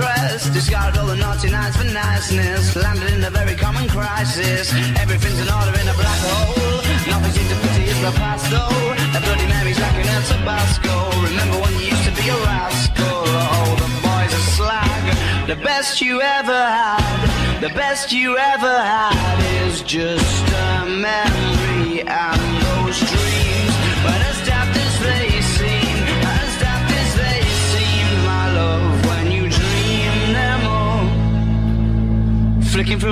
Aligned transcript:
Nightdress. 0.00 0.52
Discarded 0.52 0.98
all 0.98 1.06
the 1.06 1.16
naughty 1.16 1.50
nights 1.50 1.76
for 1.76 1.84
niceness, 1.84 2.76
landed 2.76 3.12
in 3.12 3.24
a 3.24 3.30
very 3.30 3.54
common 3.54 3.88
crisis. 3.88 4.72
Everything's 4.98 5.40
in 5.40 5.48
order 5.48 5.78
in 5.80 5.88
a 5.88 5.94
black 5.94 6.20
hole. 6.22 6.82
Nothing 7.08 7.32
seems 7.32 7.50
to 7.50 7.68
pity 7.68 7.84
is 7.84 8.00
the 8.00 8.12
past 8.12 8.50
though. 8.50 8.94
The 9.12 9.20
Bloody 9.24 9.46
Mary's 9.46 9.80
like 9.80 9.94
an 9.94 10.08
El 10.08 10.22
Tabasco. 10.22 10.94
Remember 11.22 11.56
when 11.60 11.72
you 11.74 11.86
used 11.92 12.04
to 12.04 12.12
be 12.12 12.28
a 12.28 12.36
rascal? 12.46 13.06
Oh, 13.06 13.76
the 13.82 13.90
boys 14.06 14.32
are 14.38 14.46
slag. 14.56 15.46
The 15.46 15.56
best 15.56 16.00
you 16.00 16.20
ever 16.20 16.52
had, 16.52 17.60
the 17.60 17.70
best 17.70 18.12
you 18.12 18.36
ever 18.36 18.82
had 18.82 19.38
is 19.66 19.82
just 19.82 20.48
a 20.52 20.86
memory 20.86 22.02
and 22.02 22.40
those 22.64 22.98
dreams. 23.10 23.29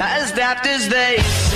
as 0.00 0.32
daft 0.32 0.66
as 0.66 0.88
they 0.88 1.49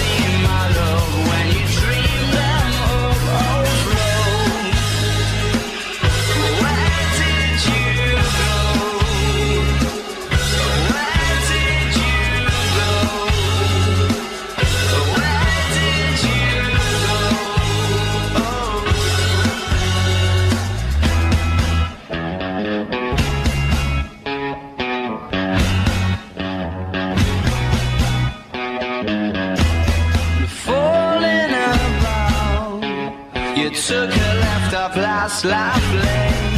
last 35.25 35.45
life 35.47 35.93
lane. 36.05 36.54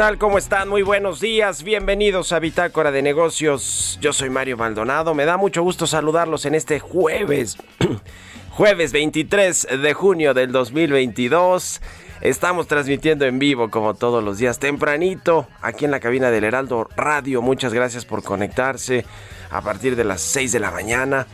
Tal? 0.00 0.16
¿Cómo 0.16 0.38
están? 0.38 0.70
Muy 0.70 0.80
buenos 0.80 1.20
días. 1.20 1.62
Bienvenidos 1.62 2.32
a 2.32 2.38
Bitácora 2.38 2.90
de 2.90 3.02
Negocios. 3.02 3.98
Yo 4.00 4.14
soy 4.14 4.30
Mario 4.30 4.56
Maldonado. 4.56 5.14
Me 5.14 5.26
da 5.26 5.36
mucho 5.36 5.62
gusto 5.62 5.86
saludarlos 5.86 6.46
en 6.46 6.54
este 6.54 6.80
jueves. 6.80 7.58
jueves 8.50 8.92
23 8.92 9.68
de 9.82 9.92
junio 9.92 10.32
del 10.32 10.52
2022. 10.52 11.82
Estamos 12.22 12.66
transmitiendo 12.66 13.26
en 13.26 13.38
vivo 13.38 13.68
como 13.68 13.92
todos 13.92 14.24
los 14.24 14.38
días 14.38 14.58
tempranito 14.58 15.46
aquí 15.60 15.84
en 15.84 15.90
la 15.90 16.00
cabina 16.00 16.30
del 16.30 16.44
Heraldo 16.44 16.88
Radio. 16.96 17.42
Muchas 17.42 17.74
gracias 17.74 18.06
por 18.06 18.22
conectarse 18.22 19.04
a 19.50 19.60
partir 19.60 19.96
de 19.96 20.04
las 20.04 20.22
6 20.22 20.52
de 20.52 20.60
la 20.60 20.70
mañana 20.70 21.26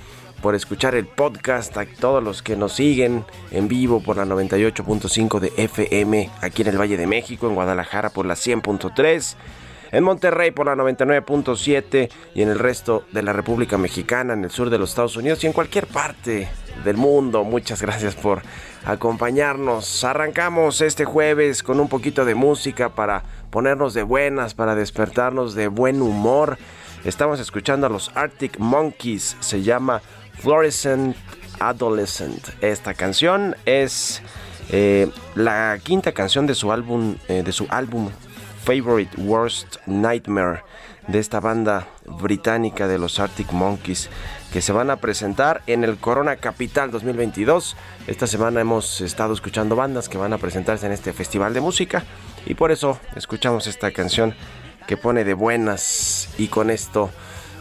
por 0.47 0.55
escuchar 0.55 0.95
el 0.95 1.07
podcast, 1.07 1.77
a 1.77 1.87
todos 1.87 2.23
los 2.23 2.41
que 2.41 2.55
nos 2.55 2.75
siguen 2.75 3.25
en 3.51 3.67
vivo 3.67 4.01
por 4.01 4.17
la 4.17 4.25
98.5 4.25 5.41
de 5.41 5.53
FM 5.57 6.31
aquí 6.41 6.63
en 6.63 6.69
el 6.69 6.81
Valle 6.81 6.97
de 6.97 7.09
México, 7.09 7.49
en 7.49 7.57
Guadalajara 7.57 8.11
por 8.11 8.27
la 8.27 8.35
100.3, 8.35 9.35
en 9.91 10.05
Monterrey 10.05 10.53
por 10.53 10.67
la 10.67 10.77
99.7 10.77 12.13
y 12.37 12.43
en 12.43 12.49
el 12.49 12.61
resto 12.61 13.03
de 13.11 13.25
la 13.25 13.33
República 13.33 13.77
Mexicana, 13.77 14.35
en 14.35 14.45
el 14.45 14.53
sur 14.53 14.71
de 14.71 14.79
los 14.79 14.91
Estados 14.91 15.17
Unidos 15.17 15.43
y 15.43 15.49
en 15.49 15.53
cualquier 15.53 15.89
parte 15.89 16.47
del 16.85 16.97
mundo. 16.97 17.43
Muchas 17.43 17.83
gracias 17.83 18.15
por 18.15 18.43
acompañarnos. 18.85 20.05
Arrancamos 20.05 20.81
este 20.81 21.05
jueves 21.05 21.65
con 21.65 21.81
un 21.81 21.89
poquito 21.89 22.25
de 22.25 22.37
música 22.37 22.91
para 22.91 23.25
ponernos 23.51 23.95
de 23.95 24.05
buenas, 24.05 24.55
para 24.55 24.77
despertarnos 24.77 25.57
de 25.57 25.67
buen 25.67 26.01
humor. 26.01 26.57
Estamos 27.05 27.39
escuchando 27.39 27.87
a 27.87 27.91
los 27.91 28.11
Arctic 28.17 28.59
Monkeys, 28.59 29.37
se 29.41 29.63
llama 29.63 30.03
Fluorescent 30.39 31.17
Adolescent. 31.61 32.49
Esta 32.61 32.95
canción 32.95 33.57
es 33.65 34.23
eh, 34.71 35.11
la 35.35 35.79
quinta 35.83 36.13
canción 36.13 36.47
de 36.47 36.55
su 36.55 36.73
álbum, 36.73 37.17
eh, 37.29 37.43
de 37.45 37.53
su 37.53 37.67
álbum 37.71 38.11
Favorite 38.65 39.21
Worst 39.21 39.77
Nightmare 39.87 40.63
de 41.07 41.21
esta 41.21 41.41
banda 41.41 41.87
británica 42.05 42.89
de 42.89 42.99
los 42.99 43.21
Arctic 43.21 43.53
Monkeys 43.53 44.09
que 44.53 44.61
se 44.61 44.73
van 44.73 44.91
a 44.91 44.97
presentar 44.97 45.63
en 45.67 45.85
el 45.85 45.99
Corona 45.99 46.37
Capital 46.37 46.91
2022. 46.91 47.77
Esta 48.07 48.27
semana 48.27 48.61
hemos 48.61 49.01
estado 49.01 49.33
escuchando 49.33 49.77
bandas 49.77 50.09
que 50.09 50.19
van 50.19 50.33
a 50.33 50.39
presentarse 50.39 50.87
en 50.87 50.93
este 50.93 51.13
festival 51.13 51.55
de 51.55 51.61
música 51.61 52.05
y 52.45 52.55
por 52.55 52.73
eso 52.73 52.99
escuchamos 53.15 53.67
esta 53.67 53.93
canción 53.93 54.35
que 54.87 54.97
pone 54.97 55.25
de 55.25 55.35
buenas 55.35 56.29
y 56.39 56.49
con 56.49 56.71
esto 56.71 57.11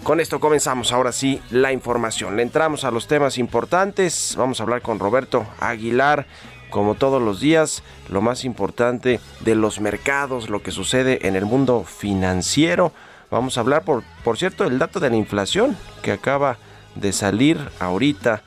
Con 0.05 0.19
esto 0.19 0.39
comenzamos 0.39 0.91
ahora 0.91 1.11
sí 1.11 1.41
la 1.49 1.71
información. 1.71 2.35
Le 2.35 2.43
entramos 2.43 2.83
a 2.83 2.91
los 2.91 3.07
temas 3.07 3.39
importantes. 3.39 4.35
Vamos 4.37 4.59
a 4.59 4.63
hablar 4.63 4.83
con 4.83 4.99
Roberto 4.99 5.47
Aguilar. 5.59 6.27
Como 6.69 6.93
todos 6.93 7.19
los 7.19 7.39
días, 7.39 7.81
lo 8.09 8.21
más 8.21 8.45
importante 8.45 9.19
de 9.39 9.55
los 9.55 9.81
mercados, 9.81 10.47
lo 10.47 10.61
que 10.61 10.69
sucede 10.69 11.27
en 11.27 11.35
el 11.35 11.47
mundo 11.47 11.83
financiero. 11.85 12.91
Vamos 13.31 13.57
a 13.57 13.61
hablar, 13.61 13.83
por, 13.83 14.03
por 14.23 14.37
cierto, 14.37 14.65
el 14.65 14.77
dato 14.77 14.99
de 14.99 15.09
la 15.09 15.15
inflación 15.15 15.75
que 16.03 16.11
acaba 16.11 16.59
de 16.93 17.11
salir 17.11 17.57
ahorita. 17.79 18.43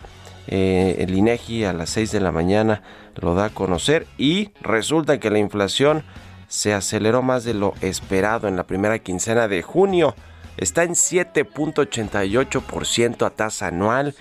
Eh, 0.46 0.94
el 1.00 1.12
INEGI 1.12 1.64
a 1.64 1.72
las 1.72 1.90
6 1.90 2.12
de 2.12 2.20
la 2.20 2.30
mañana 2.30 2.82
lo 3.16 3.34
da 3.34 3.46
a 3.46 3.50
conocer 3.50 4.06
y 4.16 4.50
resulta 4.60 5.18
que 5.18 5.28
la 5.28 5.40
inflación 5.40 6.04
se 6.46 6.72
aceleró 6.72 7.20
más 7.22 7.42
de 7.42 7.54
lo 7.54 7.74
esperado 7.80 8.46
en 8.46 8.54
la 8.54 8.68
primera 8.68 9.00
quincena 9.00 9.48
de 9.48 9.62
junio. 9.62 10.14
Está 10.58 10.82
en 10.82 10.90
7.88% 10.90 13.26
a 13.26 13.30
tasa 13.30 13.68
anual, 13.68 14.14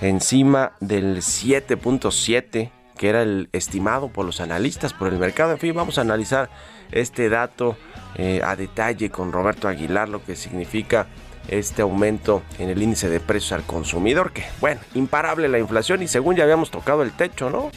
encima 0.00 0.76
del 0.80 1.16
7.7% 1.18 2.70
que 3.00 3.08
era 3.08 3.22
el 3.22 3.48
estimado 3.52 4.08
por 4.08 4.26
los 4.26 4.42
analistas, 4.42 4.92
por 4.92 5.08
el 5.08 5.18
mercado. 5.18 5.52
En 5.52 5.58
fin, 5.58 5.74
vamos 5.74 5.96
a 5.96 6.02
analizar 6.02 6.50
este 6.92 7.30
dato 7.30 7.78
eh, 8.16 8.42
a 8.44 8.56
detalle 8.56 9.08
con 9.08 9.32
Roberto 9.32 9.68
Aguilar, 9.68 10.10
lo 10.10 10.22
que 10.22 10.36
significa 10.36 11.06
este 11.48 11.80
aumento 11.80 12.42
en 12.58 12.68
el 12.68 12.82
índice 12.82 13.08
de 13.08 13.18
precios 13.18 13.52
al 13.52 13.62
consumidor, 13.62 14.32
que 14.32 14.44
bueno, 14.60 14.82
imparable 14.92 15.48
la 15.48 15.58
inflación 15.58 16.02
y 16.02 16.08
según 16.08 16.36
ya 16.36 16.44
habíamos 16.44 16.70
tocado 16.70 17.02
el 17.02 17.12
techo, 17.12 17.48
¿no? 17.48 17.70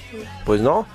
Pues 0.45 0.59
no, 0.59 0.85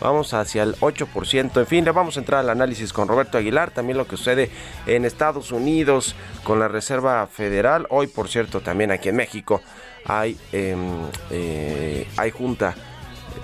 vamos 0.00 0.34
hacia 0.34 0.62
el 0.62 0.74
8%. 0.76 1.60
En 1.60 1.66
fin, 1.66 1.84
le 1.84 1.90
vamos 1.90 2.16
a 2.16 2.20
entrar 2.20 2.40
al 2.40 2.50
análisis 2.50 2.92
con 2.92 3.08
Roberto 3.08 3.38
Aguilar, 3.38 3.70
también 3.70 3.98
lo 3.98 4.06
que 4.06 4.16
sucede 4.16 4.50
en 4.86 5.04
Estados 5.04 5.52
Unidos 5.52 6.14
con 6.44 6.58
la 6.58 6.68
Reserva 6.68 7.26
Federal. 7.26 7.86
Hoy, 7.90 8.06
por 8.06 8.28
cierto, 8.28 8.60
también 8.60 8.90
aquí 8.90 9.08
en 9.08 9.16
México 9.16 9.60
hay, 10.04 10.38
em, 10.52 11.02
eh, 11.30 12.06
hay 12.16 12.30
junta 12.30 12.74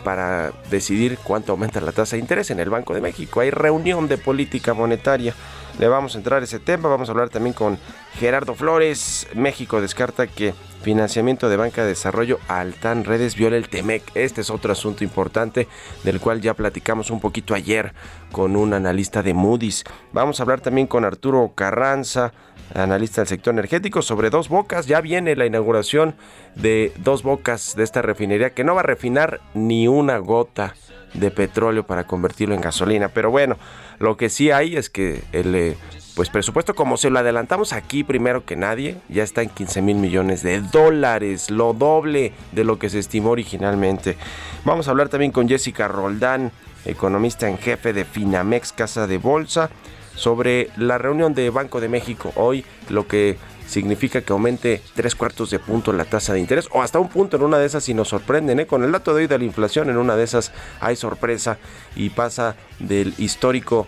para 0.03 0.53
decidir 0.71 1.19
cuánto 1.23 1.53
aumenta 1.53 1.81
la 1.81 1.93
tasa 1.93 2.17
de 2.17 2.21
interés 2.21 2.51
en 2.51 2.61
el 2.61 2.71
Banco 2.71 2.95
de 2.95 3.01
México. 3.01 3.41
Hay 3.41 3.51
reunión 3.51 4.09
de 4.09 4.19
política 4.19 4.75
monetaria. 4.75 5.35
Le 5.79 5.89
vamos 5.89 6.15
a 6.15 6.19
entrar 6.19 6.41
a 6.41 6.45
ese 6.45 6.61
tema. 6.61 6.89
Vamos 6.89 7.09
a 7.09 7.13
hablar 7.13 7.31
también 7.31 7.53
con 7.55 7.79
Gerardo 8.19 8.55
Flores. 8.55 9.27
México 9.35 9.81
descarta 9.81 10.27
que 10.27 10.55
financiamiento 10.83 11.49
de 11.49 11.57
banca 11.57 11.83
de 11.83 11.89
desarrollo 11.89 12.39
Altan 12.47 13.05
Redes 13.05 13.35
viola 13.35 13.57
el 13.57 13.69
TEMEC. 13.69 14.03
Este 14.15 14.43
es 14.43 14.51
otro 14.51 14.73
asunto 14.73 15.03
importante 15.03 15.67
del 16.05 16.21
cual 16.21 16.41
ya 16.41 16.55
platicamos 16.55 17.11
un 17.11 17.21
poquito 17.21 17.55
ayer 17.55 17.93
con 18.31 18.55
un 18.55 18.75
analista 18.75 19.23
de 19.23 19.35
Moody's. 19.35 19.85
Vamos 20.13 20.39
a 20.39 20.45
hablar 20.45 20.61
también 20.61 20.87
con 20.87 21.05
Arturo 21.05 21.53
Carranza 21.55 22.33
analista 22.73 23.21
del 23.21 23.29
sector 23.29 23.53
energético, 23.53 24.03
sobre 24.03 24.31
Dos 24.31 24.49
Bocas. 24.49 24.87
Ya 24.87 25.01
viene 25.01 25.37
la 25.37 25.47
inauguración 25.47 26.15
de 26.55 26.93
Dos 26.99 27.23
Bocas 27.23 27.77
de 27.77 27.85
esta 27.85 28.03
refinería 28.03 28.51
que 28.51 28.65
no 28.65 28.75
va 28.75 28.81
a 28.81 28.85
refinar 28.85 29.41
ni 29.55 29.87
una 29.89 30.19
gota 30.19 30.75
de 31.15 31.31
petróleo 31.31 31.87
para 31.87 32.07
convertirlo 32.07 32.55
en 32.55 32.61
gasolina. 32.61 33.09
Pero 33.09 33.31
bueno, 33.31 33.57
lo 33.99 34.17
que 34.17 34.29
sí 34.29 34.51
hay 34.51 34.77
es 34.77 34.91
que 34.91 35.23
el 35.33 35.55
eh, 35.55 35.77
pues 36.15 36.31
presupuesto, 36.31 36.75
como 36.75 36.97
se 36.97 37.11
lo 37.11 37.19
adelantamos 37.19 37.73
aquí 37.73 38.05
primero 38.05 38.45
que 38.45 38.57
nadie, 38.57 38.97
ya 39.09 39.23
está 39.23 39.43
en 39.43 39.49
15 39.49 39.83
mil 39.83 39.97
millones 39.97 40.43
de 40.43 40.61
dólares, 40.61 41.51
lo 41.51 41.73
doble 41.73 42.33
de 42.53 42.65
lo 42.65 42.79
que 42.79 42.91
se 42.91 42.99
estimó 42.99 43.31
originalmente. 43.31 44.17
Vamos 44.65 44.87
a 44.87 44.93
hablar 44.93 45.09
también 45.09 45.33
con 45.33 45.49
Jessica 45.49 45.89
Roldán, 45.89 46.53
economista 46.85 47.49
en 47.49 47.59
jefe 47.59 47.93
de 47.93 48.05
Finamex 48.05 48.73
Casa 48.73 49.07
de 49.07 49.19
Bolsa 49.19 49.71
sobre 50.15 50.71
la 50.77 50.99
reunión 50.99 51.35
de 51.35 51.51
Banco 51.51 51.81
de 51.81 51.89
México 51.89 52.33
hoy, 52.37 52.65
lo 52.89 53.09
que 53.09 53.37
significa 53.67 54.21
que 54.21 54.33
aumente 54.33 54.83
tres 54.95 55.15
cuartos 55.15 55.51
de 55.51 55.59
punto 55.59 55.93
la 55.93 56.05
tasa 56.05 56.33
de 56.33 56.41
interés 56.41 56.69
o 56.73 56.83
hasta 56.83 56.99
un 56.99 57.09
punto 57.09 57.37
en 57.37 57.43
una 57.43 57.59
de 57.59 57.67
esas 57.67 57.85
si 57.85 57.95
nos 57.95 58.09
sorprenden 58.09 58.61
¿eh? 58.61 58.67
con 58.67 58.85
el 58.85 58.93
dato 58.93 59.15
de 59.15 59.23
hoy 59.23 59.27
de 59.27 59.39
la 59.39 59.45
inflación 59.45 59.91
en 59.91 59.97
una 59.97 60.17
de 60.17 60.25
esas 60.25 60.53
hay 60.81 60.97
sorpresa 60.97 61.59
y 61.97 62.11
pasa 62.11 62.57
del 62.79 63.15
histórico 63.19 63.87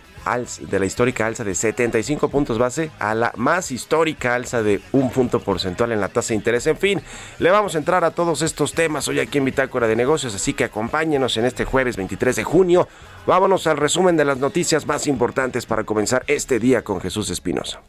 de 0.60 0.80
la 0.80 0.86
histórica 0.86 1.24
alza 1.24 1.44
de 1.44 1.54
75 1.54 2.28
puntos 2.28 2.58
base 2.58 2.90
a 2.98 3.14
la 3.14 3.32
más 3.36 3.70
histórica 3.70 4.34
alza 4.34 4.60
de 4.60 4.80
un 4.90 5.10
punto 5.10 5.38
porcentual 5.38 5.92
en 5.92 6.00
la 6.00 6.08
tasa 6.08 6.30
de 6.30 6.34
interés. 6.34 6.66
En 6.66 6.76
fin, 6.76 7.00
le 7.38 7.50
vamos 7.52 7.76
a 7.76 7.78
entrar 7.78 8.02
a 8.02 8.10
todos 8.10 8.42
estos 8.42 8.72
temas 8.72 9.06
hoy 9.06 9.20
aquí 9.20 9.38
en 9.38 9.44
Bitácora 9.44 9.86
de 9.86 9.94
Negocios, 9.94 10.34
así 10.34 10.52
que 10.52 10.64
acompáñenos 10.64 11.36
en 11.36 11.44
este 11.44 11.64
jueves 11.64 11.96
23 11.96 12.34
de 12.34 12.44
junio. 12.44 12.88
Vámonos 13.24 13.68
al 13.68 13.76
resumen 13.76 14.16
de 14.16 14.24
las 14.24 14.38
noticias 14.38 14.84
más 14.84 15.06
importantes 15.06 15.64
para 15.64 15.84
comenzar 15.84 16.24
este 16.26 16.58
día 16.58 16.82
con 16.82 17.00
Jesús 17.00 17.30
Espinosa. 17.30 17.80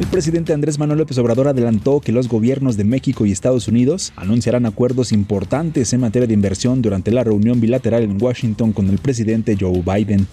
El 0.00 0.06
presidente 0.06 0.54
Andrés 0.54 0.78
Manuel 0.78 1.00
López 1.00 1.18
Obrador 1.18 1.46
adelantó 1.46 2.00
que 2.00 2.10
los 2.10 2.26
gobiernos 2.26 2.78
de 2.78 2.84
México 2.84 3.26
y 3.26 3.32
Estados 3.32 3.68
Unidos 3.68 4.14
anunciarán 4.16 4.64
acuerdos 4.64 5.12
importantes 5.12 5.92
en 5.92 6.00
materia 6.00 6.26
de 6.26 6.32
inversión 6.32 6.80
durante 6.80 7.10
la 7.10 7.22
reunión 7.22 7.60
bilateral 7.60 8.02
en 8.02 8.20
Washington 8.20 8.72
con 8.72 8.88
el 8.88 8.96
presidente 8.96 9.58
Joe 9.60 9.82
Biden. 9.82 10.26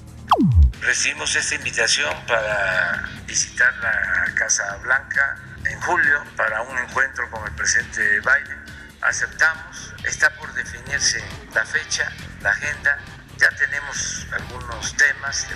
Recibimos 0.79 1.35
esta 1.35 1.55
invitación 1.55 2.09
para 2.25 3.09
visitar 3.27 3.73
la 3.81 4.33
Casa 4.35 4.63
Blanca 4.83 5.35
en 5.69 5.81
julio 5.81 6.15
para 6.37 6.61
un 6.61 6.77
encuentro 6.77 7.29
con 7.29 7.45
el 7.45 7.53
presidente 7.53 8.21
Biden. 8.21 8.57
Aceptamos, 9.01 9.93
está 10.07 10.29
por 10.39 10.53
definirse 10.53 11.19
la 11.53 11.65
fecha, 11.65 12.09
la 12.41 12.51
agenda, 12.51 12.99
ya 13.37 13.49
tenemos 13.57 14.27
algunos 14.31 14.95
temas 14.95 15.45
de 15.49 15.55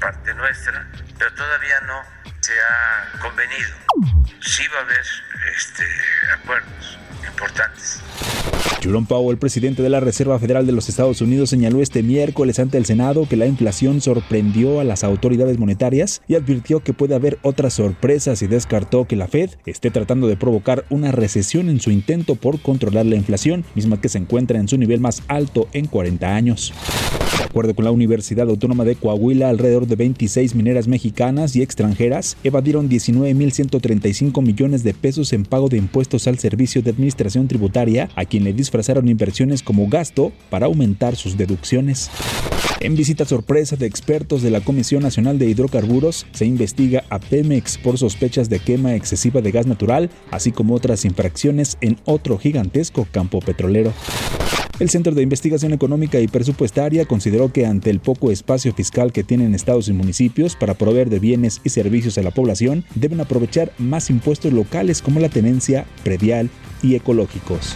parte 0.00 0.34
nuestra, 0.34 0.86
pero 1.18 1.32
todavía 1.34 1.80
no 1.82 2.02
se 2.40 2.52
ha 2.60 3.18
convenido. 3.20 3.74
Sí 4.40 4.66
va 4.68 4.78
a 4.78 4.82
haber 4.82 5.06
este, 5.56 5.86
acuerdos 6.32 6.98
importantes. 7.26 8.00
Jerome 8.80 9.06
Powell, 9.08 9.38
presidente 9.38 9.82
de 9.82 9.88
la 9.88 9.98
Reserva 10.00 10.38
Federal 10.38 10.64
de 10.64 10.72
los 10.72 10.88
Estados 10.88 11.20
Unidos, 11.20 11.50
señaló 11.50 11.82
este 11.82 12.04
miércoles 12.04 12.58
ante 12.60 12.78
el 12.78 12.84
Senado 12.84 13.26
que 13.28 13.36
la 13.36 13.46
inflación 13.46 14.00
sorprendió 14.00 14.78
a 14.78 14.84
las 14.84 15.02
autoridades 15.02 15.58
monetarias 15.58 16.22
y 16.28 16.36
advirtió 16.36 16.80
que 16.80 16.92
puede 16.92 17.16
haber 17.16 17.38
otras 17.42 17.74
sorpresas 17.74 18.42
y 18.42 18.46
descartó 18.46 19.06
que 19.06 19.16
la 19.16 19.26
Fed 19.26 19.50
esté 19.66 19.90
tratando 19.90 20.28
de 20.28 20.36
provocar 20.36 20.84
una 20.88 21.10
recesión 21.10 21.68
en 21.68 21.80
su 21.80 21.90
intento 21.90 22.36
por 22.36 22.60
controlar 22.60 23.06
la 23.06 23.16
inflación, 23.16 23.64
misma 23.74 24.00
que 24.00 24.08
se 24.08 24.18
encuentra 24.18 24.60
en 24.60 24.68
su 24.68 24.78
nivel 24.78 25.00
más 25.00 25.22
alto 25.26 25.68
en 25.72 25.86
40 25.86 26.34
años. 26.34 26.72
De 27.38 27.44
acuerdo 27.44 27.74
con 27.74 27.84
la 27.84 27.90
Universidad 27.90 28.48
Autónoma 28.48 28.84
de 28.84 28.96
Coahuila, 28.96 29.48
alrededor 29.48 29.86
de 29.86 29.96
26 29.96 30.54
mineras 30.54 30.88
mexicanas 30.88 31.56
y 31.56 31.62
extranjeras 31.62 32.36
evadieron 32.44 32.88
19.135 32.88 34.42
millones 34.42 34.84
de 34.84 34.94
pesos 34.94 35.32
en 35.32 35.44
pago 35.44 35.68
de 35.68 35.76
impuestos 35.76 36.26
al 36.28 36.38
Servicio 36.38 36.82
de 36.82 36.90
Administración 36.90 37.15
Tributaria, 37.16 38.08
a 38.14 38.24
quien 38.24 38.44
le 38.44 38.52
disfrazaron 38.52 39.08
inversiones 39.08 39.62
como 39.62 39.88
gasto 39.88 40.32
para 40.50 40.66
aumentar 40.66 41.16
sus 41.16 41.36
deducciones. 41.36 42.10
En 42.80 42.94
visita 42.94 43.24
sorpresa 43.24 43.76
de 43.76 43.86
expertos 43.86 44.42
de 44.42 44.50
la 44.50 44.60
Comisión 44.60 45.02
Nacional 45.02 45.38
de 45.38 45.46
Hidrocarburos, 45.46 46.26
se 46.32 46.44
investiga 46.44 47.04
a 47.08 47.18
Pemex 47.18 47.78
por 47.78 47.96
sospechas 47.96 48.50
de 48.50 48.58
quema 48.58 48.94
excesiva 48.94 49.40
de 49.40 49.50
gas 49.50 49.66
natural, 49.66 50.10
así 50.30 50.52
como 50.52 50.74
otras 50.74 51.04
infracciones 51.04 51.78
en 51.80 51.98
otro 52.04 52.38
gigantesco 52.38 53.06
campo 53.10 53.40
petrolero. 53.40 53.92
El 54.78 54.90
Centro 54.90 55.14
de 55.14 55.22
Investigación 55.22 55.72
Económica 55.72 56.20
y 56.20 56.28
Presupuestaria 56.28 57.06
consideró 57.06 57.50
que 57.50 57.64
ante 57.64 57.88
el 57.88 57.98
poco 57.98 58.30
espacio 58.30 58.74
fiscal 58.74 59.10
que 59.10 59.24
tienen 59.24 59.54
estados 59.54 59.88
y 59.88 59.94
municipios 59.94 60.54
para 60.54 60.74
proveer 60.74 61.08
de 61.08 61.18
bienes 61.18 61.62
y 61.64 61.70
servicios 61.70 62.18
a 62.18 62.22
la 62.22 62.30
población, 62.30 62.84
deben 62.94 63.20
aprovechar 63.20 63.72
más 63.78 64.10
impuestos 64.10 64.52
locales 64.52 65.00
como 65.00 65.18
la 65.18 65.30
tenencia, 65.30 65.86
predial 66.04 66.50
y 66.82 66.94
ecológicos. 66.94 67.74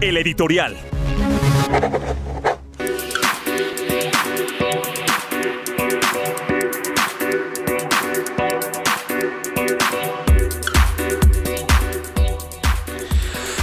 El 0.00 0.16
editorial. 0.16 0.91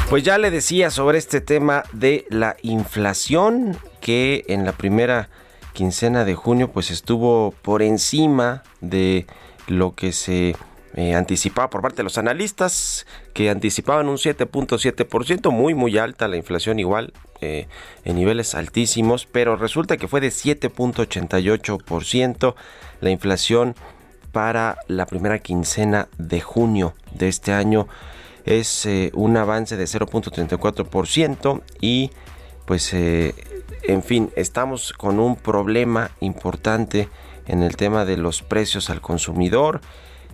Pues 0.09 0.23
ya 0.23 0.37
le 0.39 0.49
decía 0.49 0.89
sobre 0.89 1.19
este 1.19 1.39
tema 1.39 1.83
de 1.93 2.25
la 2.31 2.57
inflación 2.63 3.77
que 4.01 4.43
en 4.47 4.65
la 4.65 4.71
primera 4.71 5.29
quincena 5.73 6.25
de 6.25 6.33
junio 6.33 6.71
pues 6.71 6.89
estuvo 6.89 7.53
por 7.61 7.83
encima 7.83 8.63
de 8.81 9.27
lo 9.67 9.93
que 9.93 10.11
se 10.11 10.55
eh, 10.95 11.13
anticipaba 11.13 11.69
por 11.69 11.83
parte 11.83 11.97
de 11.97 12.05
los 12.05 12.17
analistas 12.17 13.05
que 13.35 13.51
anticipaban 13.51 14.09
un 14.09 14.17
7.7%, 14.17 15.51
muy 15.51 15.75
muy 15.75 15.99
alta 15.99 16.27
la 16.27 16.37
inflación 16.37 16.79
igual 16.79 17.13
eh, 17.39 17.67
en 18.03 18.15
niveles 18.15 18.55
altísimos, 18.55 19.27
pero 19.27 19.57
resulta 19.57 19.97
que 19.97 20.07
fue 20.07 20.21
de 20.21 20.29
7.88% 20.29 22.55
la 22.99 23.09
inflación 23.11 23.75
para 24.31 24.79
la 24.87 25.05
primera 25.05 25.37
quincena 25.37 26.07
de 26.17 26.41
junio 26.41 26.95
de 27.13 27.27
este 27.27 27.53
año 27.53 27.87
es 28.49 28.87
eh, 28.87 29.11
un 29.13 29.37
avance 29.37 29.77
de 29.77 29.85
0.34% 29.85 31.61
y 31.79 32.09
pues 32.65 32.93
eh, 32.93 33.35
en 33.83 34.03
fin, 34.03 34.31
estamos 34.35 34.91
con 34.91 35.19
un 35.19 35.35
problema 35.35 36.09
importante 36.19 37.07
en 37.47 37.61
el 37.61 37.77
tema 37.77 38.05
de 38.05 38.17
los 38.17 38.41
precios 38.41 38.89
al 38.89 39.01
consumidor. 39.01 39.81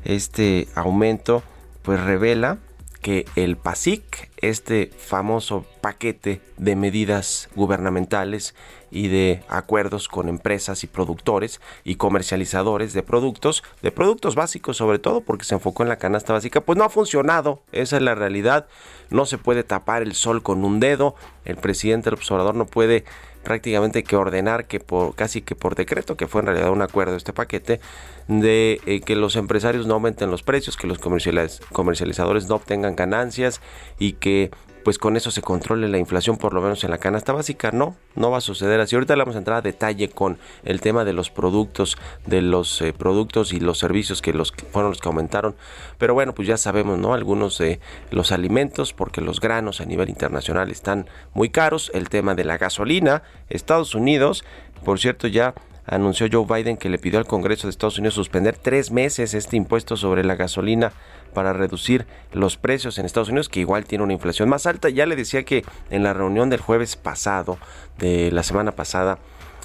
Este 0.06 0.70
aumento 0.76 1.44
pues 1.82 2.02
revela 2.02 2.58
que 3.06 3.28
el 3.36 3.56
PASIC, 3.56 4.32
este 4.38 4.90
famoso 4.98 5.64
paquete 5.80 6.42
de 6.58 6.76
medidas 6.76 7.50
gubernamentales 7.54 8.56
y 8.90 9.10
de 9.10 9.44
acuerdos 9.48 10.08
con 10.08 10.28
empresas 10.28 10.84
y 10.84 10.88
productores 10.88 11.62
y 11.84 11.98
comercializadores 11.98 12.94
de 12.94 13.04
productos, 13.04 13.64
de 13.84 13.92
productos 13.92 14.34
básicos 14.34 14.78
sobre 14.78 14.98
todo 14.98 15.22
porque 15.22 15.46
se 15.46 15.54
enfocó 15.54 15.84
en 15.84 15.90
la 15.90 15.98
canasta 15.98 16.34
básica, 16.34 16.62
pues 16.62 16.80
no 16.80 16.84
ha 16.84 16.90
funcionado, 16.90 17.62
esa 17.72 17.98
es 17.98 18.02
la 18.02 18.16
realidad, 18.16 18.66
no 19.12 19.28
se 19.28 19.38
puede 19.38 19.64
tapar 19.64 20.02
el 20.02 20.16
sol 20.16 20.42
con 20.42 20.66
un 20.66 20.80
dedo, 20.80 21.14
el 21.44 21.58
presidente 21.58 22.06
del 22.06 22.16
observador 22.16 22.56
no 22.56 22.66
puede 22.66 23.06
prácticamente 23.46 24.04
que 24.04 24.18
ordenar 24.18 24.66
que 24.66 24.82
por 24.82 25.16
casi 25.16 25.42
que 25.42 25.56
por 25.56 25.76
decreto, 25.76 26.18
que 26.18 26.28
fue 26.28 26.42
en 26.42 26.48
realidad 26.48 26.72
un 26.72 26.82
acuerdo 26.82 27.16
este 27.16 27.32
paquete, 27.32 27.80
de 28.28 28.82
eh, 28.86 29.00
que 29.00 29.16
los 29.16 29.38
empresarios 29.38 29.88
no 29.88 29.94
aumenten 29.94 30.30
los 30.30 30.44
precios, 30.44 30.76
que 30.76 30.88
los 30.88 31.00
comercializadores 31.00 32.50
no 32.50 32.56
obtengan 32.56 32.98
ganancias 32.98 33.62
y 33.98 34.14
que 34.14 34.52
pues 34.86 35.00
con 35.00 35.18
eso 35.18 35.32
se 35.32 35.42
controle 35.42 35.90
la 35.90 35.98
inflación 35.98 36.38
por 36.38 36.54
lo 36.54 36.62
menos 36.62 36.84
en 36.84 36.92
la 36.92 37.00
canasta 37.00 37.34
básica. 37.34 37.72
No, 37.72 37.96
no 38.14 38.30
va 38.30 38.38
a 38.38 38.42
suceder 38.42 38.80
así. 38.80 38.96
Ahorita 38.96 39.16
le 39.16 39.24
vamos 39.24 39.34
a 39.36 39.40
entrar 39.40 39.58
a 39.58 39.62
detalle 39.64 40.10
con 40.10 40.38
el 40.64 40.80
tema 40.80 41.04
de 41.04 41.12
los 41.12 41.32
productos, 41.32 41.98
de 42.28 42.44
los 42.44 42.84
eh, 42.84 42.94
productos 42.94 43.52
y 43.52 43.60
los 43.60 43.80
servicios 43.80 44.22
que 44.22 44.32
los 44.32 44.54
fueron 44.72 44.92
los 44.92 45.02
que 45.02 45.10
aumentaron. 45.10 45.56
Pero 45.98 46.14
bueno, 46.14 46.36
pues 46.36 46.48
ya 46.48 46.58
sabemos, 46.58 47.00
¿no? 47.00 47.16
Algunos 47.16 47.58
de 47.58 47.80
los 48.12 48.32
alimentos, 48.32 48.94
porque 48.94 49.22
los 49.22 49.40
granos 49.40 49.82
a 49.82 49.86
nivel 49.86 50.08
internacional 50.08 50.70
están 50.70 51.08
muy 51.34 51.50
caros. 51.50 51.90
El 51.96 52.08
tema 52.08 52.36
de 52.36 52.46
la 52.46 52.60
gasolina, 52.60 53.24
Estados 53.50 53.96
Unidos, 53.96 54.46
por 54.84 55.00
cierto, 55.00 55.26
ya 55.28 55.56
anunció 55.88 56.28
Joe 56.32 56.46
Biden 56.46 56.78
que 56.78 56.90
le 56.90 57.00
pidió 57.00 57.18
al 57.18 57.26
Congreso 57.26 57.66
de 57.66 57.72
Estados 57.72 57.98
Unidos 57.98 58.14
suspender 58.14 58.56
tres 58.56 58.92
meses 58.92 59.34
este 59.34 59.58
impuesto 59.58 59.98
sobre 59.98 60.24
la 60.24 60.36
gasolina 60.36 60.94
para 61.36 61.54
reducir 61.54 62.08
los 62.34 62.58
precios 62.58 62.98
en 62.98 63.06
Estados 63.06 63.30
Unidos, 63.30 63.50
que 63.50 63.60
igual 63.60 63.86
tiene 63.86 64.04
una 64.04 64.14
inflación 64.14 64.50
más 64.50 64.66
alta. 64.66 64.90
Ya 64.90 65.06
le 65.06 65.16
decía 65.16 65.44
que 65.44 65.64
en 65.92 66.02
la 66.02 66.14
reunión 66.14 66.50
del 66.50 66.62
jueves 66.62 66.96
pasado, 66.96 67.60
de 68.00 68.32
la 68.32 68.42
semana 68.42 68.72
pasada, 68.72 69.20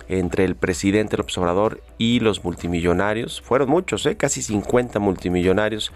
entre 0.08 0.44
el 0.44 0.56
presidente 0.56 1.16
López 1.16 1.38
Obrador 1.38 1.80
y 1.96 2.20
los 2.20 2.44
multimillonarios, 2.44 3.40
fueron 3.40 3.70
muchos, 3.70 4.04
¿eh? 4.04 4.16
casi 4.16 4.42
50 4.42 4.98
multimillonarios 4.98 5.92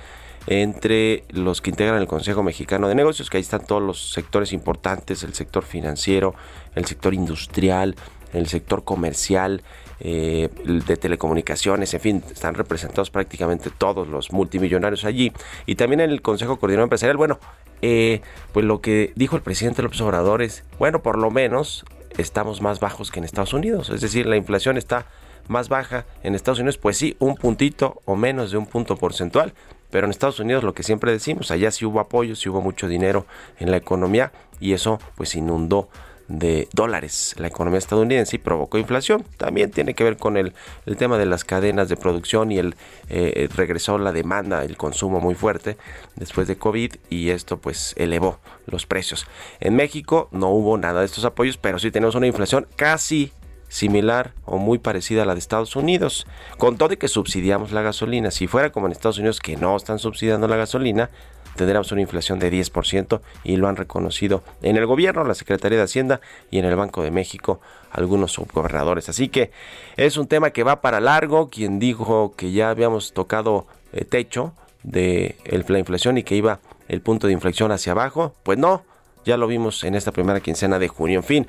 entre 0.47 1.25
los 1.31 1.61
que 1.61 1.71
integran 1.71 2.00
el 2.00 2.07
Consejo 2.07 2.43
Mexicano 2.43 2.88
de 2.88 2.95
Negocios, 2.95 3.28
que 3.28 3.38
ahí 3.38 3.43
están 3.43 3.66
todos 3.66 3.83
los 3.83 4.12
sectores 4.12 4.52
importantes, 4.52 5.23
el 5.23 5.35
sector 5.35 5.64
financiero, 5.64 6.35
el 6.75 6.85
sector 6.85 7.12
industrial, 7.14 7.97
el 8.33 8.47
sector 8.47 8.85
comercial, 8.85 9.62
eh, 10.00 10.48
de 10.64 10.96
telecomunicaciones, 10.96 11.94
en 11.94 12.00
fin, 12.00 12.24
están 12.30 12.54
representados 12.54 13.10
prácticamente 13.10 13.70
todos 13.70 14.08
los 14.08 14.32
multimillonarios 14.32 15.04
allí. 15.04 15.32
Y 15.66 15.76
también 15.76 16.00
en 16.00 16.10
el 16.10 16.22
Consejo 16.22 16.58
Coordinador 16.58 16.86
Empresarial, 16.86 17.16
bueno, 17.16 17.38
eh, 17.82 18.20
pues 18.52 18.64
lo 18.64 18.80
que 18.80 19.12
dijo 19.14 19.36
el 19.36 19.42
presidente 19.42 19.82
López 19.82 20.00
Obrador 20.00 20.42
es, 20.42 20.64
bueno, 20.78 21.02
por 21.02 21.18
lo 21.18 21.30
menos 21.30 21.84
estamos 22.16 22.60
más 22.60 22.80
bajos 22.80 23.10
que 23.10 23.18
en 23.18 23.24
Estados 23.24 23.52
Unidos, 23.52 23.90
es 23.90 24.00
decir, 24.00 24.26
la 24.26 24.36
inflación 24.36 24.76
está 24.76 25.06
más 25.48 25.68
baja 25.68 26.06
en 26.22 26.34
Estados 26.34 26.58
Unidos, 26.58 26.78
pues 26.78 26.96
sí, 26.96 27.16
un 27.18 27.34
puntito 27.34 28.00
o 28.04 28.16
menos 28.16 28.50
de 28.50 28.56
un 28.56 28.66
punto 28.66 28.96
porcentual, 28.96 29.52
pero 29.90 30.06
en 30.06 30.10
Estados 30.10 30.40
Unidos 30.40 30.64
lo 30.64 30.74
que 30.74 30.82
siempre 30.82 31.12
decimos, 31.12 31.50
allá 31.50 31.70
sí 31.70 31.84
hubo 31.84 32.00
apoyo, 32.00 32.34
sí 32.36 32.48
hubo 32.48 32.60
mucho 32.60 32.88
dinero 32.88 33.26
en 33.58 33.70
la 33.70 33.76
economía 33.76 34.32
y 34.60 34.72
eso 34.72 34.98
pues 35.14 35.34
inundó 35.34 35.88
de 36.28 36.69
dólares 36.73 37.35
la 37.38 37.49
economía 37.49 37.78
estadounidense 37.78 38.37
y 38.37 38.38
provocó 38.38 38.78
inflación. 38.78 39.25
También 39.37 39.71
tiene 39.71 39.95
que 39.95 40.04
ver 40.04 40.16
con 40.16 40.37
el, 40.37 40.54
tema 40.97 41.19
de 41.19 41.26
las 41.26 41.45
cadenas 41.45 41.88
de 41.88 41.97
producción 41.97 42.52
y 42.52 42.59
el 42.59 42.76
eh, 43.09 43.49
regresó 43.54 43.99
la 43.99 44.12
demanda, 44.12 44.64
el 44.64 44.76
consumo 44.76 45.21
muy 45.21 45.35
fuerte 45.35 45.76
después 46.16 46.49
de 46.49 46.57
COVID 46.57 46.95
y 47.11 47.31
esto 47.31 47.59
pues 47.59 47.95
elevó 47.97 48.38
los 48.66 48.87
precios. 48.87 49.26
En 49.61 49.76
México 49.76 50.28
no 50.33 50.50
hubo 50.50 50.78
nada 50.78 51.00
de 51.00 51.07
estos 51.07 51.25
apoyos, 51.25 51.57
pero 51.57 51.78
sí 51.78 51.90
tenemos 51.90 52.14
una 52.14 52.26
inflación 52.26 52.66
casi 52.76 53.33
similar 53.69 54.33
o 54.45 54.59
muy 54.59 54.78
parecida 54.78 55.23
a 55.23 55.26
la 55.26 55.35
de 55.35 55.40
Estados 55.40 55.75
Unidos, 55.75 56.26
con 56.59 56.78
todo 56.78 56.93
y 56.95 56.97
que 56.97 57.09
subsidiamos 57.09 57.73
la 57.73 57.83
gasolina. 57.83 58.31
Si 58.31 58.47
fuera 58.47 58.71
como 58.71 58.87
en 58.87 58.93
Estados 58.93 59.19
Unidos 59.19 59.40
que 59.40 59.57
no 59.57 59.76
están 59.76 59.99
subsidiando 59.99 60.47
la 60.47 60.57
gasolina, 60.57 61.11
tendremos 61.56 61.90
una 61.92 62.00
inflación 62.00 62.38
de 62.38 62.52
10% 62.52 63.20
y 63.44 63.56
lo 63.56 63.68
han 63.68 63.76
reconocido 63.76 64.42
en 64.62 64.76
el 64.76 64.87
gobierno, 64.87 65.25
la 65.25 65.34
Secretaría 65.34 65.78
de 65.78 65.84
Hacienda 65.84 66.20
y 66.50 66.58
en 66.58 66.64
el 66.64 66.76
Banco 66.76 67.02
de 67.02 67.11
México 67.11 67.61
algunos 67.90 68.32
subgobernadores. 68.32 69.08
Así 69.08 69.28
que 69.28 69.50
es 69.96 70.16
un 70.16 70.26
tema 70.26 70.50
que 70.50 70.64
va 70.64 70.80
para 70.80 71.00
largo. 71.00 71.49
Quien 71.49 71.78
dijo 71.78 72.34
que 72.37 72.52
ya 72.52 72.70
habíamos 72.70 73.12
tocado 73.12 73.66
eh, 73.92 74.04
techo 74.04 74.52
de 74.82 75.37
la 75.46 75.78
inflación 75.78 76.18
y 76.18 76.25
que 76.25 76.34
iba 76.34 76.61
el 76.88 77.00
punto 77.00 77.26
de 77.26 77.32
inflexión 77.32 77.73
hacia 77.73 77.92
abajo, 77.92 78.34
pues 78.42 78.58
no. 78.58 78.84
Ya 79.25 79.38
lo 79.38 79.46
vimos 79.46 79.84
en 79.84 79.94
esta 79.94 80.12
primera 80.12 80.40
quincena 80.40 80.78
de 80.78 80.88
junio. 80.88 81.20
En 81.20 81.25
fin, 81.25 81.46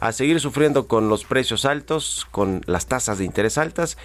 a 0.00 0.12
seguir 0.12 0.40
sufriendo 0.40 0.88
con 0.88 1.10
los 1.10 1.24
precios 1.24 1.66
altos, 1.66 2.26
con 2.30 2.62
las 2.64 2.86
tasas 2.86 3.18
de 3.18 3.26
interés 3.26 3.58
altas 3.58 3.98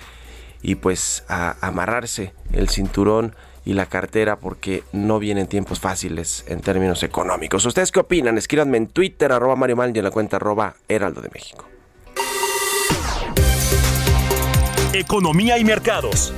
y 0.61 0.75
pues 0.75 1.23
a 1.29 1.55
amarrarse 1.65 2.33
el 2.51 2.67
cinturón 2.67 3.35
y 3.65 3.73
la 3.73 3.85
cartera 3.85 4.37
porque 4.37 4.83
no 4.91 5.19
vienen 5.19 5.47
tiempos 5.47 5.79
fáciles 5.79 6.43
en 6.47 6.61
términos 6.61 7.03
económicos. 7.03 7.65
¿Ustedes 7.65 7.91
qué 7.91 8.01
opinan? 8.01 8.37
Escríbanme 8.37 8.77
en 8.77 8.87
Twitter, 8.87 9.31
arroba 9.31 9.55
Mario 9.55 9.75
Mal 9.75 9.95
y 9.95 9.99
en 9.99 10.05
la 10.05 10.11
cuenta 10.11 10.37
arroba 10.37 10.75
Heraldo 10.87 11.21
de 11.21 11.29
México. 11.33 11.65
Economía 14.93 15.57
y 15.57 15.63
mercados. 15.63 16.33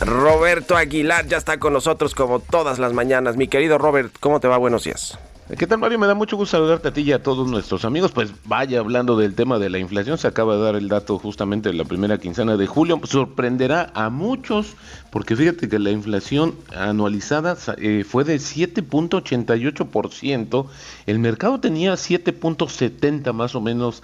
Roberto 0.00 0.76
Aguilar 0.76 1.26
ya 1.26 1.36
está 1.36 1.58
con 1.58 1.72
nosotros 1.72 2.14
como 2.14 2.40
todas 2.40 2.78
las 2.78 2.92
mañanas. 2.92 3.36
Mi 3.36 3.48
querido 3.48 3.78
Robert, 3.78 4.14
¿cómo 4.20 4.40
te 4.40 4.48
va? 4.48 4.56
Buenos 4.56 4.84
días. 4.84 5.18
¿Qué 5.54 5.68
tal 5.68 5.78
Mario? 5.78 6.00
Me 6.00 6.08
da 6.08 6.16
mucho 6.16 6.36
gusto 6.36 6.56
saludarte 6.56 6.88
a 6.88 6.92
ti 6.92 7.02
y 7.02 7.12
a 7.12 7.22
todos 7.22 7.48
nuestros 7.48 7.84
amigos. 7.84 8.10
Pues 8.10 8.32
vaya 8.46 8.80
hablando 8.80 9.16
del 9.16 9.36
tema 9.36 9.60
de 9.60 9.70
la 9.70 9.78
inflación, 9.78 10.18
se 10.18 10.26
acaba 10.26 10.56
de 10.56 10.62
dar 10.62 10.74
el 10.74 10.88
dato 10.88 11.20
justamente 11.20 11.68
de 11.68 11.76
la 11.76 11.84
primera 11.84 12.18
quincena 12.18 12.56
de 12.56 12.66
julio. 12.66 13.00
Sorprenderá 13.04 13.92
a 13.94 14.10
muchos 14.10 14.74
porque 15.12 15.36
fíjate 15.36 15.68
que 15.68 15.78
la 15.78 15.92
inflación 15.92 16.56
anualizada 16.74 17.56
eh, 17.78 18.04
fue 18.04 18.24
de 18.24 18.38
7.88%. 18.38 20.66
El 21.06 21.20
mercado 21.20 21.60
tenía 21.60 21.94
7.70 21.94 23.32
más 23.32 23.54
o 23.54 23.60
menos 23.60 24.02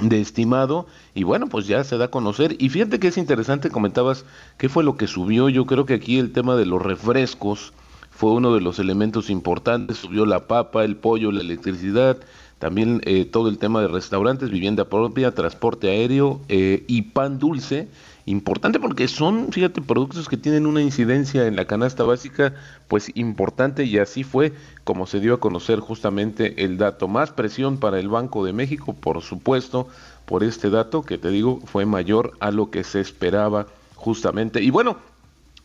de 0.00 0.20
estimado 0.20 0.86
y 1.14 1.24
bueno 1.24 1.48
pues 1.48 1.66
ya 1.66 1.82
se 1.82 1.96
da 1.96 2.04
a 2.04 2.10
conocer 2.10 2.54
y 2.58 2.68
fíjate 2.68 3.00
que 3.00 3.08
es 3.08 3.16
interesante 3.16 3.70
comentabas 3.70 4.26
qué 4.58 4.68
fue 4.68 4.84
lo 4.84 4.98
que 4.98 5.06
subió 5.06 5.48
yo 5.48 5.64
creo 5.64 5.86
que 5.86 5.94
aquí 5.94 6.18
el 6.18 6.32
tema 6.32 6.54
de 6.54 6.66
los 6.66 6.82
refrescos 6.82 7.72
fue 8.16 8.32
uno 8.32 8.54
de 8.54 8.62
los 8.62 8.78
elementos 8.78 9.28
importantes, 9.28 9.98
subió 9.98 10.24
la 10.24 10.46
papa, 10.46 10.84
el 10.84 10.96
pollo, 10.96 11.30
la 11.30 11.42
electricidad, 11.42 12.16
también 12.58 13.02
eh, 13.04 13.26
todo 13.26 13.50
el 13.50 13.58
tema 13.58 13.82
de 13.82 13.88
restaurantes, 13.88 14.48
vivienda 14.48 14.86
propia, 14.86 15.34
transporte 15.34 15.90
aéreo 15.90 16.40
eh, 16.48 16.82
y 16.86 17.02
pan 17.02 17.38
dulce, 17.38 17.88
importante 18.24 18.80
porque 18.80 19.06
son, 19.06 19.52
fíjate, 19.52 19.82
productos 19.82 20.30
que 20.30 20.38
tienen 20.38 20.66
una 20.66 20.80
incidencia 20.80 21.46
en 21.46 21.56
la 21.56 21.66
canasta 21.66 22.04
básica, 22.04 22.54
pues 22.88 23.12
importante 23.14 23.84
y 23.84 23.98
así 23.98 24.24
fue 24.24 24.54
como 24.84 25.06
se 25.06 25.20
dio 25.20 25.34
a 25.34 25.40
conocer 25.40 25.80
justamente 25.80 26.64
el 26.64 26.78
dato. 26.78 27.08
Más 27.08 27.32
presión 27.32 27.76
para 27.76 28.00
el 28.00 28.08
Banco 28.08 28.46
de 28.46 28.54
México, 28.54 28.94
por 28.94 29.20
supuesto, 29.20 29.88
por 30.24 30.42
este 30.42 30.70
dato 30.70 31.02
que 31.02 31.18
te 31.18 31.28
digo 31.28 31.60
fue 31.66 31.84
mayor 31.84 32.32
a 32.40 32.50
lo 32.50 32.70
que 32.70 32.82
se 32.82 33.00
esperaba 33.00 33.66
justamente. 33.94 34.62
Y 34.62 34.70
bueno, 34.70 34.96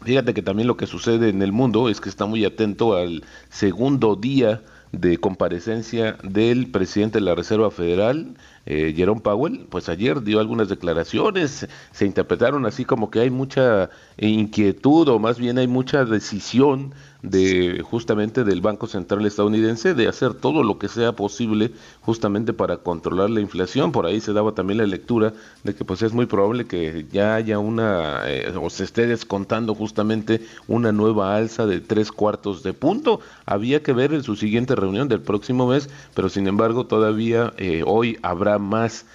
Fíjate 0.03 0.33
que 0.33 0.41
también 0.41 0.67
lo 0.67 0.77
que 0.77 0.87
sucede 0.87 1.29
en 1.29 1.41
el 1.41 1.51
mundo 1.51 1.87
es 1.87 2.01
que 2.01 2.09
está 2.09 2.25
muy 2.25 2.43
atento 2.43 2.95
al 2.95 3.23
segundo 3.49 4.15
día 4.15 4.61
de 4.91 5.17
comparecencia 5.17 6.17
del 6.23 6.69
presidente 6.71 7.19
de 7.19 7.25
la 7.25 7.35
Reserva 7.35 7.71
Federal, 7.71 8.35
eh, 8.65 8.93
Jerome 8.95 9.21
Powell, 9.21 9.67
pues 9.69 9.89
ayer 9.89 10.21
dio 10.21 10.39
algunas 10.39 10.69
declaraciones, 10.69 11.67
se 11.91 12.05
interpretaron 12.05 12.65
así 12.65 12.83
como 12.83 13.09
que 13.09 13.19
hay 13.19 13.29
mucha 13.29 13.89
inquietud 14.17 15.07
o 15.07 15.19
más 15.19 15.37
bien 15.37 15.57
hay 15.59 15.67
mucha 15.67 16.03
decisión 16.03 16.93
de 17.23 17.83
justamente 17.83 18.43
del 18.43 18.61
Banco 18.61 18.87
Central 18.87 19.25
estadounidense 19.25 19.93
de 19.93 20.07
hacer 20.07 20.33
todo 20.33 20.63
lo 20.63 20.79
que 20.79 20.87
sea 20.87 21.11
posible 21.13 21.71
justamente 22.01 22.53
para 22.53 22.77
controlar 22.77 23.29
la 23.29 23.41
inflación. 23.41 23.91
Por 23.91 24.05
ahí 24.05 24.19
se 24.19 24.33
daba 24.33 24.53
también 24.53 24.79
la 24.79 24.85
lectura 24.85 25.33
de 25.63 25.75
que 25.75 25.85
pues 25.85 26.01
es 26.01 26.13
muy 26.13 26.25
probable 26.25 26.65
que 26.65 27.05
ya 27.11 27.35
haya 27.35 27.59
una 27.59 28.21
eh, 28.25 28.53
o 28.59 28.69
se 28.69 28.83
esté 28.83 29.05
descontando 29.07 29.75
justamente 29.75 30.41
una 30.67 30.91
nueva 30.91 31.35
alza 31.35 31.65
de 31.65 31.79
tres 31.79 32.11
cuartos 32.11 32.63
de 32.63 32.73
punto. 32.73 33.19
Había 33.45 33.83
que 33.83 33.93
ver 33.93 34.13
en 34.13 34.23
su 34.23 34.35
siguiente 34.35 34.75
reunión 34.75 35.07
del 35.07 35.21
próximo 35.21 35.67
mes, 35.67 35.89
pero 36.15 36.29
sin 36.29 36.47
embargo 36.47 36.85
todavía 36.87 37.53
eh, 37.57 37.83
hoy 37.85 38.17
habrá 38.21 38.57
más 38.57 39.05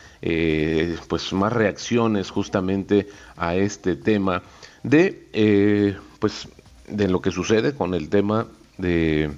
pues 1.09 1.33
más 1.33 1.53
reacciones 1.53 2.31
justamente 2.31 3.07
a 3.37 3.55
este 3.55 3.95
tema 3.95 4.43
de 4.83 5.95
pues 6.19 6.49
de 6.89 7.09
lo 7.09 7.21
que 7.21 7.31
sucede 7.31 7.75
con 7.75 7.95
el 7.95 8.09
tema 8.09 8.47
de 8.79 9.31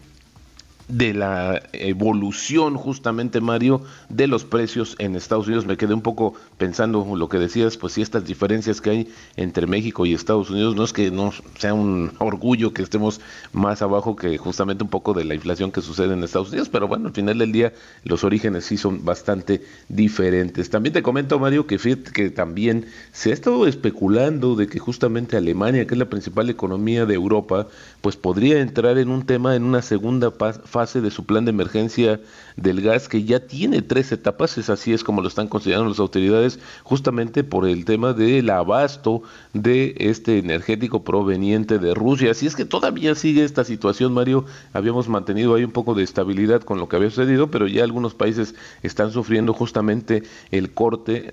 de 0.89 1.13
la 1.13 1.63
evolución 1.73 2.77
justamente, 2.77 3.41
Mario, 3.41 3.83
de 4.09 4.27
los 4.27 4.45
precios 4.45 4.97
en 4.99 5.17
Estados 5.17 5.47
Unidos. 5.47 5.67
Me 5.67 5.77
quedé 5.77 5.93
un 5.95 6.01
poco 6.01 6.35
pensando 6.57 7.07
lo 7.15 7.29
que 7.29 7.39
decías, 7.39 7.77
pues 7.77 7.93
si 7.93 8.03
estas 8.03 8.25
diferencias 8.25 8.81
que 8.81 8.91
hay 8.91 9.09
entre 9.37 9.67
México 9.67 10.07
y 10.07 10.15
Estados 10.15 10.51
Unidos, 10.51 10.75
no 10.75 10.85
es 10.85 10.93
que 10.93 11.11
no 11.11 11.33
sea 11.59 11.75
un 11.75 12.13
orgullo 12.19 12.73
que 12.73 12.83
estemos 12.83 13.21
más 13.53 13.83
abajo 13.83 14.17
que 14.17 14.39
justamente 14.39 14.83
un 14.83 14.91
poco 14.91 15.13
de 15.13 15.25
la 15.25 15.35
inflación 15.35 15.71
que 15.71 15.83
sucede 15.83 16.15
en 16.15 16.25
Estados 16.25 16.49
Unidos, 16.49 16.71
pero 16.71 16.89
bueno, 16.89 17.09
al 17.09 17.15
final 17.15 17.39
del 17.39 17.53
día 17.53 17.73
los 18.05 18.25
orígenes 18.25 18.65
sí 18.65 18.79
son 18.79 19.05
bastante 19.05 19.63
diferentes. 19.89 20.71
También 20.71 20.95
te 20.95 21.03
comento, 21.03 21.39
Mario, 21.39 21.67
que, 21.67 21.79
que 22.15 22.31
también 22.31 22.87
se 23.13 23.31
ha 23.31 23.35
estado 23.35 23.67
especulando 23.67 24.57
de 24.57 24.69
que 24.69 24.79
justamente 24.79 25.37
Alemania, 25.37 25.87
que 25.87 25.95
es 25.95 25.99
la 25.99 26.09
principal 26.09 26.49
economía 26.49 27.05
de 27.05 27.15
Europa, 27.15 27.67
pues 28.01 28.17
podría 28.17 28.61
entrar 28.61 28.97
en 28.97 29.11
un 29.11 29.27
tema, 29.27 29.55
en 29.55 29.65
una 29.65 29.83
segunda 29.83 30.31
fase 30.31 30.78
fase 30.79 31.01
de 31.01 31.11
su 31.11 31.27
plan 31.27 31.45
de 31.45 31.51
emergencia 31.51 32.21
del 32.55 32.81
gas 32.83 33.09
que 33.09 33.25
ya 33.25 33.41
tiene 33.41 33.83
tres 33.83 34.13
etapas, 34.13 34.59
es 34.59 34.71
así 34.71 34.93
es 34.93 35.03
como 35.03 35.23
lo 35.23 35.27
están 35.27 35.49
considerando 35.49 35.89
las 35.89 35.99
autoridades, 35.99 36.61
justamente 36.85 37.43
por 37.43 37.67
el 37.67 37.85
tema 37.85 38.13
del 38.13 38.49
abasto 38.49 39.23
de 39.55 39.97
este 39.99 40.39
energético 40.39 41.03
proveniente 41.03 41.81
de 41.81 41.95
Rusia. 41.95 42.31
Así 42.31 42.47
es 42.47 42.55
que 42.55 42.65
todavía 42.65 43.17
sigue 43.17 43.43
esta 43.43 43.65
situación, 43.65 44.15
Mario. 44.15 44.45
Habíamos 44.73 45.09
mantenido 45.09 45.57
ahí 45.57 45.65
un 45.65 45.73
poco 45.73 45.95
de 45.95 46.05
estabilidad 46.05 46.63
con 46.63 46.79
lo 46.79 46.89
que 46.89 46.95
había 46.95 47.11
sucedido, 47.11 47.51
pero 47.51 47.67
ya 47.67 47.83
algunos 47.83 48.15
países 48.15 48.55
están 48.85 49.11
sufriendo 49.11 49.55
justamente 49.55 50.23
el 50.53 50.71
corte 50.73 51.33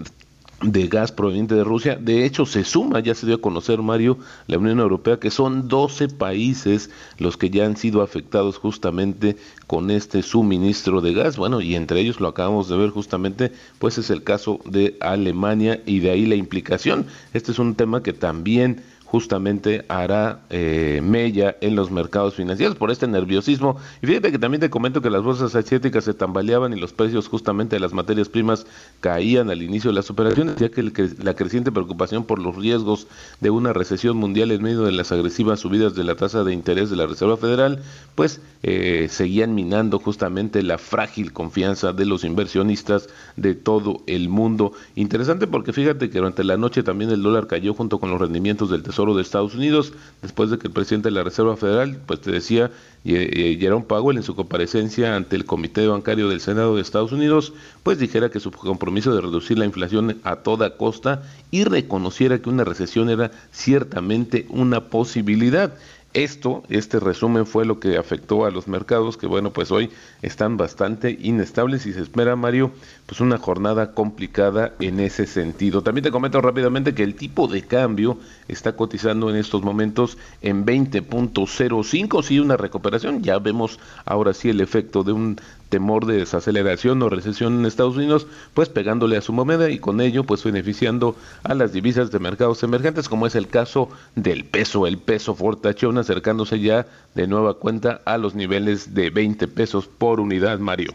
de 0.62 0.88
gas 0.88 1.12
proveniente 1.12 1.56
de 1.56 1.64
Rusia. 1.64 1.96
De 1.96 2.26
hecho, 2.26 2.46
se 2.46 2.64
suma, 2.64 3.00
ya 3.00 3.14
se 3.14 3.26
dio 3.26 3.36
a 3.36 3.42
conocer, 3.42 3.82
Mario, 3.82 4.18
la 4.48 4.58
Unión 4.58 4.80
Europea, 4.80 5.20
que 5.20 5.32
son 5.32 5.68
12 5.68 6.10
países 6.10 6.90
los 7.18 7.38
que 7.38 7.50
ya 7.50 7.66
han 7.66 7.78
sido 7.78 8.02
afectados 8.02 8.58
justamente 8.58 9.38
con 9.68 9.92
este 9.92 10.22
suministro 10.22 11.02
de 11.02 11.14
gas. 11.14 11.38
Bueno, 11.38 11.62
y 11.62 11.76
entre 11.76 12.00
ellos 12.00 12.20
lo 12.20 12.30
acabamos 12.30 12.70
de 12.70 12.78
ver 12.78 12.90
justamente, 12.90 13.52
pues 13.80 13.98
es 13.98 14.10
el 14.10 14.24
caso 14.24 14.60
de 14.66 14.98
Alemania 15.02 15.82
y 15.86 16.00
de 16.00 16.12
ahí 16.12 16.26
la 16.26 16.36
implicación. 16.36 17.06
Este 17.34 17.52
es 17.52 17.60
un 17.60 17.76
tema 17.76 18.02
que 18.02 18.14
también 18.14 18.82
justamente 19.06 19.86
hará 19.88 20.42
eh, 20.50 21.00
mella 21.04 21.56
en 21.62 21.76
los 21.76 21.92
mercados 21.92 22.36
financieros 22.36 22.76
por 22.76 22.92
este 22.92 23.08
nerviosismo. 23.08 23.78
Y 24.02 24.08
fíjate 24.08 24.32
que 24.32 24.40
también 24.40 24.62
te 24.62 24.70
comento 24.70 25.02
que 25.02 25.10
las 25.10 25.24
bolsas 25.24 25.56
asiáticas 25.56 26.04
se 26.04 26.14
tambaleaban 26.14 26.74
y 26.74 26.80
los 26.80 26.92
precios 26.92 27.28
justamente 27.28 27.76
de 27.76 27.80
las 27.80 27.94
materias 27.94 28.30
primas 28.30 28.66
caían 29.00 29.50
al 29.50 29.62
inicio 29.62 29.92
de 29.92 29.96
las 29.96 30.10
operaciones, 30.10 30.56
ya 30.58 30.70
que 30.70 30.92
la 31.24 31.34
creciente 31.36 31.72
preocupación 31.72 32.26
por 32.26 32.40
los 32.40 32.56
riesgos 32.56 33.08
de 33.40 33.50
una 33.50 33.74
recesión 33.74 34.18
mundial 34.18 34.52
en 34.52 34.64
medio 34.64 34.84
de 34.84 34.92
las 34.92 35.12
agresivas 35.12 35.60
subidas 35.60 35.96
de 35.96 36.04
la 36.04 36.16
tasa 36.16 36.44
de 36.44 36.54
interés 36.54 36.90
de 36.90 36.96
la 36.96 37.08
Reserva 37.08 37.38
Federal, 37.38 37.84
pues 38.16 38.42
eh, 38.64 39.08
seguían 39.10 39.54
minando 39.54 40.00
justamente 40.00 40.64
la 40.64 40.78
frágil 40.78 41.32
confianza 41.32 41.94
de 41.94 42.06
los 42.06 42.24
inversionistas 42.24 43.08
de 43.36 43.54
todo 43.54 44.02
el 44.08 44.30
mundo. 44.30 44.74
Interesante 44.96 45.48
porque 45.48 45.74
fíjate 45.74 46.10
que 46.10 46.18
durante 46.18 46.44
la 46.44 46.58
noche 46.58 46.84
también 46.84 47.12
el 47.12 47.22
dólar 47.22 47.48
cayó 47.48 47.74
junto 47.74 48.00
con 48.00 48.10
los 48.10 48.20
rendimientos 48.20 48.70
del 48.70 48.84
de 48.96 49.22
Estados 49.22 49.54
Unidos, 49.56 49.92
después 50.22 50.50
de 50.50 50.58
que 50.58 50.68
el 50.68 50.74
presidente 50.74 51.10
de 51.10 51.16
la 51.16 51.24
Reserva 51.24 51.58
Federal, 51.58 52.00
pues 52.06 52.22
te 52.22 52.32
decía, 52.32 52.72
Jerome 53.04 53.86
Powell 53.86 54.18
en 54.18 54.24
su 54.24 54.36
comparecencia 54.36 55.16
ante 55.18 55.36
el 55.36 55.46
Comité 55.46 55.86
Bancario 55.86 56.30
del 56.30 56.40
Senado 56.40 56.76
de 56.76 56.82
Estados 56.82 57.12
Unidos, 57.12 57.52
pues 57.84 58.00
dijera 58.00 58.30
que 58.30 58.40
su 58.40 58.52
compromiso 58.52 59.14
de 59.14 59.22
reducir 59.22 59.60
la 59.60 59.66
inflación 59.66 60.20
a 60.24 60.38
toda 60.38 60.78
costa 60.78 61.24
y 61.52 61.66
reconociera 61.66 62.40
que 62.40 62.50
una 62.50 62.64
recesión 62.64 63.10
era 63.10 63.32
ciertamente 63.52 64.46
una 64.50 64.86
posibilidad. 64.86 65.74
Esto, 66.16 66.64
este 66.70 67.02
resumen 67.02 67.46
fue 67.46 67.66
lo 67.66 67.82
que 67.82 67.98
afectó 67.98 68.46
a 68.46 68.50
los 68.50 68.70
mercados 68.70 69.18
que 69.18 69.28
bueno, 69.28 69.52
pues 69.52 69.70
hoy 69.70 69.90
están 70.22 70.56
bastante 70.56 71.18
inestables 71.22 71.86
y 71.86 71.92
se 71.92 72.02
espera, 72.02 72.38
Mario, 72.38 72.72
pues 73.06 73.20
una 73.20 73.38
jornada 73.38 73.92
complicada 73.94 74.72
en 74.80 75.02
ese 75.02 75.28
sentido. 75.28 75.84
También 75.84 76.06
te 76.06 76.12
comento 76.12 76.40
rápidamente 76.40 76.96
que 76.96 77.04
el 77.04 77.16
tipo 77.16 77.50
de 77.50 77.64
cambio 77.64 78.18
está 78.48 78.78
cotizando 78.78 79.30
en 79.30 79.36
estos 79.36 79.62
momentos 79.62 80.18
en 80.42 80.66
20.05, 80.66 82.24
sí 82.24 82.40
una 82.40 82.56
recuperación, 82.56 83.22
ya 83.22 83.38
vemos 83.40 83.78
ahora 84.06 84.34
sí 84.34 84.50
el 84.50 84.62
efecto 84.62 85.04
de 85.04 85.12
un 85.12 85.36
temor 85.76 86.06
de 86.06 86.16
desaceleración 86.16 87.02
o 87.02 87.10
recesión 87.10 87.60
en 87.60 87.66
Estados 87.66 87.98
Unidos, 87.98 88.28
pues 88.54 88.70
pegándole 88.70 89.18
a 89.18 89.22
su 89.22 89.34
moneda 89.34 89.70
y 89.70 89.78
con 89.78 90.00
ello 90.00 90.24
pues 90.24 90.42
beneficiando 90.42 91.18
a 91.44 91.54
las 91.54 91.74
divisas 91.74 92.12
de 92.12 92.20
mercados 92.20 92.64
emergentes, 92.64 93.10
como 93.10 93.28
es 93.28 93.36
el 93.36 93.50
caso 93.50 93.90
del 94.16 94.46
peso, 94.46 94.88
el 94.88 95.00
peso 95.00 95.36
fortachón 95.36 95.98
acercándose 95.98 96.62
ya 96.62 96.88
de 97.14 97.28
nueva 97.28 97.56
cuenta 97.56 98.00
a 98.06 98.18
los 98.18 98.36
niveles 98.36 98.94
de 98.94 99.10
20 99.10 99.50
pesos 99.50 99.86
por 99.86 100.22
unidad, 100.22 100.60
Mario. 100.60 100.94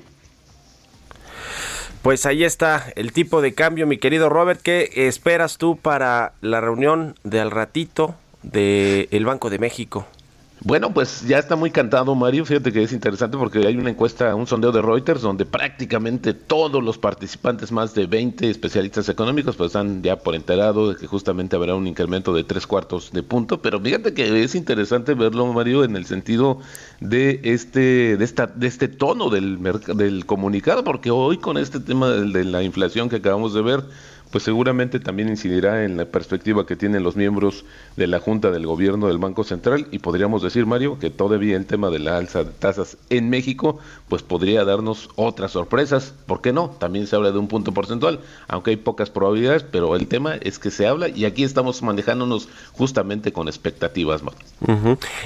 Pues 2.00 2.24
ahí 2.24 2.42
está 2.42 2.90
el 2.96 3.12
tipo 3.12 3.42
de 3.42 3.52
cambio, 3.52 3.86
mi 3.86 3.98
querido 3.98 4.30
Robert. 4.30 4.62
¿Qué 4.62 4.88
esperas 4.94 5.58
tú 5.58 5.76
para 5.76 6.32
la 6.40 6.62
reunión 6.62 7.16
de 7.22 7.40
al 7.40 7.50
ratito 7.50 8.14
del 8.42 9.26
Banco 9.26 9.50
de 9.50 9.58
México? 9.58 10.06
Bueno, 10.62 10.92
pues 10.92 11.26
ya 11.26 11.38
está 11.38 11.56
muy 11.56 11.70
cantado, 11.70 12.14
Mario. 12.14 12.44
Fíjate 12.44 12.70
que 12.70 12.82
es 12.82 12.92
interesante 12.92 13.38
porque 13.38 13.66
hay 13.66 13.76
una 13.76 13.88
encuesta, 13.88 14.34
un 14.34 14.46
sondeo 14.46 14.72
de 14.72 14.82
Reuters, 14.82 15.22
donde 15.22 15.46
prácticamente 15.46 16.34
todos 16.34 16.84
los 16.84 16.98
participantes, 16.98 17.72
más 17.72 17.94
de 17.94 18.06
20 18.06 18.50
especialistas 18.50 19.08
económicos, 19.08 19.56
pues 19.56 19.68
están 19.68 20.02
ya 20.02 20.18
por 20.18 20.34
enterado 20.34 20.90
de 20.90 20.96
que 20.96 21.06
justamente 21.06 21.56
habrá 21.56 21.74
un 21.74 21.86
incremento 21.86 22.34
de 22.34 22.44
tres 22.44 22.66
cuartos 22.66 23.10
de 23.10 23.22
punto. 23.22 23.62
Pero 23.62 23.80
fíjate 23.80 24.12
que 24.12 24.42
es 24.42 24.54
interesante 24.54 25.14
verlo, 25.14 25.46
Mario, 25.50 25.82
en 25.82 25.96
el 25.96 26.04
sentido 26.04 26.58
de 27.00 27.40
este, 27.42 28.18
de 28.18 28.24
esta, 28.24 28.46
de 28.46 28.66
este 28.66 28.88
tono 28.88 29.30
del, 29.30 29.58
del 29.94 30.26
comunicado, 30.26 30.84
porque 30.84 31.10
hoy 31.10 31.38
con 31.38 31.56
este 31.56 31.80
tema 31.80 32.10
de 32.10 32.44
la 32.44 32.62
inflación 32.62 33.08
que 33.08 33.16
acabamos 33.16 33.54
de 33.54 33.62
ver, 33.62 33.84
pues 34.30 34.44
seguramente 34.44 35.00
también 35.00 35.28
incidirá 35.28 35.84
en 35.84 35.96
la 35.96 36.04
perspectiva 36.04 36.66
que 36.66 36.76
tienen 36.76 37.02
los 37.02 37.16
miembros 37.16 37.64
de 37.96 38.06
la 38.06 38.20
Junta 38.20 38.50
del 38.50 38.66
Gobierno 38.66 39.08
del 39.08 39.18
Banco 39.18 39.44
Central 39.44 39.88
y 39.90 39.98
podríamos 39.98 40.42
decir, 40.42 40.66
Mario, 40.66 40.98
que 40.98 41.10
todavía 41.10 41.56
el 41.56 41.66
tema 41.66 41.90
de 41.90 41.98
la 41.98 42.16
alza 42.16 42.44
de 42.44 42.50
tasas 42.50 42.96
en 43.10 43.28
México, 43.30 43.78
pues 44.08 44.22
podría 44.22 44.64
darnos 44.64 45.08
otras 45.16 45.52
sorpresas. 45.52 46.14
¿Por 46.26 46.40
qué 46.40 46.52
no? 46.52 46.70
También 46.70 47.06
se 47.06 47.16
habla 47.16 47.32
de 47.32 47.38
un 47.38 47.48
punto 47.48 47.72
porcentual, 47.72 48.20
aunque 48.48 48.70
hay 48.70 48.76
pocas 48.76 49.10
probabilidades, 49.10 49.64
pero 49.64 49.96
el 49.96 50.06
tema 50.06 50.36
es 50.36 50.58
que 50.58 50.70
se 50.70 50.86
habla 50.86 51.08
y 51.08 51.24
aquí 51.24 51.42
estamos 51.42 51.82
manejándonos 51.82 52.48
justamente 52.72 53.32
con 53.32 53.48
expectativas. 53.48 54.22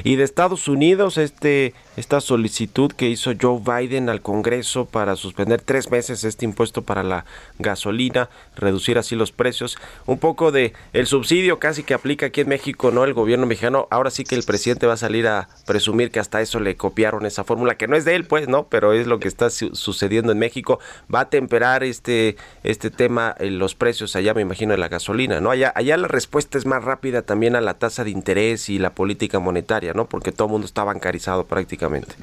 Y 0.05 0.17
de 0.17 0.25
Estados 0.25 0.69
Unidos, 0.69 1.19
este 1.19 1.75
esta 1.97 2.21
solicitud 2.21 2.91
que 2.91 3.09
hizo 3.09 3.33
Joe 3.41 3.61
Biden 3.61 4.09
al 4.09 4.21
Congreso 4.21 4.85
para 4.85 5.15
suspender 5.15 5.61
tres 5.61 5.91
meses 5.91 6.25
este 6.25 6.45
impuesto 6.45 6.83
para 6.83 7.05
la 7.05 7.25
gasolina, 7.59 8.29
reducir 8.57 8.94
así 8.99 9.17
los 9.17 9.33
precios, 9.33 9.79
un 10.07 10.19
poco 10.19 10.53
de 10.53 10.73
el 10.93 11.07
subsidio 11.07 11.59
casi 11.59 11.83
que 11.83 11.95
aplica 11.95 12.27
aquí 12.27 12.43
en 12.43 12.49
México, 12.49 12.91
¿no? 12.91 13.05
El 13.05 13.15
gobierno 13.15 13.47
mexicano, 13.47 13.89
ahora 13.91 14.11
sí 14.11 14.25
que 14.25 14.35
el 14.35 14.43
presidente 14.45 14.87
va 14.87 14.95
a 14.95 14.99
salir 14.99 15.27
a 15.27 15.49
presumir 15.67 16.11
que 16.11 16.21
hasta 16.21 16.41
eso 16.41 16.61
le 16.61 16.77
copiaron 16.77 17.27
esa 17.27 17.45
fórmula, 17.45 17.77
que 17.77 17.89
no 17.89 17.97
es 17.97 18.05
de 18.05 18.15
él, 18.15 18.25
pues, 18.25 18.49
¿no? 18.49 18.69
Pero 18.69 18.93
es 18.93 19.07
lo 19.07 19.19
que 19.19 19.29
está 19.29 19.51
sucediendo 19.51 20.33
en 20.33 20.39
México, 20.39 20.79
va 21.13 21.21
a 21.21 21.31
temperar 21.31 21.85
este, 21.85 22.37
este 22.63 22.91
tema, 22.91 23.35
en 23.39 23.59
los 23.59 23.75
precios 23.75 24.17
allá, 24.17 24.35
me 24.35 24.43
imagino, 24.43 24.73
de 24.73 24.79
la 24.79 24.89
gasolina, 24.89 25.41
¿no? 25.41 25.51
Allá, 25.51 25.73
allá 25.75 25.97
la 25.97 26.09
respuesta 26.09 26.59
es 26.59 26.67
más 26.67 26.85
rápida 26.85 27.23
también 27.23 27.57
a 27.57 27.61
la 27.61 27.75
tasa 27.75 28.05
de 28.05 28.11
interés 28.11 28.69
y 28.69 28.79
la 28.79 28.95
política 28.95 29.39
monetaria, 29.39 29.93
¿no? 29.95 30.07
Porque 30.07 30.33
todo 30.33 30.47
el 30.49 30.53
mundo 30.53 30.67
está 30.67 30.85
bancarizado 30.85 31.45
prácticamente 31.45 32.15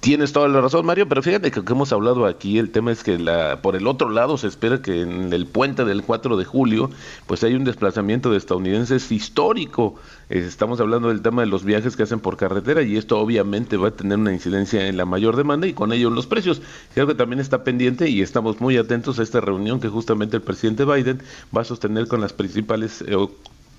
Tienes 0.00 0.32
toda 0.32 0.46
la 0.46 0.60
razón, 0.60 0.86
Mario, 0.86 1.08
pero 1.08 1.22
fíjate 1.24 1.50
que, 1.50 1.64
que 1.64 1.72
hemos 1.72 1.92
hablado 1.92 2.24
aquí, 2.24 2.58
el 2.58 2.70
tema 2.70 2.92
es 2.92 3.02
que 3.02 3.18
la, 3.18 3.60
por 3.62 3.74
el 3.74 3.88
otro 3.88 4.10
lado 4.10 4.38
se 4.38 4.46
espera 4.46 4.80
que 4.80 5.02
en 5.02 5.32
el 5.32 5.46
puente 5.46 5.84
del 5.84 6.04
4 6.04 6.36
de 6.36 6.44
julio, 6.44 6.88
pues 7.26 7.42
hay 7.42 7.54
un 7.54 7.64
desplazamiento 7.64 8.30
de 8.30 8.38
estadounidenses 8.38 9.10
histórico. 9.10 9.96
estamos 10.28 10.80
hablando 10.80 11.08
del 11.08 11.20
tema 11.20 11.42
de 11.42 11.48
los 11.48 11.64
viajes 11.64 11.96
que 11.96 12.04
hacen 12.04 12.20
por 12.20 12.36
carretera 12.36 12.82
y 12.82 12.96
esto 12.96 13.18
obviamente 13.18 13.76
va 13.76 13.88
a 13.88 13.90
tener 13.90 14.18
una 14.18 14.32
incidencia 14.32 14.86
en 14.86 14.96
la 14.96 15.04
mayor 15.04 15.34
demanda 15.34 15.66
y 15.66 15.72
con 15.72 15.92
ello 15.92 16.08
en 16.08 16.14
los 16.14 16.28
precios. 16.28 16.62
Creo 16.94 17.08
que 17.08 17.16
también 17.16 17.40
está 17.40 17.64
pendiente 17.64 18.08
y 18.08 18.22
estamos 18.22 18.60
muy 18.60 18.76
atentos 18.76 19.18
a 19.18 19.24
esta 19.24 19.40
reunión 19.40 19.80
que 19.80 19.88
justamente 19.88 20.36
el 20.36 20.42
presidente 20.42 20.84
Biden 20.84 21.22
va 21.54 21.62
a 21.62 21.64
sostener 21.64 22.06
con 22.06 22.20
las 22.20 22.32
principales 22.32 23.02
eh, 23.02 23.16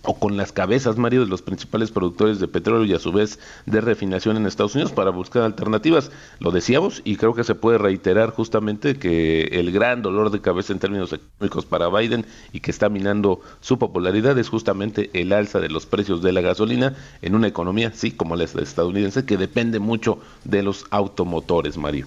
o 0.04 0.18
con 0.18 0.38
las 0.38 0.52
cabezas, 0.52 0.98
Mario, 0.98 1.22
de 1.22 1.28
los 1.28 1.42
principales 1.42 1.92
productores 1.92 2.40
de 2.40 2.48
petróleo 2.48 2.86
y 2.86 2.94
a 2.94 3.00
su 3.00 3.12
vez 3.12 3.40
de 3.66 3.82
refinación 3.82 4.38
en 4.38 4.46
Estados 4.46 4.76
Unidos 4.76 4.92
para 4.92 5.12
buscar 5.12 5.44
alternativas. 5.44 6.12
Lo 6.40 6.52
decíamos 6.52 7.02
y 7.04 7.18
creo 7.18 7.34
que 7.34 7.44
se 7.44 7.56
puede 7.56 7.78
reiterar 7.78 8.32
justamente 8.32 8.98
que 8.98 9.44
el 9.52 9.72
gran 9.72 10.02
dolor 10.02 10.32
de 10.32 10.42
cabeza 10.42 10.74
en 10.74 10.80
términos 10.80 11.12
económicos 11.12 11.66
para 11.66 11.90
Biden 11.90 12.26
y 12.54 12.62
que 12.62 12.72
está 12.72 12.90
minando 12.90 13.42
su 13.60 13.78
popularidad 13.78 14.38
es 14.38 14.50
justamente 14.50 15.10
el 15.14 15.34
alza 15.34 15.60
de 15.60 15.70
los 15.70 15.86
precios 15.86 16.22
de 16.22 16.32
la 16.32 16.42
gasolina 16.42 16.96
en 17.22 17.36
una 17.36 17.48
economía, 17.48 17.92
sí, 17.94 18.12
como 18.12 18.36
la 18.36 18.46
estadounidense, 18.46 19.26
que 19.26 19.38
depende 19.38 19.80
mucho 19.80 20.20
de 20.44 20.64
los 20.64 20.86
automotores, 20.92 21.78
Mario. 21.78 22.06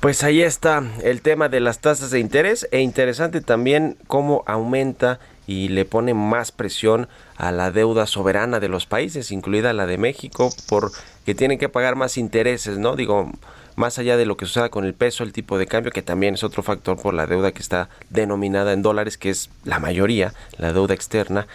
Pues 0.00 0.22
ahí 0.22 0.42
está 0.42 0.84
el 1.02 1.22
tema 1.22 1.48
de 1.48 1.58
las 1.58 1.80
tasas 1.80 2.12
de 2.12 2.20
interés 2.20 2.68
e 2.70 2.80
interesante 2.80 3.40
también 3.40 3.96
cómo 4.06 4.44
aumenta 4.46 5.18
y 5.48 5.68
le 5.68 5.86
pone 5.86 6.12
más 6.12 6.52
presión 6.52 7.08
a 7.36 7.50
la 7.50 7.72
deuda 7.72 8.06
soberana 8.06 8.60
de 8.60 8.68
los 8.68 8.84
países, 8.84 9.32
incluida 9.32 9.72
la 9.72 9.86
de 9.86 9.96
México, 9.96 10.50
porque 10.68 11.34
tienen 11.34 11.58
que 11.58 11.70
pagar 11.70 11.96
más 11.96 12.18
intereses, 12.18 12.76
¿no? 12.76 12.96
Digo, 12.96 13.32
más 13.74 13.98
allá 13.98 14.18
de 14.18 14.26
lo 14.26 14.36
que 14.36 14.44
suceda 14.44 14.68
con 14.68 14.84
el 14.84 14.92
peso, 14.92 15.24
el 15.24 15.32
tipo 15.32 15.56
de 15.56 15.66
cambio, 15.66 15.90
que 15.90 16.02
también 16.02 16.34
es 16.34 16.44
otro 16.44 16.62
factor 16.62 17.00
por 17.00 17.14
la 17.14 17.26
deuda 17.26 17.52
que 17.52 17.62
está 17.62 17.88
denominada 18.10 18.74
en 18.74 18.82
dólares, 18.82 19.16
que 19.16 19.30
es 19.30 19.48
la 19.64 19.78
mayoría, 19.78 20.34
la 20.58 20.74
deuda 20.74 20.92
externa, 20.92 21.46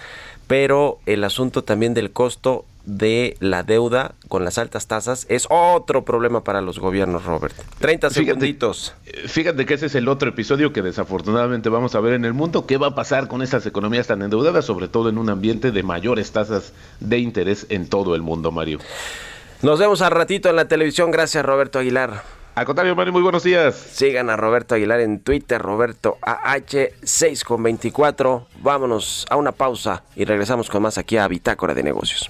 pero 0.48 1.00
el 1.06 1.24
asunto 1.24 1.64
también 1.64 1.94
del 1.94 2.12
costo 2.12 2.66
de 2.86 3.38
la 3.40 3.64
deuda 3.64 4.16
con 4.28 4.44
las 4.44 4.58
altas 4.58 4.88
tasas 4.88 5.26
es 5.30 5.48
otro 5.50 6.04
problema 6.04 6.44
para 6.44 6.62
los 6.62 6.80
gobiernos, 6.80 7.26
Robert. 7.26 7.56
30 7.80 8.10
segunditos. 8.10 8.94
Fíjate 9.28 9.66
que 9.66 9.76
ese 9.76 9.86
es 9.86 9.96
el 9.96 10.08
otro 10.08 10.30
episodio 10.30 10.74
que 10.74 10.82
desafortunadamente 10.82 11.70
vamos 11.70 11.96
a 11.96 12.00
ver 12.00 12.14
en 12.14 12.26
el 12.26 12.34
mundo. 12.34 12.66
¿Qué 12.66 12.78
va 12.78 12.88
a 12.88 12.96
pasar 12.96 13.28
con 13.28 13.42
esas 13.42 13.66
economías 13.66 14.08
tan 14.08 14.22
endeudadas, 14.22 14.66
sobre 14.66 14.88
todo 14.88 15.10
en 15.10 15.18
un 15.18 15.30
ambiente 15.30 15.72
de 15.72 15.84
mayores 15.84 16.32
tasas 16.32 16.74
de 17.00 17.20
interés 17.20 17.66
en 17.70 17.88
todo 17.88 18.16
el 18.16 18.22
mundo, 18.22 18.52
Mario? 18.52 18.80
Nos 19.62 19.80
vemos 19.80 20.02
al 20.02 20.12
ratito 20.12 20.50
en 20.50 20.58
la 20.58 20.68
televisión. 20.68 21.12
Gracias, 21.12 21.46
Roberto 21.46 21.80
Aguilar. 21.80 22.43
Al 22.56 22.66
contrario, 22.66 22.96
Mario, 22.96 23.14
muy 23.14 23.24
buenos 23.24 23.44
días. 23.44 23.76
Sigan 23.76 24.30
a 24.30 24.36
Roberto 24.38 24.76
Aguilar 24.76 25.00
en 25.00 25.20
Twitter, 25.20 25.60
Roberto 25.60 26.18
AH6 26.22 27.44
con 27.44 27.64
24. 27.64 28.48
Vámonos 28.62 29.26
a 29.30 29.38
una 29.38 29.52
pausa 29.52 30.04
y 30.16 30.26
regresamos 30.26 30.70
con 30.70 30.84
más 30.84 31.00
aquí 31.00 31.18
a 31.18 31.28
Bitácora 31.28 31.74
de 31.74 31.82
Negocios. 31.82 32.30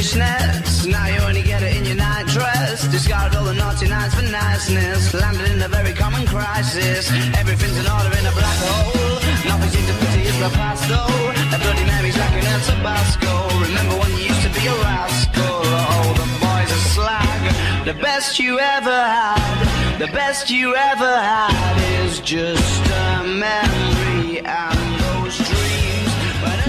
Fishnets, 0.00 0.86
now 0.86 1.06
you 1.08 1.20
only 1.28 1.42
get 1.42 1.62
it 1.62 1.76
in 1.76 1.84
your 1.84 1.96
night 1.96 2.26
dress. 2.26 2.88
Discarded 2.88 3.36
all 3.36 3.44
the 3.44 3.52
naughty 3.52 3.86
nights 3.86 4.14
for 4.14 4.22
niceness, 4.22 5.12
landed 5.12 5.50
in 5.52 5.60
a 5.60 5.68
very 5.68 5.92
common 5.92 6.24
crisis. 6.26 7.10
Everything's 7.36 7.76
in 7.76 7.86
order 7.86 8.12
in 8.18 8.24
a 8.24 8.34
black 8.40 8.58
hole. 8.64 9.20
Nothing 9.50 9.70
seems 9.74 9.88
to 9.90 9.96
pity 10.00 10.22
is 10.30 10.38
the 10.40 10.50
past 10.56 10.88
though. 10.88 11.56
A 11.56 11.58
Bloody 11.62 11.84
Mary's 11.84 12.16
like 12.16 12.36
an 12.40 12.46
El 12.54 12.60
Tabasco. 12.68 13.32
Remember 13.66 13.94
when 14.00 14.10
you 14.16 14.24
used 14.32 14.42
to 14.48 14.52
be 14.56 14.64
a 14.72 14.76
rascal? 14.88 15.60
Oh, 15.84 16.08
the 16.20 16.28
boys 16.44 16.70
are 16.76 16.84
slag. 16.96 17.40
The 17.84 17.96
best 18.00 18.38
you 18.38 18.58
ever 18.58 19.00
had, 19.16 19.98
the 19.98 20.10
best 20.20 20.50
you 20.50 20.74
ever 20.76 21.14
had 21.32 21.76
is 22.04 22.20
just 22.20 22.84
a 22.88 23.24
memory 23.44 24.40
and 24.40 24.80
those 25.02 25.36
dreams. 25.36 25.79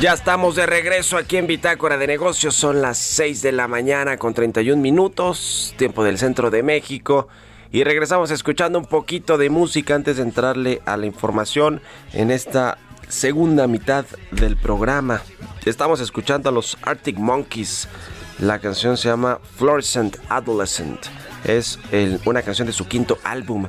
Ya 0.01 0.13
estamos 0.13 0.55
de 0.55 0.65
regreso 0.65 1.15
aquí 1.15 1.37
en 1.37 1.45
Bitácora 1.45 1.95
de 1.95 2.07
Negocios. 2.07 2.55
Son 2.55 2.81
las 2.81 2.97
6 2.97 3.43
de 3.43 3.51
la 3.51 3.67
mañana 3.67 4.17
con 4.17 4.33
31 4.33 4.81
minutos, 4.81 5.75
tiempo 5.77 6.03
del 6.03 6.17
centro 6.17 6.49
de 6.49 6.63
México. 6.63 7.27
Y 7.71 7.83
regresamos 7.83 8.31
escuchando 8.31 8.79
un 8.79 8.87
poquito 8.87 9.37
de 9.37 9.51
música 9.51 9.93
antes 9.93 10.17
de 10.17 10.23
entrarle 10.23 10.81
a 10.87 10.97
la 10.97 11.05
información 11.05 11.83
en 12.13 12.31
esta 12.31 12.79
segunda 13.09 13.67
mitad 13.67 14.05
del 14.31 14.57
programa. 14.57 15.21
Estamos 15.65 15.99
escuchando 15.99 16.49
a 16.49 16.51
los 16.51 16.79
Arctic 16.81 17.19
Monkeys. 17.19 17.87
La 18.39 18.57
canción 18.57 18.97
se 18.97 19.07
llama 19.07 19.39
Fluorescent 19.55 20.17
Adolescent. 20.29 21.05
Es 21.43 21.77
una 22.25 22.41
canción 22.41 22.65
de 22.65 22.73
su 22.73 22.87
quinto 22.87 23.19
álbum. 23.23 23.67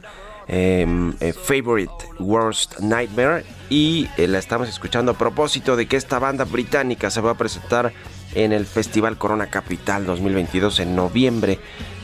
Em, 0.49 1.15
eh, 1.21 1.33
Favorite 1.33 1.93
Worst 2.19 2.81
Nightmare. 2.81 3.45
Y 3.71 4.09
eh, 4.17 4.29
la 4.29 4.39
estamos 4.39 4.69
escuchando 4.69 5.13
a 5.13 5.19
propósito 5.19 5.77
de 5.77 5.87
que 5.87 5.97
esta 5.97 6.19
banda 6.19 6.45
británica 6.45 7.11
se 7.11 7.21
va 7.21 7.33
a 7.33 7.35
presentar 7.35 7.93
en 8.35 8.53
el 8.53 8.67
Festival 8.67 9.19
Corona 9.19 9.49
Capital 9.49 10.07
2022 10.07 10.81
en 10.81 10.97
noviembre 10.97 11.59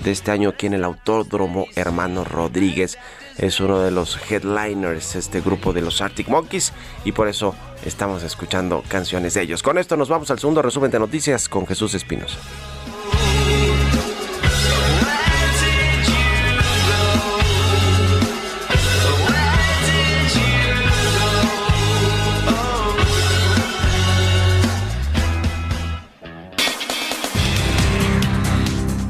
de 0.05 0.11
este 0.11 0.31
año 0.31 0.51
aquí 0.51 0.67
en 0.67 0.75
el 0.75 0.85
Autódromo 0.85 1.67
Hermano 1.75 2.25
Rodríguez. 2.25 2.99
Es 3.39 3.61
uno 3.61 3.81
de 3.81 3.91
los 3.91 4.19
headliners 4.31 5.15
este 5.15 5.41
grupo 5.41 5.73
de 5.73 5.83
los 5.83 6.01
Arctic 6.01 6.29
Monkeys 6.29 6.73
y 7.05 7.13
por 7.13 7.29
eso 7.29 7.55
estamos 7.85 8.23
escuchando 8.23 8.83
canciones 8.89 9.35
de 9.35 9.43
ellos. 9.43 9.63
Con 9.63 9.79
esto 9.79 9.97
nos 9.97 10.09
vamos 10.09 10.31
al 10.31 10.39
segundo 10.39 10.63
resumen 10.63 10.91
de 10.91 10.99
noticias 10.99 11.49
con 11.49 11.67
Jesús 11.67 11.95
Espinosa 11.95 12.39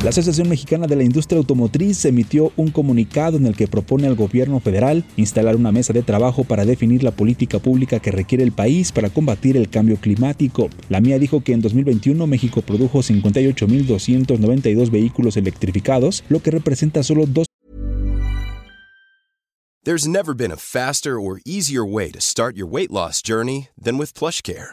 La 0.08 0.10
Asociación 0.10 0.48
Mexicana 0.48 0.86
de 0.86 0.96
la 0.96 1.02
Industria 1.02 1.36
Automotriz 1.36 2.02
emitió 2.06 2.50
un 2.56 2.70
comunicado 2.70 3.36
en 3.36 3.44
el 3.44 3.54
que 3.54 3.68
propone 3.68 4.06
al 4.06 4.14
gobierno 4.14 4.58
federal 4.58 5.04
instalar 5.18 5.54
una 5.54 5.70
mesa 5.70 5.92
de 5.92 6.02
trabajo 6.02 6.44
para 6.44 6.64
definir 6.64 7.02
la 7.02 7.10
política 7.10 7.58
pública 7.58 8.00
que 8.00 8.10
requiere 8.10 8.42
el 8.42 8.52
país 8.52 8.90
para 8.90 9.10
combatir 9.10 9.58
el 9.58 9.68
cambio 9.68 9.98
climático. 9.98 10.70
La 10.88 11.02
MIA 11.02 11.18
dijo 11.18 11.44
que 11.44 11.52
en 11.52 11.60
2021 11.60 12.26
México 12.26 12.62
produjo 12.62 13.00
58.292 13.00 14.90
vehículos 14.90 15.36
electrificados, 15.36 16.24
lo 16.30 16.40
que 16.40 16.52
representa 16.52 17.02
solo 17.02 17.26
dos 17.26 17.44
There's 19.84 20.08
never 20.08 20.34
been 20.34 20.52
a 20.52 20.56
faster 20.56 21.20
or 21.20 21.42
easier 21.44 21.84
way 21.84 22.10
to 22.12 22.20
start 22.22 22.56
your 22.56 22.66
weight 22.66 22.90
loss 22.90 23.20
journey 23.20 23.68
than 23.78 23.98
with 23.98 24.14
PlushCare. 24.14 24.72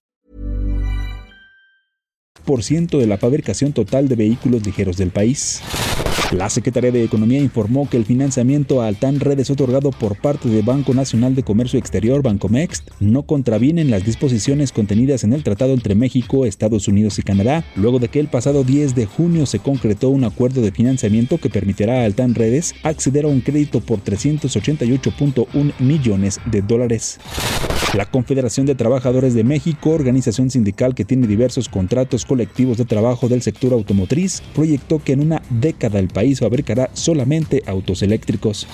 De 2.97 3.07
la 3.07 3.17
fabricación 3.17 3.73
total 3.73 4.07
de 4.07 4.15
vehículos 4.15 4.65
ligeros 4.65 4.97
del 4.97 5.09
país. 5.09 5.61
La 6.29 6.49
Secretaría 6.49 6.91
de 6.91 7.03
Economía 7.03 7.39
informó 7.39 7.89
que 7.89 7.97
el 7.97 8.05
financiamiento 8.05 8.81
a 8.81 8.87
Altan 8.87 9.19
Redes 9.19 9.49
otorgado 9.49 9.91
por 9.91 10.15
parte 10.15 10.47
del 10.47 10.63
Banco 10.63 10.93
Nacional 10.93 11.35
de 11.35 11.43
Comercio 11.43 11.77
Exterior, 11.77 12.21
Bancomext, 12.21 12.89
no 13.01 13.23
contravienen 13.23 13.91
las 13.91 14.05
disposiciones 14.05 14.71
contenidas 14.71 15.25
en 15.25 15.33
el 15.33 15.43
tratado 15.43 15.73
entre 15.73 15.93
México, 15.93 16.45
Estados 16.45 16.87
Unidos 16.87 17.19
y 17.19 17.23
Canadá, 17.23 17.65
luego 17.75 17.99
de 17.99 18.07
que 18.07 18.21
el 18.21 18.27
pasado 18.27 18.63
10 18.63 18.95
de 18.95 19.05
junio 19.05 19.45
se 19.45 19.59
concretó 19.59 20.09
un 20.09 20.23
acuerdo 20.23 20.61
de 20.61 20.71
financiamiento 20.71 21.37
que 21.37 21.49
permitirá 21.49 22.01
a 22.01 22.05
Altan 22.05 22.33
Redes 22.33 22.75
acceder 22.83 23.25
a 23.25 23.29
un 23.29 23.41
crédito 23.41 23.81
por 23.81 24.01
388.1 24.01 25.73
millones 25.79 26.39
de 26.45 26.61
dólares. 26.61 27.19
La 27.93 28.05
Confederación 28.05 28.65
de 28.65 28.75
Trabajadores 28.75 29.33
de 29.33 29.43
México, 29.43 29.89
organización 29.89 30.49
sindical 30.49 30.95
que 30.95 31.03
tiene 31.03 31.27
diversos 31.27 31.67
contratos 31.67 32.25
colectivos 32.25 32.77
de 32.77 32.85
trabajo 32.85 33.27
del 33.27 33.41
sector 33.41 33.73
automotriz, 33.73 34.41
proyectó 34.55 35.03
que 35.03 35.11
en 35.11 35.19
una 35.19 35.41
década 35.49 35.99
el 35.99 36.07
país 36.11 36.39
fabricará 36.39 36.89
solamente 36.93 37.63
autos 37.65 38.01
eléctricos. 38.01 38.67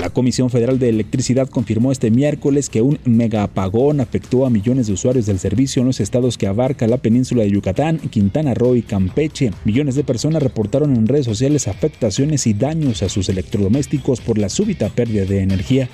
La 0.00 0.10
Comisión 0.10 0.50
Federal 0.50 0.80
de 0.80 0.88
Electricidad 0.88 1.48
confirmó 1.48 1.92
este 1.92 2.10
miércoles 2.10 2.68
que 2.68 2.82
un 2.82 2.98
mega 3.04 3.44
apagón 3.44 4.00
afectó 4.00 4.44
a 4.44 4.50
millones 4.50 4.88
de 4.88 4.92
usuarios 4.92 5.26
del 5.26 5.38
servicio 5.38 5.82
en 5.82 5.86
los 5.86 6.00
estados 6.00 6.36
que 6.36 6.48
abarca 6.48 6.88
la 6.88 6.96
península 6.96 7.44
de 7.44 7.50
Yucatán, 7.50 7.98
Quintana 7.98 8.54
Roo 8.54 8.74
y 8.74 8.82
Campeche. 8.82 9.52
Millones 9.64 9.94
de 9.94 10.02
personas 10.02 10.42
reportaron 10.42 10.96
en 10.96 11.06
redes 11.06 11.26
sociales 11.26 11.68
afectaciones 11.68 12.46
y 12.48 12.54
daños 12.54 13.02
a 13.04 13.08
sus 13.08 13.28
electrodomésticos 13.28 14.20
por 14.20 14.36
la 14.36 14.48
súbita 14.48 14.88
pérdida 14.88 15.24
de 15.26 15.40
energía. 15.40 15.88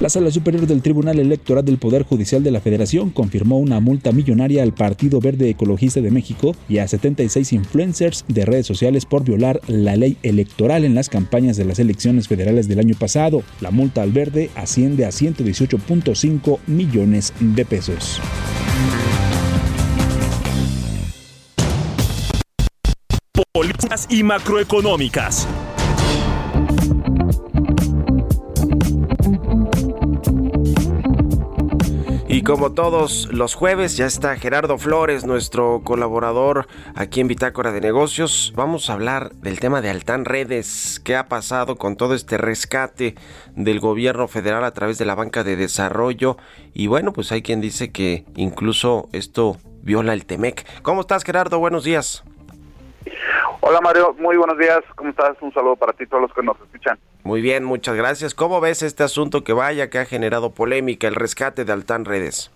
La 0.00 0.08
Sala 0.08 0.30
Superior 0.32 0.66
del 0.66 0.82
Tribunal 0.82 1.20
Electoral 1.20 1.64
del 1.64 1.78
Poder 1.78 2.02
Judicial 2.02 2.42
de 2.42 2.50
la 2.50 2.60
Federación 2.60 3.10
confirmó 3.10 3.58
una 3.58 3.78
multa 3.78 4.10
millonaria 4.10 4.64
al 4.64 4.74
Partido 4.74 5.20
Verde 5.20 5.48
Ecologista 5.48 6.00
de 6.00 6.10
México 6.10 6.54
y 6.68 6.78
a 6.78 6.88
76 6.88 7.52
influencers 7.52 8.24
de 8.26 8.44
redes 8.44 8.66
sociales 8.66 9.06
por 9.06 9.24
violar 9.24 9.60
la 9.68 9.93
ley 9.96 10.16
electoral 10.22 10.84
en 10.84 10.94
las 10.94 11.08
campañas 11.08 11.56
de 11.56 11.64
las 11.64 11.78
elecciones 11.78 12.28
federales 12.28 12.68
del 12.68 12.80
año 12.80 12.94
pasado. 12.98 13.42
La 13.60 13.70
multa 13.70 14.02
al 14.02 14.12
Verde 14.12 14.50
asciende 14.54 15.04
a 15.04 15.10
118.5 15.10 16.58
millones 16.66 17.32
de 17.40 17.64
pesos. 17.64 18.20
Políticas 23.52 24.06
y 24.10 24.22
macroeconómicas. 24.22 25.46
Como 32.44 32.72
todos 32.72 33.28
los 33.32 33.54
jueves, 33.54 33.96
ya 33.96 34.04
está 34.04 34.36
Gerardo 34.36 34.76
Flores, 34.76 35.24
nuestro 35.24 35.80
colaborador 35.82 36.66
aquí 36.94 37.20
en 37.20 37.28
Bitácora 37.28 37.72
de 37.72 37.80
Negocios. 37.80 38.52
Vamos 38.54 38.90
a 38.90 38.92
hablar 38.92 39.30
del 39.32 39.60
tema 39.60 39.80
de 39.80 39.88
Altán 39.88 40.26
Redes. 40.26 41.00
¿Qué 41.02 41.16
ha 41.16 41.28
pasado 41.28 41.76
con 41.76 41.96
todo 41.96 42.14
este 42.14 42.36
rescate 42.36 43.14
del 43.56 43.80
gobierno 43.80 44.28
federal 44.28 44.64
a 44.64 44.72
través 44.72 44.98
de 44.98 45.06
la 45.06 45.14
banca 45.14 45.42
de 45.42 45.56
desarrollo? 45.56 46.36
Y 46.74 46.86
bueno, 46.86 47.14
pues 47.14 47.32
hay 47.32 47.40
quien 47.40 47.62
dice 47.62 47.90
que 47.90 48.24
incluso 48.36 49.08
esto 49.12 49.56
viola 49.82 50.12
el 50.12 50.26
TEMEC. 50.26 50.82
¿Cómo 50.82 51.00
estás, 51.00 51.24
Gerardo? 51.24 51.58
Buenos 51.58 51.84
días. 51.84 52.24
Hola 53.60 53.80
Mario, 53.80 54.14
muy 54.18 54.36
buenos 54.36 54.58
días. 54.58 54.80
¿Cómo 54.96 55.08
estás? 55.08 55.36
Un 55.40 55.52
saludo 55.54 55.76
para 55.76 55.94
ti, 55.94 56.06
todos 56.06 56.22
los 56.22 56.34
que 56.34 56.42
nos 56.42 56.60
escuchan. 56.60 56.98
Muy 57.24 57.40
bien, 57.40 57.64
muchas 57.64 57.96
gracias. 57.96 58.34
¿Cómo 58.34 58.60
ves 58.60 58.82
este 58.82 59.02
asunto 59.02 59.44
que 59.44 59.54
vaya, 59.54 59.88
que 59.88 59.98
ha 59.98 60.04
generado 60.04 60.50
polémica, 60.50 61.08
el 61.08 61.14
rescate 61.14 61.64
de 61.64 61.72
Altán 61.72 62.04
Redes? 62.04 62.50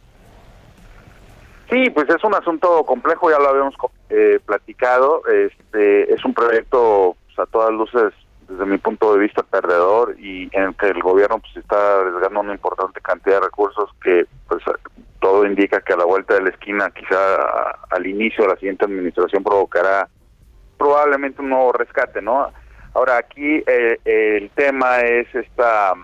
Sí, 1.71 1.89
pues 1.89 2.07
es 2.11 2.23
un 2.23 2.35
asunto 2.35 2.85
complejo, 2.85 3.31
ya 3.31 3.39
lo 3.39 3.49
habíamos 3.49 3.75
eh, 4.11 4.39
platicado. 4.45 5.23
Este 5.27 6.13
es 6.13 6.23
un 6.23 6.35
proyecto 6.35 7.17
pues, 7.27 7.39
a 7.39 7.51
todas 7.51 7.73
luces, 7.73 8.13
desde 8.47 8.67
mi 8.67 8.77
punto 8.77 9.15
de 9.15 9.21
vista, 9.21 9.43
perdedor 9.43 10.15
y 10.19 10.51
en 10.53 10.65
el 10.65 10.77
que 10.77 10.89
el 10.89 11.01
gobierno 11.01 11.39
pues 11.39 11.57
está 11.57 12.01
arriesgando 12.01 12.41
una 12.41 12.53
importante 12.53 13.01
cantidad 13.01 13.37
de 13.37 13.47
recursos 13.47 13.91
que 14.03 14.27
pues 14.49 14.63
todo 15.21 15.47
indica 15.47 15.81
que 15.81 15.95
a 15.95 15.97
la 15.97 16.05
vuelta 16.05 16.35
de 16.35 16.43
la 16.43 16.51
esquina, 16.51 16.91
quizá 16.91 17.73
al 17.89 18.07
inicio 18.07 18.45
de 18.45 18.51
la 18.51 18.57
siguiente 18.57 18.85
administración 18.85 19.43
provocará 19.43 20.09
probablemente 20.77 21.41
un 21.41 21.49
nuevo 21.49 21.73
rescate, 21.73 22.21
¿no? 22.21 22.51
Ahora 22.95 23.19
aquí 23.19 23.63
eh, 23.67 23.99
el 24.05 24.51
tema 24.51 25.01
es 25.01 25.33
esta, 25.35 25.95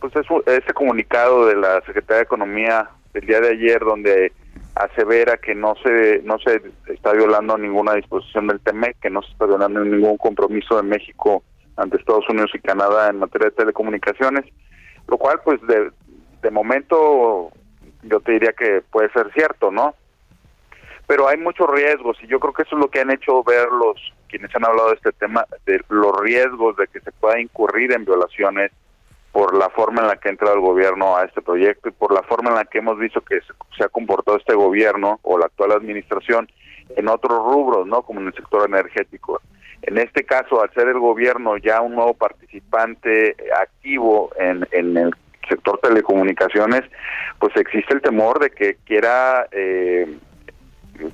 pues 0.00 0.14
es 0.16 0.26
ese 0.46 0.72
comunicado 0.72 1.46
de 1.46 1.56
la 1.56 1.80
Secretaría 1.82 2.18
de 2.18 2.24
Economía 2.24 2.90
del 3.12 3.26
día 3.26 3.40
de 3.40 3.50
ayer 3.50 3.80
donde 3.80 4.32
asevera 4.76 5.36
que 5.36 5.54
no 5.54 5.74
se 5.82 6.22
no 6.22 6.38
se 6.38 6.62
está 6.86 7.12
violando 7.12 7.58
ninguna 7.58 7.94
disposición 7.94 8.46
del 8.46 8.60
TEMEC, 8.60 8.98
que 9.00 9.10
no 9.10 9.22
se 9.22 9.32
está 9.32 9.46
violando 9.46 9.80
ningún 9.80 10.16
compromiso 10.16 10.76
de 10.76 10.84
México 10.84 11.42
ante 11.76 11.96
Estados 11.96 12.28
Unidos 12.28 12.50
y 12.54 12.60
Canadá 12.60 13.08
en 13.08 13.18
materia 13.18 13.48
de 13.48 13.56
telecomunicaciones, 13.56 14.44
lo 15.08 15.18
cual 15.18 15.40
pues 15.44 15.60
de, 15.66 15.90
de 16.42 16.50
momento 16.50 17.50
yo 18.02 18.20
te 18.20 18.32
diría 18.32 18.52
que 18.52 18.82
puede 18.90 19.10
ser 19.12 19.32
cierto, 19.32 19.70
¿no? 19.70 19.94
pero 21.10 21.26
hay 21.26 21.36
muchos 21.38 21.68
riesgos 21.68 22.16
y 22.22 22.28
yo 22.28 22.38
creo 22.38 22.52
que 22.52 22.62
eso 22.62 22.76
es 22.76 22.80
lo 22.80 22.88
que 22.88 23.00
han 23.00 23.10
hecho 23.10 23.42
ver 23.42 23.66
los 23.66 23.96
quienes 24.30 24.54
han 24.54 24.64
hablado 24.64 24.90
de 24.90 24.96
este 24.96 25.12
tema, 25.12 25.44
de 25.66 25.80
los 25.88 26.20
riesgos 26.20 26.76
de 26.76 26.86
que 26.86 27.00
se 27.00 27.12
pueda 27.12 27.40
incurrir 27.40 27.92
en 27.92 28.04
violaciones 28.04 28.70
por 29.32 29.56
la 29.56 29.68
forma 29.70 30.02
en 30.02 30.08
la 30.08 30.16
que 30.16 30.28
ha 30.28 30.32
entrado 30.32 30.54
el 30.54 30.60
gobierno 30.60 31.16
a 31.16 31.24
este 31.24 31.40
proyecto 31.42 31.88
y 31.88 31.92
por 31.92 32.12
la 32.12 32.22
forma 32.22 32.50
en 32.50 32.56
la 32.56 32.64
que 32.64 32.78
hemos 32.78 32.98
visto 32.98 33.20
que 33.20 33.40
se, 33.76 33.84
ha 33.84 33.88
comportado 33.88 34.38
este 34.38 34.54
gobierno 34.54 35.20
o 35.22 35.38
la 35.38 35.46
actual 35.46 35.72
administración 35.72 36.48
en 36.96 37.08
otros 37.08 37.38
rubros, 37.38 37.86
¿no? 37.86 38.02
Como 38.02 38.20
en 38.20 38.28
el 38.28 38.34
sector 38.34 38.68
energético. 38.68 39.40
En 39.82 39.98
este 39.98 40.24
caso, 40.24 40.60
al 40.60 40.72
ser 40.74 40.88
el 40.88 40.98
gobierno 40.98 41.56
ya 41.56 41.80
un 41.80 41.94
nuevo 41.94 42.14
participante 42.14 43.36
activo 43.60 44.30
en, 44.38 44.66
en 44.72 44.96
el 44.96 45.14
sector 45.48 45.78
telecomunicaciones, 45.80 46.82
pues 47.38 47.54
existe 47.56 47.94
el 47.94 48.02
temor 48.02 48.38
de 48.40 48.50
que 48.50 48.76
quiera 48.84 49.46
eh, 49.52 50.18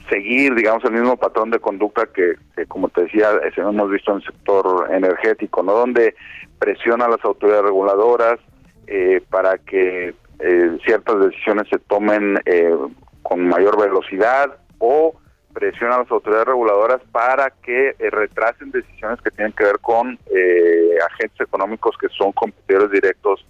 seguir, 0.08 0.54
digamos, 0.54 0.84
el 0.84 0.92
mismo 0.92 1.16
patrón 1.16 1.50
de 1.50 1.58
conducta 1.58 2.06
que, 2.06 2.34
como 2.68 2.88
te 2.88 3.02
decía, 3.02 3.30
hemos 3.56 3.90
visto 3.90 4.12
en 4.12 4.18
el 4.18 4.24
sector 4.24 4.88
energético, 4.92 5.62
¿no? 5.62 5.72
Donde 5.72 6.14
presiona 6.58 7.06
a 7.06 7.10
las 7.10 7.24
autoridades 7.24 7.64
reguladoras 7.64 8.38
eh, 8.86 9.22
para 9.30 9.58
que 9.58 10.14
eh, 10.38 10.78
ciertas 10.84 11.20
decisiones 11.20 11.68
se 11.68 11.78
tomen 11.78 12.38
eh, 12.44 12.74
con 13.22 13.48
mayor 13.48 13.80
velocidad 13.80 14.56
o 14.78 15.14
presiona 15.52 15.96
a 15.96 15.98
las 16.00 16.10
autoridades 16.10 16.48
reguladoras 16.48 17.00
para 17.10 17.50
que 17.50 17.94
retrasen 17.98 18.70
decisiones 18.70 19.20
que 19.22 19.30
tienen 19.30 19.52
que 19.54 19.64
ver 19.64 19.78
con 19.80 20.18
agentes 21.04 21.40
económicos 21.40 21.96
que 21.98 22.08
son 22.10 22.30
competidores 22.32 22.90
directos 22.90 23.46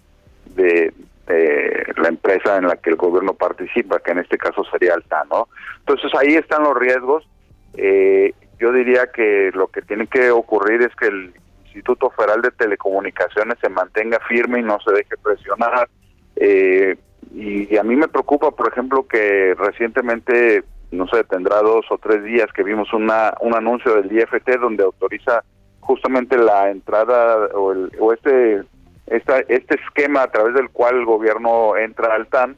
de, 0.55 0.93
la 1.27 2.07
empresa 2.07 2.57
en 2.57 2.67
la 2.67 2.77
que 2.77 2.91
el 2.91 2.95
gobierno 2.95 3.33
participa, 3.33 3.99
que 3.99 4.11
en 4.11 4.19
este 4.19 4.37
caso 4.37 4.63
sería 4.71 4.93
Alta, 4.93 5.23
¿no? 5.29 5.47
Entonces 5.79 6.11
ahí 6.17 6.35
están 6.35 6.63
los 6.63 6.77
riesgos. 6.77 7.27
Eh, 7.75 8.33
yo 8.59 8.71
diría 8.71 9.07
que 9.13 9.51
lo 9.53 9.67
que 9.67 9.81
tiene 9.81 10.07
que 10.07 10.31
ocurrir 10.31 10.81
es 10.81 10.95
que 10.95 11.07
el 11.07 11.33
Instituto 11.65 12.09
Federal 12.11 12.41
de 12.41 12.51
Telecomunicaciones 12.51 13.57
se 13.61 13.69
mantenga 13.69 14.19
firme 14.27 14.59
y 14.59 14.63
no 14.63 14.79
se 14.79 14.93
deje 14.93 15.15
presionar. 15.21 15.87
Eh, 16.35 16.95
y, 17.33 17.77
a 17.77 17.83
mí 17.83 17.95
me 17.95 18.07
preocupa, 18.07 18.51
por 18.51 18.71
ejemplo, 18.71 19.07
que 19.07 19.53
recientemente, 19.55 20.63
no 20.91 21.07
sé, 21.07 21.23
tendrá 21.25 21.61
dos 21.61 21.85
o 21.89 21.97
tres 21.97 22.23
días 22.23 22.47
que 22.53 22.63
vimos 22.63 22.91
una, 22.93 23.33
un 23.41 23.53
anuncio 23.53 23.95
del 23.95 24.11
IFT 24.11 24.59
donde 24.59 24.83
autoriza 24.83 25.43
justamente 25.81 26.37
la 26.37 26.71
entrada 26.71 27.47
o, 27.53 27.71
el, 27.73 27.91
o 27.99 28.13
este 28.13 28.63
esta, 29.07 29.39
este 29.39 29.75
esquema 29.75 30.23
a 30.23 30.31
través 30.31 30.53
del 30.53 30.69
cual 30.69 30.97
el 30.97 31.05
gobierno 31.05 31.75
entra 31.77 32.13
al 32.13 32.27
TAN, 32.27 32.55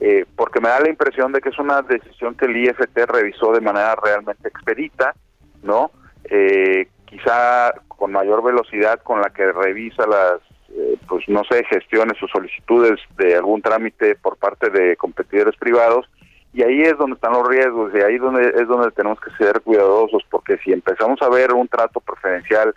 eh, 0.00 0.24
porque 0.36 0.60
me 0.60 0.68
da 0.68 0.80
la 0.80 0.88
impresión 0.88 1.32
de 1.32 1.40
que 1.40 1.50
es 1.50 1.58
una 1.58 1.82
decisión 1.82 2.34
que 2.34 2.46
el 2.46 2.56
IFT 2.56 2.98
revisó 3.06 3.52
de 3.52 3.60
manera 3.60 3.94
realmente 3.94 4.48
expedita, 4.48 5.14
¿no? 5.62 5.92
Eh, 6.24 6.88
quizá 7.04 7.72
con 7.86 8.10
mayor 8.10 8.42
velocidad 8.42 9.00
con 9.02 9.20
la 9.20 9.30
que 9.30 9.52
revisa 9.52 10.04
las, 10.06 10.40
eh, 10.70 10.98
pues 11.06 11.28
no 11.28 11.42
sé, 11.48 11.64
gestiones 11.64 12.20
o 12.22 12.26
solicitudes 12.26 12.98
de 13.16 13.36
algún 13.36 13.62
trámite 13.62 14.16
por 14.16 14.36
parte 14.36 14.70
de 14.70 14.96
competidores 14.96 15.56
privados, 15.56 16.06
y 16.52 16.62
ahí 16.62 16.82
es 16.82 16.96
donde 16.98 17.14
están 17.14 17.32
los 17.32 17.46
riesgos, 17.46 17.92
y 17.94 18.00
ahí 18.00 18.18
donde 18.18 18.48
es 18.48 18.66
donde 18.66 18.90
tenemos 18.90 19.20
que 19.20 19.30
ser 19.36 19.60
cuidadosos, 19.60 20.24
porque 20.28 20.58
si 20.58 20.72
empezamos 20.72 21.22
a 21.22 21.28
ver 21.28 21.52
un 21.52 21.68
trato 21.68 22.00
preferencial 22.00 22.74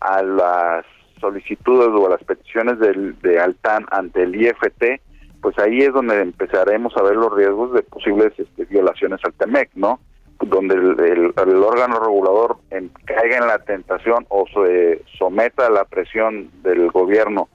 a 0.00 0.22
las 0.22 0.86
solicitudes 1.22 1.88
o 1.88 2.08
las 2.10 2.22
peticiones 2.24 2.78
del, 2.78 3.18
de 3.20 3.40
Altan 3.40 3.86
ante 3.90 4.24
el 4.24 4.34
IFT, 4.34 5.00
pues 5.40 5.58
ahí 5.58 5.78
es 5.78 5.92
donde 5.92 6.20
empezaremos 6.20 6.94
a 6.96 7.02
ver 7.02 7.16
los 7.16 7.34
riesgos 7.34 7.72
de 7.72 7.82
posibles 7.82 8.32
este, 8.36 8.64
violaciones 8.66 9.20
al 9.24 9.32
TEMEC, 9.32 9.70
¿no? 9.74 10.00
Donde 10.40 10.74
el, 10.74 11.32
órgano 11.64 12.00
regulador 12.00 12.56
caiga 13.04 13.38
en 13.38 13.46
la 13.46 13.58
tentación 13.60 14.26
o 14.28 14.44
se 14.52 15.02
someta 15.18 15.68
a 15.68 15.70
la 15.70 15.84
presión 15.84 16.50
del 16.62 16.90
gobierno 16.90 17.48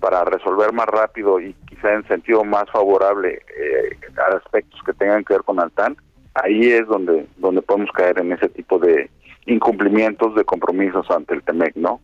para 0.00 0.24
resolver 0.24 0.72
más 0.72 0.86
rápido 0.86 1.40
y 1.40 1.54
quizá 1.68 1.94
en 1.94 2.06
sentido 2.06 2.44
más 2.44 2.70
favorable 2.70 3.40
eh, 3.58 3.96
a 4.18 4.36
aspectos 4.36 4.80
que 4.84 4.92
tengan 4.92 5.24
que 5.24 5.34
ver 5.34 5.42
con 5.42 5.58
Altan, 5.58 5.96
ahí 6.34 6.72
es 6.72 6.86
donde 6.86 7.26
donde 7.38 7.62
podemos 7.62 7.90
caer 7.92 8.18
en 8.18 8.32
ese 8.32 8.50
tipo 8.50 8.78
de 8.78 9.10
incumplimientos 9.46 10.34
de 10.34 10.44
compromisos 10.44 11.10
ante 11.10 11.34
el 11.34 11.42
TEMEC, 11.42 11.76
¿no? 11.76 12.00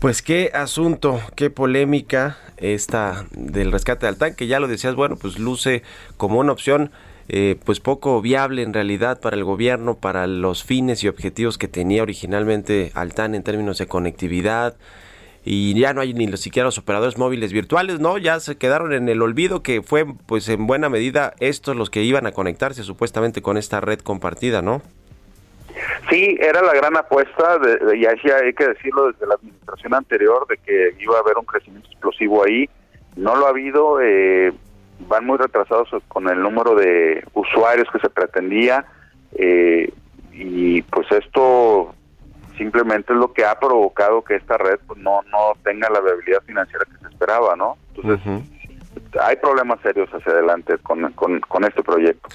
Pues 0.00 0.20
qué 0.20 0.50
asunto, 0.52 1.20
qué 1.36 1.48
polémica 1.50 2.38
esta 2.58 3.24
del 3.32 3.72
rescate 3.72 4.06
del 4.06 4.18
tanque, 4.18 4.46
ya 4.46 4.60
lo 4.60 4.68
decías, 4.68 4.94
bueno, 4.94 5.16
pues 5.16 5.38
luce 5.38 5.82
como 6.16 6.38
una 6.38 6.52
opción 6.52 6.90
eh, 7.28 7.56
pues 7.64 7.80
poco 7.80 8.20
viable 8.22 8.62
en 8.62 8.72
realidad 8.72 9.20
para 9.20 9.36
el 9.36 9.42
gobierno, 9.42 9.96
para 9.96 10.26
los 10.26 10.62
fines 10.62 11.02
y 11.02 11.08
objetivos 11.08 11.58
que 11.58 11.66
tenía 11.66 12.02
originalmente 12.02 12.92
Altán 12.94 13.34
en 13.34 13.42
términos 13.42 13.78
de 13.78 13.86
conectividad. 13.86 14.76
Y 15.44 15.74
ya 15.78 15.92
no 15.92 16.00
hay 16.00 16.12
ni 16.12 16.26
los 16.26 16.40
siquiera 16.40 16.66
los 16.66 16.78
operadores 16.78 17.18
móviles 17.18 17.52
virtuales, 17.52 18.00
¿no? 18.00 18.18
Ya 18.18 18.40
se 18.40 18.56
quedaron 18.56 18.92
en 18.92 19.08
el 19.08 19.22
olvido 19.22 19.62
que 19.62 19.80
fue 19.80 20.04
pues 20.26 20.48
en 20.48 20.66
buena 20.66 20.88
medida 20.88 21.34
estos 21.38 21.76
los 21.76 21.88
que 21.88 22.02
iban 22.02 22.26
a 22.26 22.32
conectarse 22.32 22.82
supuestamente 22.82 23.42
con 23.42 23.56
esta 23.56 23.80
red 23.80 24.00
compartida, 24.00 24.60
¿no? 24.60 24.82
Sí, 26.08 26.36
era 26.40 26.62
la 26.62 26.74
gran 26.74 26.96
apuesta, 26.96 27.58
de, 27.58 27.96
y 27.96 28.06
así 28.06 28.30
hay 28.30 28.52
que 28.54 28.68
decirlo 28.68 29.12
desde 29.12 29.26
la 29.26 29.34
administración 29.34 29.94
anterior, 29.94 30.46
de 30.48 30.56
que 30.58 30.94
iba 30.98 31.16
a 31.16 31.20
haber 31.20 31.36
un 31.36 31.44
crecimiento 31.44 31.88
explosivo 31.88 32.44
ahí. 32.44 32.68
No 33.16 33.36
lo 33.36 33.46
ha 33.46 33.50
habido, 33.50 34.00
eh, 34.00 34.52
van 35.00 35.26
muy 35.26 35.38
retrasados 35.38 35.88
con 36.08 36.28
el 36.28 36.40
número 36.40 36.74
de 36.74 37.24
usuarios 37.34 37.88
que 37.92 37.98
se 37.98 38.10
pretendía, 38.10 38.86
eh, 39.32 39.92
y 40.32 40.82
pues 40.82 41.10
esto 41.12 41.94
simplemente 42.56 43.12
es 43.12 43.18
lo 43.18 43.32
que 43.32 43.44
ha 43.44 43.58
provocado 43.58 44.22
que 44.22 44.36
esta 44.36 44.56
red 44.56 44.78
pues, 44.86 44.98
no, 45.00 45.22
no 45.30 45.52
tenga 45.62 45.90
la 45.90 46.00
viabilidad 46.00 46.42
financiera 46.42 46.84
que 46.84 46.98
se 46.98 47.12
esperaba, 47.12 47.56
¿no? 47.56 47.76
Entonces, 47.94 48.42
hay 49.20 49.36
problemas 49.36 49.78
serios 49.82 50.08
hacia 50.10 50.32
adelante 50.32 50.78
con, 50.78 51.12
con, 51.12 51.64
este 51.64 51.82
proyecto. 51.82 52.28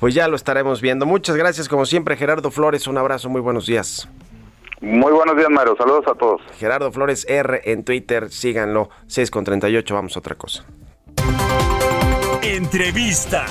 Pues 0.00 0.14
ya 0.14 0.28
lo 0.28 0.36
estaremos 0.36 0.80
viendo. 0.80 1.06
Muchas 1.06 1.36
gracias, 1.36 1.68
como 1.68 1.86
siempre, 1.86 2.16
Gerardo 2.16 2.50
Flores. 2.50 2.86
Un 2.86 2.98
abrazo, 2.98 3.28
muy 3.28 3.40
buenos 3.40 3.66
días. 3.66 4.08
Muy 4.80 5.12
buenos 5.12 5.36
días, 5.36 5.50
Mario. 5.50 5.74
Saludos 5.76 6.04
a 6.06 6.14
todos. 6.14 6.40
Gerardo 6.58 6.92
Flores 6.92 7.26
R 7.28 7.60
en 7.64 7.84
Twitter, 7.84 8.30
síganlo. 8.30 8.90
6 9.06 9.30
con 9.30 9.44
38, 9.44 9.94
vamos 9.94 10.16
a 10.16 10.20
otra 10.20 10.36
cosa. 10.36 10.64
Entrevista. 12.42 13.46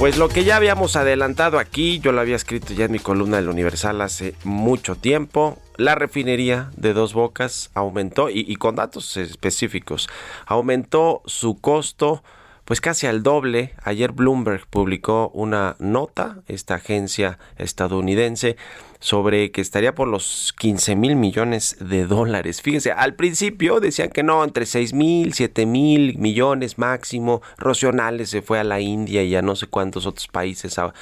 Pues 0.00 0.16
lo 0.16 0.30
que 0.30 0.44
ya 0.44 0.56
habíamos 0.56 0.96
adelantado 0.96 1.58
aquí, 1.58 2.00
yo 2.00 2.12
lo 2.12 2.22
había 2.22 2.34
escrito 2.34 2.72
ya 2.72 2.86
en 2.86 2.92
mi 2.92 3.00
columna 3.00 3.36
del 3.36 3.50
Universal 3.50 4.00
hace 4.00 4.34
mucho 4.44 4.94
tiempo, 4.94 5.58
la 5.76 5.94
refinería 5.94 6.70
de 6.74 6.94
Dos 6.94 7.12
Bocas 7.12 7.70
aumentó, 7.74 8.30
y, 8.30 8.46
y 8.48 8.56
con 8.56 8.76
datos 8.76 9.18
específicos, 9.18 10.08
aumentó 10.46 11.20
su 11.26 11.60
costo 11.60 12.22
pues 12.70 12.80
casi 12.80 13.08
al 13.08 13.24
doble. 13.24 13.74
Ayer 13.82 14.12
Bloomberg 14.12 14.64
publicó 14.68 15.32
una 15.34 15.74
nota, 15.80 16.36
esta 16.46 16.76
agencia 16.76 17.40
estadounidense, 17.58 18.56
sobre 19.00 19.50
que 19.50 19.60
estaría 19.60 19.96
por 19.96 20.06
los 20.06 20.54
15 20.56 20.94
mil 20.94 21.16
millones 21.16 21.78
de 21.80 22.06
dólares. 22.06 22.62
Fíjense, 22.62 22.92
al 22.92 23.16
principio 23.16 23.80
decían 23.80 24.10
que 24.10 24.22
no, 24.22 24.44
entre 24.44 24.66
6 24.66 24.92
mil, 24.92 25.34
7 25.34 25.66
mil 25.66 26.16
millones 26.18 26.78
máximo. 26.78 27.42
Rocionales 27.58 28.30
se 28.30 28.40
fue 28.40 28.60
a 28.60 28.62
la 28.62 28.78
India 28.78 29.24
y 29.24 29.34
a 29.34 29.42
no 29.42 29.56
sé 29.56 29.66
cuántos 29.66 30.06
otros 30.06 30.28
países 30.28 30.78
a, 30.78 30.92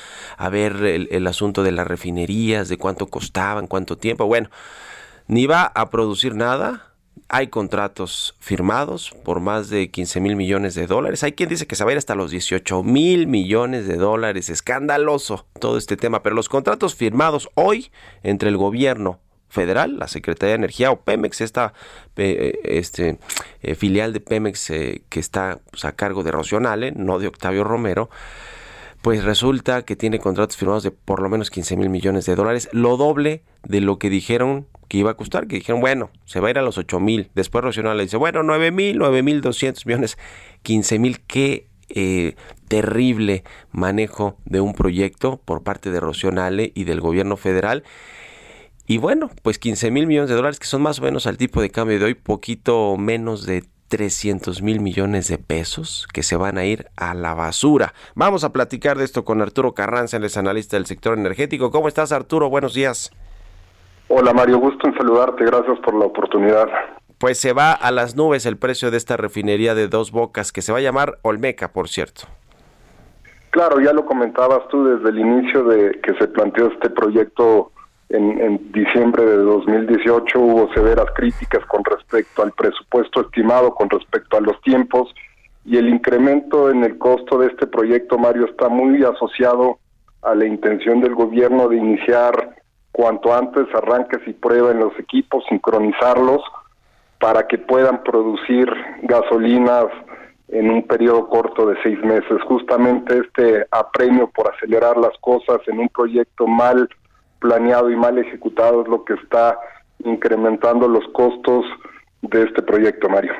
ver 0.48 0.72
el, 0.76 1.08
el 1.10 1.26
asunto 1.26 1.62
de 1.62 1.72
las 1.72 1.86
refinerías, 1.86 2.70
de 2.70 2.78
cuánto 2.78 3.08
costaban, 3.08 3.66
cuánto 3.66 3.98
tiempo. 3.98 4.24
Bueno, 4.24 4.48
ni 5.26 5.44
va 5.44 5.64
a 5.74 5.90
producir 5.90 6.34
nada, 6.34 6.87
hay 7.28 7.48
contratos 7.48 8.34
firmados 8.38 9.14
por 9.24 9.40
más 9.40 9.70
de 9.70 9.90
15 9.90 10.20
mil 10.20 10.36
millones 10.36 10.74
de 10.74 10.86
dólares. 10.86 11.22
Hay 11.22 11.32
quien 11.32 11.48
dice 11.48 11.66
que 11.66 11.76
se 11.76 11.84
va 11.84 11.90
a 11.90 11.92
ir 11.92 11.98
hasta 11.98 12.14
los 12.14 12.30
18 12.30 12.82
mil 12.82 13.26
millones 13.26 13.86
de 13.86 13.96
dólares. 13.96 14.50
Escandaloso 14.50 15.46
todo 15.60 15.78
este 15.78 15.96
tema. 15.96 16.22
Pero 16.22 16.34
los 16.34 16.48
contratos 16.48 16.94
firmados 16.94 17.48
hoy 17.54 17.90
entre 18.22 18.48
el 18.48 18.56
gobierno 18.56 19.20
federal, 19.48 19.98
la 19.98 20.08
Secretaría 20.08 20.50
de 20.50 20.56
Energía 20.56 20.90
o 20.90 21.00
Pemex, 21.00 21.40
esta 21.40 21.72
eh, 22.16 22.58
este, 22.64 23.18
eh, 23.62 23.74
filial 23.74 24.12
de 24.12 24.20
Pemex 24.20 24.70
eh, 24.70 25.02
que 25.08 25.20
está 25.20 25.60
pues, 25.70 25.84
a 25.84 25.92
cargo 25.92 26.22
de 26.22 26.30
Rocionale, 26.30 26.92
no 26.92 27.18
de 27.18 27.28
Octavio 27.28 27.64
Romero, 27.64 28.10
pues 29.02 29.24
resulta 29.24 29.82
que 29.82 29.96
tiene 29.96 30.18
contratos 30.18 30.56
firmados 30.56 30.82
de 30.82 30.90
por 30.90 31.22
lo 31.22 31.28
menos 31.28 31.50
15 31.50 31.76
mil 31.76 31.88
millones 31.88 32.26
de 32.26 32.34
dólares, 32.34 32.68
lo 32.72 32.96
doble 32.96 33.42
de 33.64 33.80
lo 33.80 33.98
que 33.98 34.10
dijeron 34.10 34.66
que 34.88 34.98
iba 34.98 35.10
a 35.10 35.14
costar, 35.14 35.46
que 35.46 35.56
dijeron, 35.56 35.80
bueno, 35.80 36.10
se 36.24 36.40
va 36.40 36.48
a 36.48 36.50
ir 36.50 36.58
a 36.58 36.62
los 36.62 36.78
8 36.78 36.98
mil. 37.00 37.30
Después 37.34 37.62
Rocional 37.62 37.96
le 37.96 38.04
dice, 38.04 38.16
bueno, 38.16 38.42
9 38.42 38.70
mil, 38.70 38.98
9 38.98 39.22
mil 39.22 39.40
200 39.40 39.86
millones, 39.86 40.18
15 40.62 40.98
mil. 40.98 41.20
Qué 41.20 41.68
eh, 41.90 42.34
terrible 42.68 43.44
manejo 43.70 44.36
de 44.44 44.60
un 44.60 44.74
proyecto 44.74 45.40
por 45.44 45.62
parte 45.62 45.90
de 45.90 46.00
Rocionale 46.00 46.72
y 46.74 46.84
del 46.84 47.00
gobierno 47.00 47.36
federal. 47.36 47.84
Y 48.86 48.98
bueno, 48.98 49.30
pues 49.42 49.58
15 49.58 49.90
mil 49.90 50.06
millones 50.06 50.30
de 50.30 50.36
dólares, 50.36 50.58
que 50.58 50.66
son 50.66 50.82
más 50.82 50.98
o 50.98 51.02
menos 51.02 51.26
al 51.26 51.36
tipo 51.36 51.60
de 51.60 51.70
cambio 51.70 51.98
de 51.98 52.06
hoy, 52.06 52.14
poquito 52.14 52.96
menos 52.96 53.44
de 53.44 53.64
300 53.88 54.62
mil 54.62 54.80
millones 54.80 55.28
de 55.28 55.38
pesos 55.38 56.06
que 56.12 56.22
se 56.22 56.36
van 56.36 56.58
a 56.58 56.64
ir 56.64 56.88
a 56.96 57.14
la 57.14 57.34
basura. 57.34 57.94
Vamos 58.14 58.44
a 58.44 58.52
platicar 58.52 58.98
de 58.98 59.04
esto 59.04 59.24
con 59.24 59.42
Arturo 59.42 59.74
Carranza, 59.74 60.16
el 60.16 60.30
analista 60.36 60.76
del 60.76 60.86
sector 60.86 61.18
energético. 61.18 61.70
¿Cómo 61.70 61.88
estás, 61.88 62.12
Arturo? 62.12 62.48
Buenos 62.48 62.74
días. 62.74 63.10
Hola 64.08 64.32
Mario, 64.32 64.58
gusto 64.58 64.88
en 64.88 64.96
saludarte, 64.96 65.44
gracias 65.44 65.78
por 65.80 65.94
la 65.94 66.06
oportunidad. 66.06 66.66
Pues 67.18 67.38
se 67.38 67.52
va 67.52 67.72
a 67.72 67.90
las 67.90 68.16
nubes 68.16 68.46
el 68.46 68.56
precio 68.56 68.90
de 68.90 68.96
esta 68.96 69.16
refinería 69.16 69.74
de 69.74 69.88
dos 69.88 70.12
bocas, 70.12 70.50
que 70.50 70.62
se 70.62 70.72
va 70.72 70.78
a 70.78 70.80
llamar 70.80 71.18
Olmeca, 71.22 71.72
por 71.72 71.88
cierto. 71.88 72.22
Claro, 73.50 73.80
ya 73.80 73.92
lo 73.92 74.06
comentabas 74.06 74.66
tú 74.68 74.84
desde 74.84 75.10
el 75.10 75.18
inicio 75.18 75.64
de 75.64 76.00
que 76.02 76.14
se 76.14 76.28
planteó 76.28 76.68
este 76.68 76.90
proyecto 76.90 77.72
en, 78.08 78.40
en, 78.40 78.72
diciembre 78.72 79.24
de 79.24 79.36
2018 79.36 80.40
hubo 80.40 80.72
severas 80.72 81.06
críticas 81.14 81.64
con 81.66 81.84
respecto 81.84 82.42
al 82.42 82.52
presupuesto 82.52 83.20
estimado, 83.20 83.74
con 83.74 83.90
respecto 83.90 84.38
a 84.38 84.40
los 84.40 84.58
tiempos 84.62 85.14
y 85.64 85.76
el 85.76 85.88
incremento 85.88 86.70
en 86.70 86.84
el 86.84 86.96
costo 86.96 87.38
de 87.38 87.48
este 87.48 87.66
proyecto, 87.66 88.16
Mario, 88.16 88.46
está 88.46 88.70
muy 88.70 89.04
asociado 89.04 89.78
a 90.22 90.34
la 90.34 90.46
intención 90.46 91.02
del 91.02 91.14
gobierno 91.14 91.68
de 91.68 91.76
iniciar 91.76 92.57
cuanto 92.98 93.32
antes 93.32 93.72
arranques 93.72 94.18
y 94.26 94.32
prueben 94.32 94.80
los 94.80 94.92
equipos, 94.98 95.44
sincronizarlos 95.48 96.42
para 97.20 97.46
que 97.46 97.56
puedan 97.56 98.02
producir 98.02 98.68
gasolinas 99.02 99.86
en 100.48 100.68
un 100.68 100.82
periodo 100.82 101.28
corto 101.28 101.66
de 101.66 101.76
seis 101.84 101.96
meses. 102.02 102.42
Justamente 102.48 103.20
este 103.24 103.64
apremio 103.70 104.28
por 104.34 104.52
acelerar 104.52 104.96
las 104.96 105.16
cosas 105.20 105.60
en 105.68 105.78
un 105.78 105.88
proyecto 105.90 106.48
mal 106.48 106.88
planeado 107.38 107.88
y 107.88 107.94
mal 107.94 108.18
ejecutado 108.18 108.82
es 108.82 108.88
lo 108.88 109.04
que 109.04 109.14
está 109.14 109.56
incrementando 110.04 110.88
los 110.88 111.04
costos 111.12 111.66
de 112.22 112.42
este 112.42 112.62
proyecto, 112.62 113.08
Mario. 113.08 113.32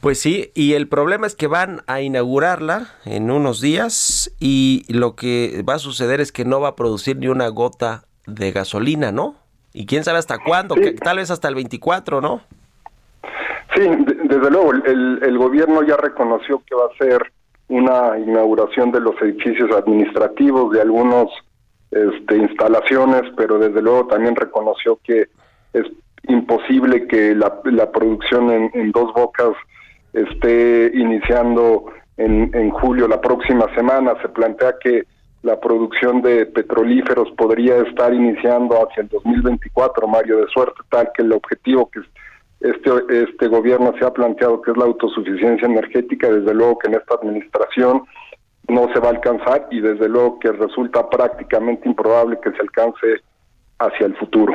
Pues 0.00 0.18
sí, 0.18 0.50
y 0.56 0.72
el 0.72 0.88
problema 0.88 1.28
es 1.28 1.36
que 1.36 1.46
van 1.46 1.82
a 1.86 2.00
inaugurarla 2.00 2.88
en 3.04 3.30
unos 3.30 3.60
días 3.60 4.34
y 4.40 4.84
lo 4.88 5.14
que 5.14 5.62
va 5.66 5.74
a 5.74 5.78
suceder 5.78 6.20
es 6.20 6.32
que 6.32 6.44
no 6.44 6.60
va 6.60 6.70
a 6.70 6.76
producir 6.76 7.16
ni 7.16 7.28
una 7.28 7.46
gota 7.46 8.06
de 8.26 8.52
gasolina, 8.52 9.12
¿no? 9.12 9.36
Y 9.72 9.86
quién 9.86 10.04
sabe 10.04 10.18
hasta 10.18 10.38
cuándo, 10.38 10.74
que, 10.76 10.92
tal 10.92 11.16
vez 11.16 11.30
hasta 11.30 11.48
el 11.48 11.54
24, 11.54 12.20
¿no? 12.20 12.42
Sí, 13.74 13.82
desde 14.24 14.50
luego, 14.50 14.72
el, 14.72 15.20
el 15.22 15.38
gobierno 15.38 15.82
ya 15.82 15.96
reconoció 15.96 16.62
que 16.64 16.74
va 16.76 16.84
a 16.84 16.96
ser 16.96 17.32
una 17.68 18.18
inauguración 18.18 18.92
de 18.92 19.00
los 19.00 19.20
edificios 19.20 19.70
administrativos, 19.72 20.72
de 20.72 20.80
algunas 20.80 21.26
este, 21.90 22.36
instalaciones, 22.36 23.22
pero 23.36 23.58
desde 23.58 23.80
luego 23.80 24.06
también 24.06 24.36
reconoció 24.36 24.98
que 25.04 25.28
es 25.72 25.86
imposible 26.28 27.06
que 27.06 27.34
la, 27.34 27.60
la 27.64 27.90
producción 27.90 28.50
en, 28.50 28.70
en, 28.74 28.90
dos 28.90 29.12
bocas 29.14 29.52
esté 30.12 30.90
iniciando 30.94 31.86
en, 32.16 32.50
en 32.54 32.70
julio 32.70 33.06
la 33.08 33.20
próxima 33.20 33.72
semana. 33.74 34.14
Se 34.22 34.28
plantea 34.28 34.74
que 34.80 35.04
la 35.44 35.60
producción 35.60 36.22
de 36.22 36.46
petrolíferos 36.46 37.30
podría 37.36 37.76
estar 37.82 38.14
iniciando 38.14 38.76
hacia 38.76 39.02
el 39.02 39.08
2024, 39.10 40.08
Mario, 40.08 40.38
de 40.38 40.46
suerte 40.48 40.80
tal 40.90 41.10
que 41.14 41.22
el 41.22 41.32
objetivo 41.32 41.90
que 41.90 42.00
este, 42.60 42.90
este 43.10 43.48
gobierno 43.48 43.92
se 43.98 44.06
ha 44.06 44.10
planteado, 44.10 44.62
que 44.62 44.70
es 44.70 44.76
la 44.78 44.86
autosuficiencia 44.86 45.68
energética, 45.68 46.30
desde 46.30 46.54
luego 46.54 46.78
que 46.78 46.88
en 46.88 46.94
esta 46.94 47.16
administración 47.16 48.04
no 48.68 48.88
se 48.94 49.00
va 49.00 49.08
a 49.08 49.10
alcanzar 49.10 49.68
y 49.70 49.80
desde 49.80 50.08
luego 50.08 50.38
que 50.38 50.50
resulta 50.50 51.10
prácticamente 51.10 51.86
improbable 51.86 52.38
que 52.42 52.50
se 52.52 52.62
alcance 52.62 53.06
hacia 53.78 54.06
el 54.06 54.16
futuro. 54.16 54.54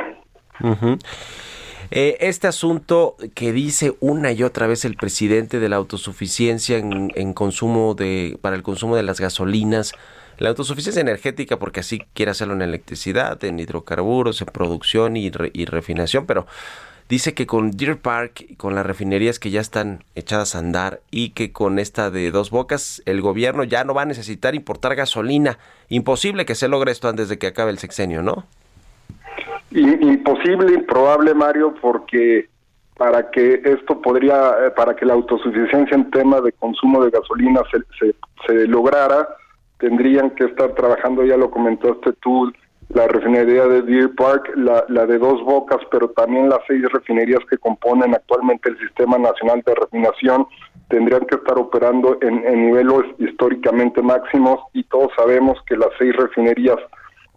Eh, 1.92 2.16
este 2.18 2.48
asunto 2.48 3.14
que 3.36 3.52
dice 3.52 3.94
una 4.00 4.32
y 4.32 4.42
otra 4.42 4.66
vez 4.66 4.84
el 4.84 4.96
presidente 4.96 5.60
de 5.60 5.68
la 5.68 5.76
autosuficiencia 5.76 6.78
en, 6.78 7.12
en 7.14 7.32
consumo 7.32 7.94
de 7.94 8.36
para 8.42 8.56
el 8.56 8.64
consumo 8.64 8.96
de 8.96 9.04
las 9.04 9.20
gasolinas, 9.20 9.94
la 10.40 10.48
autosuficiencia 10.48 11.02
energética, 11.02 11.58
porque 11.58 11.80
así 11.80 12.02
quiere 12.14 12.32
hacerlo 12.32 12.54
en 12.54 12.62
electricidad, 12.62 13.42
en 13.44 13.58
hidrocarburos, 13.58 14.40
en 14.40 14.46
producción 14.46 15.16
y, 15.16 15.30
refinación, 15.30 16.24
pero 16.24 16.46
dice 17.10 17.34
que 17.34 17.46
con 17.46 17.72
Deer 17.72 17.98
Park 17.98 18.46
y 18.48 18.56
con 18.56 18.74
las 18.74 18.86
refinerías 18.86 19.38
que 19.38 19.50
ya 19.50 19.60
están 19.60 20.02
echadas 20.14 20.54
a 20.54 20.60
andar 20.60 21.00
y 21.10 21.30
que 21.30 21.52
con 21.52 21.78
esta 21.78 22.10
de 22.10 22.30
dos 22.30 22.50
bocas 22.50 23.02
el 23.04 23.20
gobierno 23.20 23.64
ya 23.64 23.84
no 23.84 23.92
va 23.92 24.02
a 24.02 24.06
necesitar 24.06 24.54
importar 24.54 24.94
gasolina. 24.94 25.58
Imposible 25.90 26.46
que 26.46 26.54
se 26.54 26.68
logre 26.68 26.92
esto 26.92 27.08
antes 27.08 27.28
de 27.28 27.38
que 27.38 27.48
acabe 27.48 27.70
el 27.70 27.78
sexenio, 27.78 28.22
¿no? 28.22 28.46
Imposible, 29.72 30.72
improbable, 30.72 31.34
Mario, 31.34 31.74
porque 31.82 32.48
para 32.96 33.30
que 33.30 33.60
esto 33.62 34.00
podría, 34.00 34.54
eh, 34.66 34.70
para 34.70 34.96
que 34.96 35.04
la 35.04 35.12
autosuficiencia 35.12 35.94
en 35.94 36.10
tema 36.10 36.40
de 36.40 36.52
consumo 36.52 37.04
de 37.04 37.10
gasolina 37.10 37.60
se, 37.70 37.78
se, 37.98 38.14
se 38.46 38.66
lograra, 38.66 39.28
tendrían 39.80 40.30
que 40.30 40.44
estar 40.44 40.74
trabajando, 40.74 41.24
ya 41.24 41.36
lo 41.36 41.50
comentaste 41.50 42.12
tú, 42.20 42.52
la 42.90 43.06
refinería 43.06 43.66
de 43.66 43.82
Deer 43.82 44.14
Park, 44.14 44.52
la, 44.56 44.84
la 44.88 45.06
de 45.06 45.18
Dos 45.18 45.42
Bocas, 45.44 45.80
pero 45.90 46.10
también 46.10 46.48
las 46.48 46.60
seis 46.66 46.82
refinerías 46.92 47.40
que 47.48 47.58
componen 47.58 48.14
actualmente 48.14 48.68
el 48.68 48.78
Sistema 48.78 49.16
Nacional 49.16 49.62
de 49.64 49.74
Refinación, 49.74 50.46
tendrían 50.90 51.24
que 51.24 51.36
estar 51.36 51.56
operando 51.56 52.18
en, 52.20 52.42
niveles 52.42 53.06
históricamente 53.18 54.02
máximos 54.02 54.60
y 54.74 54.82
todos 54.84 55.10
sabemos 55.16 55.56
que 55.66 55.76
las 55.76 55.90
seis 55.98 56.14
refinerías 56.16 56.76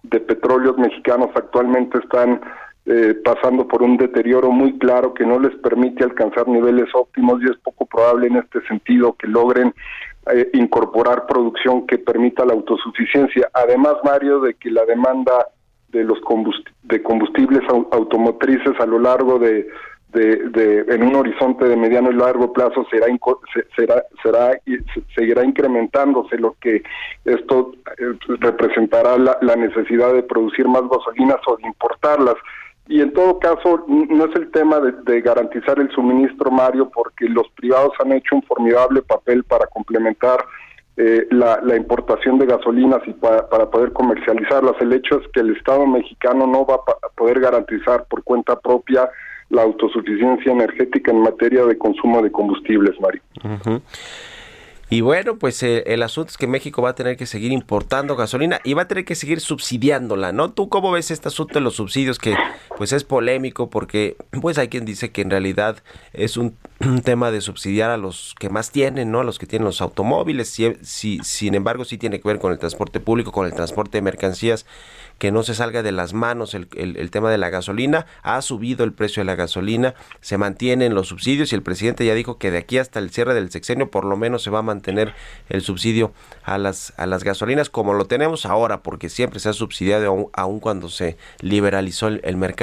de 0.01 0.19
petróleos 0.19 0.77
mexicanos 0.77 1.29
actualmente 1.35 1.99
están 1.99 2.41
eh, 2.85 3.13
pasando 3.23 3.65
por 3.67 3.83
un 3.83 3.95
deterioro 3.95 4.51
muy 4.51 4.77
claro 4.79 5.13
que 5.13 5.25
no 5.25 5.39
les 5.39 5.55
permite 5.57 6.03
alcanzar 6.03 6.47
niveles 6.47 6.89
óptimos 6.93 7.41
y 7.41 7.45
es 7.45 7.57
poco 7.57 7.85
probable 7.85 8.27
en 8.27 8.37
este 8.37 8.59
sentido 8.67 9.13
que 9.13 9.27
logren 9.27 9.73
eh, 10.32 10.49
incorporar 10.53 11.26
producción 11.28 11.86
que 11.86 11.97
permita 11.97 12.45
la 12.45 12.53
autosuficiencia. 12.53 13.49
Además, 13.53 13.95
Mario, 14.03 14.39
de 14.39 14.53
que 14.55 14.71
la 14.71 14.86
demanda 14.86 15.47
de 15.89 16.03
los 16.03 16.19
de 16.84 17.03
combustibles 17.03 17.61
automotrices 17.69 18.80
a 18.80 18.86
lo 18.86 18.99
largo 18.99 19.38
de, 19.38 19.67
de, 20.13 20.86
en 20.88 21.03
un 21.03 21.15
horizonte 21.15 21.65
de 21.65 21.76
mediano 21.76 22.11
y 22.11 22.15
largo 22.15 22.53
plazo 22.53 22.86
será 22.89 23.07
será 23.76 24.03
será 24.21 24.59
seguirá 25.15 25.43
incrementándose 25.43 26.38
lo 26.38 26.55
que 26.61 26.84
esto 27.26 27.74
eh, 27.97 28.36
representará 28.39 29.17
la, 29.17 29.38
la 29.41 29.55
necesidad 29.55 30.13
de 30.13 30.24
producir 30.24 30.67
más 30.67 30.84
gasolinas 30.89 31.39
o 31.47 31.57
de 31.57 31.67
importarlas 31.67 32.36
y 32.88 33.01
en 33.01 33.13
todo 33.13 33.39
caso 33.39 33.86
no 33.88 34.25
es 34.25 34.36
el 34.36 34.51
tema 34.51 34.79
de, 34.79 35.21
garantizar 35.21 35.79
el 35.79 35.89
suministro, 35.91 36.51
Mario, 36.51 36.89
porque 36.93 37.29
los 37.29 37.47
privados 37.55 37.93
han 38.03 38.11
hecho 38.11 38.36
un 38.36 38.43
formidable 38.43 39.01
papel 39.01 39.43
para 39.45 39.67
complementar 39.67 40.45
eh, 40.97 41.25
la, 41.31 41.59
importación 41.75 42.38
de 42.39 42.45
gasolinas 42.45 43.01
y 43.07 43.13
para, 43.13 43.47
poder 43.71 43.93
comercializarlas. 43.93 44.75
El 44.81 44.93
hecho 44.93 45.19
es 45.21 45.27
que 45.34 45.39
el 45.39 45.55
Estado 45.55 45.88
mexicano 45.88 46.45
no 46.45 46.65
va 46.65 46.75
a 46.75 47.09
poder 47.15 47.39
garantizar 47.39 48.05
por 48.05 48.21
cuenta 48.23 48.59
propia 48.59 49.09
la 49.49 49.61
autosuficiencia 49.61 50.51
energética 50.51 51.11
en 51.11 51.21
materia 51.21 51.65
de 51.65 51.77
consumo 51.77 52.21
de 52.21 52.31
combustibles, 52.31 52.99
Mario. 52.99 53.21
Y 54.93 55.01
bueno, 55.01 55.38
pues 55.39 55.63
eh, 55.63 55.84
el 55.88 56.03
asunto 56.03 56.29
es 56.29 56.38
que 56.38 56.45
México 56.45 56.84
va 56.84 56.89
a 56.91 56.95
tener 56.95 57.17
que 57.17 57.25
seguir 57.25 57.51
importando 57.51 58.15
gasolina 58.15 58.59
y 58.63 58.75
va 58.75 58.84
a 58.84 58.88
tener 58.88 59.05
que 59.05 59.15
seguir 59.15 59.39
subsidiándola, 59.39 60.31
¿no? 60.31 60.51
¿Tú 60.51 60.69
cómo 60.69 60.91
ves 60.91 61.09
este 61.09 61.29
asunto 61.29 61.55
de 61.55 61.61
los 61.61 61.75
subsidios 61.77 62.19
que 62.19 62.36
pues 62.78 62.91
es 62.91 63.03
polémico 63.03 63.69
porque 63.69 64.17
pues 64.41 64.57
hay 64.57 64.67
quien 64.67 64.86
dice 64.86 65.11
que 65.11 65.21
en 65.21 65.30
realidad 65.30 65.78
es 66.13 66.38
un, 66.38 66.57
tema 67.03 67.32
de 67.32 67.41
subsidiar 67.41 67.89
a 67.89 67.97
los 67.97 68.36
que 68.39 68.49
más 68.49 68.71
tienen, 68.71 69.11
¿no? 69.11 69.21
A 69.21 69.24
los 69.24 69.39
que 69.39 69.45
tienen 69.45 69.65
los 69.65 69.82
automóviles, 69.82 70.49
si, 70.49 70.76
si, 70.82 71.19
sin 71.24 71.55
embargo 71.55 71.86
sí 71.86 71.97
tiene 71.97 72.19
que 72.19 72.28
ver 72.28 72.39
con 72.39 72.51
el 72.51 72.59
transporte 72.59 72.99
público, 72.99 73.32
con 73.32 73.45
el 73.45 73.53
transporte 73.53 73.97
de 73.97 74.01
mercancías 74.01 74.65
que 75.17 75.32
no 75.32 75.43
se 75.43 75.55
salga 75.55 75.84
de 75.84 75.91
las 75.91 76.13
manos 76.13 76.53
el, 76.53 76.67
tema 77.09 77.32
de 77.32 77.38
la 77.38 77.49
gasolina. 77.49 78.05
Ha 78.24 78.41
subido 78.41 78.84
el 78.84 78.93
precio 78.93 79.21
de 79.21 79.26
la 79.26 79.36
gasolina, 79.36 79.93
se 80.21 80.38
mantienen 80.38 80.95
los 80.95 81.07
subsidios 81.07 81.51
y 81.51 81.55
el 81.55 81.61
presidente 81.61 82.05
ya 82.05 82.13
dijo 82.13 82.38
que 82.38 82.51
de 82.51 82.57
aquí 82.57 82.78
hasta 82.78 82.99
el 82.99 83.09
cierre 83.09 83.34
del 83.34 83.49
sexenio 83.51 83.89
por 83.89 84.05
lo 84.05 84.17
menos 84.17 84.43
se 84.43 84.49
va 84.49 84.59
a 84.59 84.63
mantener 84.63 85.13
el 85.49 85.61
subsidio 85.61 86.11
a 86.43 86.57
las, 86.57 86.93
a 86.97 87.05
las 87.05 87.24
gasolinas 87.24 87.69
como 87.69 87.93
lo 87.93 88.05
tenemos 88.05 88.45
ahora, 88.45 88.82
porque 88.84 89.09
siempre 89.09 89.39
se 89.39 89.49
ha 89.49 89.53
subsidiado 89.53 90.30
aún, 90.34 90.59
cuando 90.59 90.89
se 90.89 91.17
liberalizó 91.39 92.07
el, 92.07 92.38
mercado. 92.38 92.62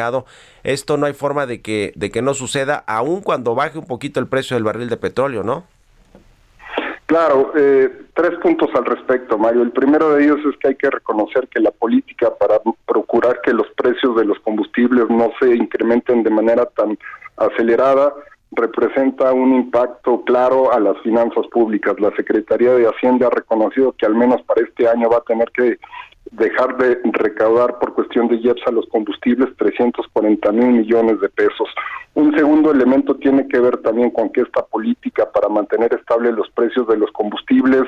Esto 0.63 0.97
no 0.97 1.07
hay 1.07 1.13
forma 1.13 1.47
de 1.47 1.61
que, 1.61 1.93
de 1.97 2.11
que 2.11 2.23
no 2.23 2.35
suceda, 2.35 2.85
aún 2.87 3.21
cuando 3.21 3.55
baje 3.55 3.79
un 3.79 3.87
poquito 3.87 4.21
el 4.21 4.27
precio 4.27 4.57
del 4.57 4.65
barril 4.65 4.89
de 4.89 4.97
petróleo, 4.97 5.43
¿no? 5.43 5.65
Claro, 7.07 7.53
eh, 7.57 7.91
tres 8.15 8.39
puntos 8.41 8.71
al 8.75 8.85
respecto, 8.85 9.37
Mario. 9.37 9.63
El 9.63 9.73
primero 9.73 10.15
de 10.15 10.25
ellos 10.25 10.39
es 10.49 10.57
que 10.59 10.69
hay 10.69 10.77
que 10.77 10.91
reconocer 10.91 11.49
que 11.49 11.59
la 11.59 11.73
política 11.73 12.33
para 12.39 12.61
procurar 12.87 13.41
que 13.43 13.53
los 13.53 13.67
precios 13.77 14.15
de 14.15 14.25
los 14.25 14.39
combustibles 14.41 15.11
no 15.11 15.33
se 15.41 15.57
incrementen 15.57 16.23
de 16.23 16.31
manera 16.31 16.67
tan 16.67 16.97
acelerada 17.37 18.15
representa 18.53 19.33
un 19.33 19.55
impacto 19.55 20.23
claro 20.25 20.73
a 20.73 20.81
las 20.81 20.99
finanzas 21.03 21.47
públicas. 21.49 21.99
La 21.99 22.15
Secretaría 22.15 22.75
de 22.75 22.87
Hacienda 22.87 23.27
ha 23.27 23.31
reconocido 23.31 23.93
que 23.93 24.07
al 24.07 24.15
menos 24.15 24.43
para 24.43 24.63
este 24.63 24.89
año 24.89 25.09
va 25.09 25.19
a 25.19 25.25
tener 25.25 25.51
que 25.51 25.79
dejar 26.33 26.77
de 26.77 27.01
recaudar 27.13 27.79
por 27.79 27.95
cuestión 27.95 28.29
de 28.29 28.37
IEPS 28.37 28.63
a 28.67 28.71
los 28.71 28.87
combustibles 28.89 29.55
340 29.57 30.53
mil 30.53 30.69
millones 30.69 31.21
de 31.21 31.29
pesos. 31.29 31.69
Un 32.15 32.35
segundo 32.37 32.71
elemento 32.71 33.17
tiene 33.17 33.47
que 33.49 33.61
ver 33.61 33.79
también 33.79 34.11
con 34.11 34.31
que 34.31 34.43
esta 34.43 34.65
política 34.65 35.31
para 35.33 35.49
mantener 35.49 35.95
estables 35.95 36.35
los 36.35 36.51
precios 36.51 36.87
de 36.89 36.97
los 36.97 37.11
combustibles 37.13 37.83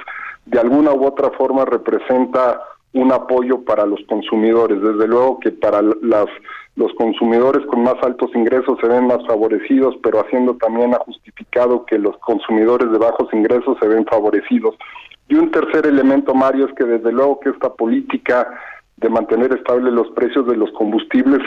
de 0.46 0.58
alguna 0.58 0.92
u 0.92 1.06
otra 1.06 1.30
forma 1.30 1.64
representa 1.64 2.60
un 2.94 3.12
apoyo 3.12 3.64
para 3.64 3.86
los 3.86 4.00
consumidores. 4.06 4.80
Desde 4.82 5.06
luego 5.06 5.40
que 5.40 5.50
para 5.50 5.80
las 5.82 6.26
los 6.74 6.92
consumidores 6.94 7.66
con 7.66 7.82
más 7.82 7.96
altos 8.02 8.30
ingresos 8.34 8.78
se 8.80 8.88
ven 8.88 9.06
más 9.06 9.18
favorecidos, 9.26 9.94
pero 10.02 10.20
haciendo 10.20 10.56
también 10.56 10.94
ha 10.94 10.98
justificado 11.00 11.84
que 11.84 11.98
los 11.98 12.16
consumidores 12.18 12.90
de 12.90 12.98
bajos 12.98 13.28
ingresos 13.32 13.76
se 13.78 13.88
ven 13.88 14.06
favorecidos. 14.06 14.74
Y 15.32 15.34
un 15.34 15.50
tercer 15.50 15.86
elemento, 15.86 16.34
Mario, 16.34 16.66
es 16.66 16.74
que 16.74 16.84
desde 16.84 17.10
luego 17.10 17.40
que 17.40 17.48
esta 17.48 17.72
política 17.72 18.52
de 18.98 19.08
mantener 19.08 19.50
estables 19.54 19.90
los 19.90 20.10
precios 20.10 20.46
de 20.46 20.58
los 20.58 20.70
combustibles 20.72 21.40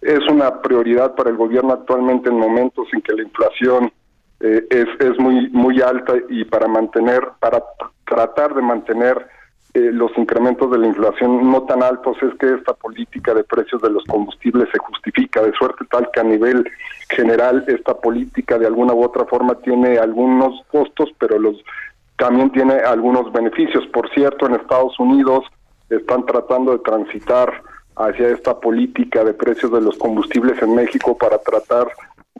es 0.00 0.28
una 0.28 0.60
prioridad 0.60 1.14
para 1.14 1.30
el 1.30 1.36
gobierno 1.36 1.72
actualmente 1.72 2.30
en 2.30 2.36
momentos 2.36 2.88
en 2.92 3.00
que 3.00 3.14
la 3.14 3.22
inflación 3.22 3.92
eh, 4.40 4.66
es, 4.68 4.88
es 4.98 5.16
muy 5.20 5.48
muy 5.50 5.80
alta 5.80 6.14
y 6.28 6.44
para 6.46 6.66
mantener 6.66 7.28
para 7.38 7.62
tratar 8.04 8.54
de 8.56 8.62
mantener 8.62 9.28
eh, 9.74 9.90
los 9.92 10.10
incrementos 10.18 10.68
de 10.72 10.78
la 10.78 10.88
inflación 10.88 11.48
no 11.48 11.62
tan 11.62 11.84
altos 11.84 12.16
es 12.20 12.34
que 12.40 12.54
esta 12.54 12.74
política 12.74 13.34
de 13.34 13.44
precios 13.44 13.80
de 13.82 13.90
los 13.90 14.02
combustibles 14.06 14.68
se 14.72 14.78
justifica. 14.78 15.42
De 15.42 15.52
suerte 15.52 15.84
tal 15.88 16.10
que 16.12 16.18
a 16.18 16.24
nivel 16.24 16.68
general 17.08 17.64
esta 17.68 17.94
política 17.94 18.58
de 18.58 18.66
alguna 18.66 18.94
u 18.94 19.04
otra 19.04 19.24
forma 19.26 19.54
tiene 19.60 19.98
algunos 19.98 20.60
costos 20.72 21.10
pero 21.20 21.38
los 21.38 21.62
también 22.18 22.50
tiene 22.50 22.74
algunos 22.74 23.32
beneficios. 23.32 23.86
Por 23.92 24.10
cierto, 24.10 24.46
en 24.46 24.56
Estados 24.56 24.98
Unidos 24.98 25.44
están 25.88 26.26
tratando 26.26 26.72
de 26.72 26.78
transitar 26.80 27.62
hacia 27.96 28.28
esta 28.28 28.58
política 28.58 29.24
de 29.24 29.32
precios 29.32 29.72
de 29.72 29.80
los 29.80 29.96
combustibles 29.96 30.60
en 30.62 30.74
México 30.74 31.16
para 31.16 31.38
tratar 31.38 31.88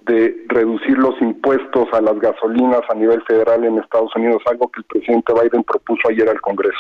de 0.07 0.45
reducir 0.49 0.97
los 0.97 1.21
impuestos 1.21 1.89
a 1.93 2.01
las 2.01 2.19
gasolinas 2.19 2.81
a 2.89 2.95
nivel 2.95 3.23
federal 3.23 3.65
en 3.65 3.79
Estados 3.79 4.11
Unidos, 4.17 4.43
algo 4.47 4.71
que 4.71 4.81
el 4.81 4.85
presidente 4.85 5.33
Biden 5.33 5.63
propuso 5.65 6.09
ayer 6.09 6.29
al 6.29 6.41
Congreso. 6.41 6.79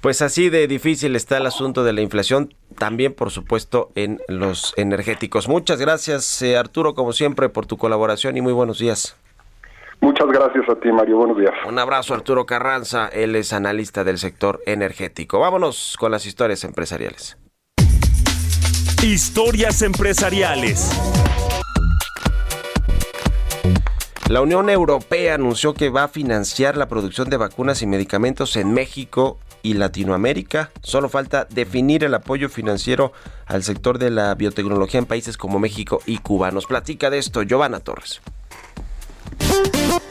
Pues 0.00 0.20
así 0.20 0.50
de 0.50 0.66
difícil 0.66 1.16
está 1.16 1.38
el 1.38 1.46
asunto 1.46 1.82
de 1.82 1.92
la 1.92 2.02
inflación, 2.02 2.52
también 2.76 3.14
por 3.14 3.30
supuesto 3.30 3.90
en 3.94 4.20
los 4.28 4.74
energéticos. 4.76 5.48
Muchas 5.48 5.80
gracias 5.80 6.42
eh, 6.42 6.56
Arturo, 6.56 6.94
como 6.94 7.12
siempre, 7.12 7.48
por 7.48 7.66
tu 7.66 7.78
colaboración 7.78 8.36
y 8.36 8.42
muy 8.42 8.52
buenos 8.52 8.78
días. 8.78 9.16
Muchas 10.04 10.26
gracias 10.26 10.68
a 10.68 10.74
ti, 10.74 10.92
Mario. 10.92 11.16
Buenos 11.16 11.38
días. 11.38 11.54
Un 11.66 11.78
abrazo, 11.78 12.12
Arturo 12.12 12.44
Carranza. 12.44 13.08
Él 13.08 13.34
es 13.36 13.54
analista 13.54 14.04
del 14.04 14.18
sector 14.18 14.60
energético. 14.66 15.40
Vámonos 15.40 15.96
con 15.98 16.12
las 16.12 16.26
historias 16.26 16.62
empresariales. 16.64 17.38
Historias 19.02 19.80
empresariales. 19.80 20.90
La 24.28 24.42
Unión 24.42 24.68
Europea 24.68 25.36
anunció 25.36 25.72
que 25.72 25.88
va 25.88 26.04
a 26.04 26.08
financiar 26.08 26.76
la 26.76 26.86
producción 26.86 27.30
de 27.30 27.38
vacunas 27.38 27.80
y 27.80 27.86
medicamentos 27.86 28.56
en 28.56 28.74
México 28.74 29.38
y 29.62 29.72
Latinoamérica. 29.72 30.70
Solo 30.82 31.08
falta 31.08 31.46
definir 31.46 32.04
el 32.04 32.12
apoyo 32.12 32.50
financiero 32.50 33.12
al 33.46 33.62
sector 33.62 33.98
de 33.98 34.10
la 34.10 34.34
biotecnología 34.34 35.00
en 35.00 35.06
países 35.06 35.38
como 35.38 35.58
México 35.58 36.00
y 36.04 36.18
Cuba. 36.18 36.50
Nos 36.50 36.66
platica 36.66 37.08
de 37.08 37.16
esto 37.16 37.42
Giovanna 37.42 37.80
Torres. 37.80 38.20
Música 39.54 40.03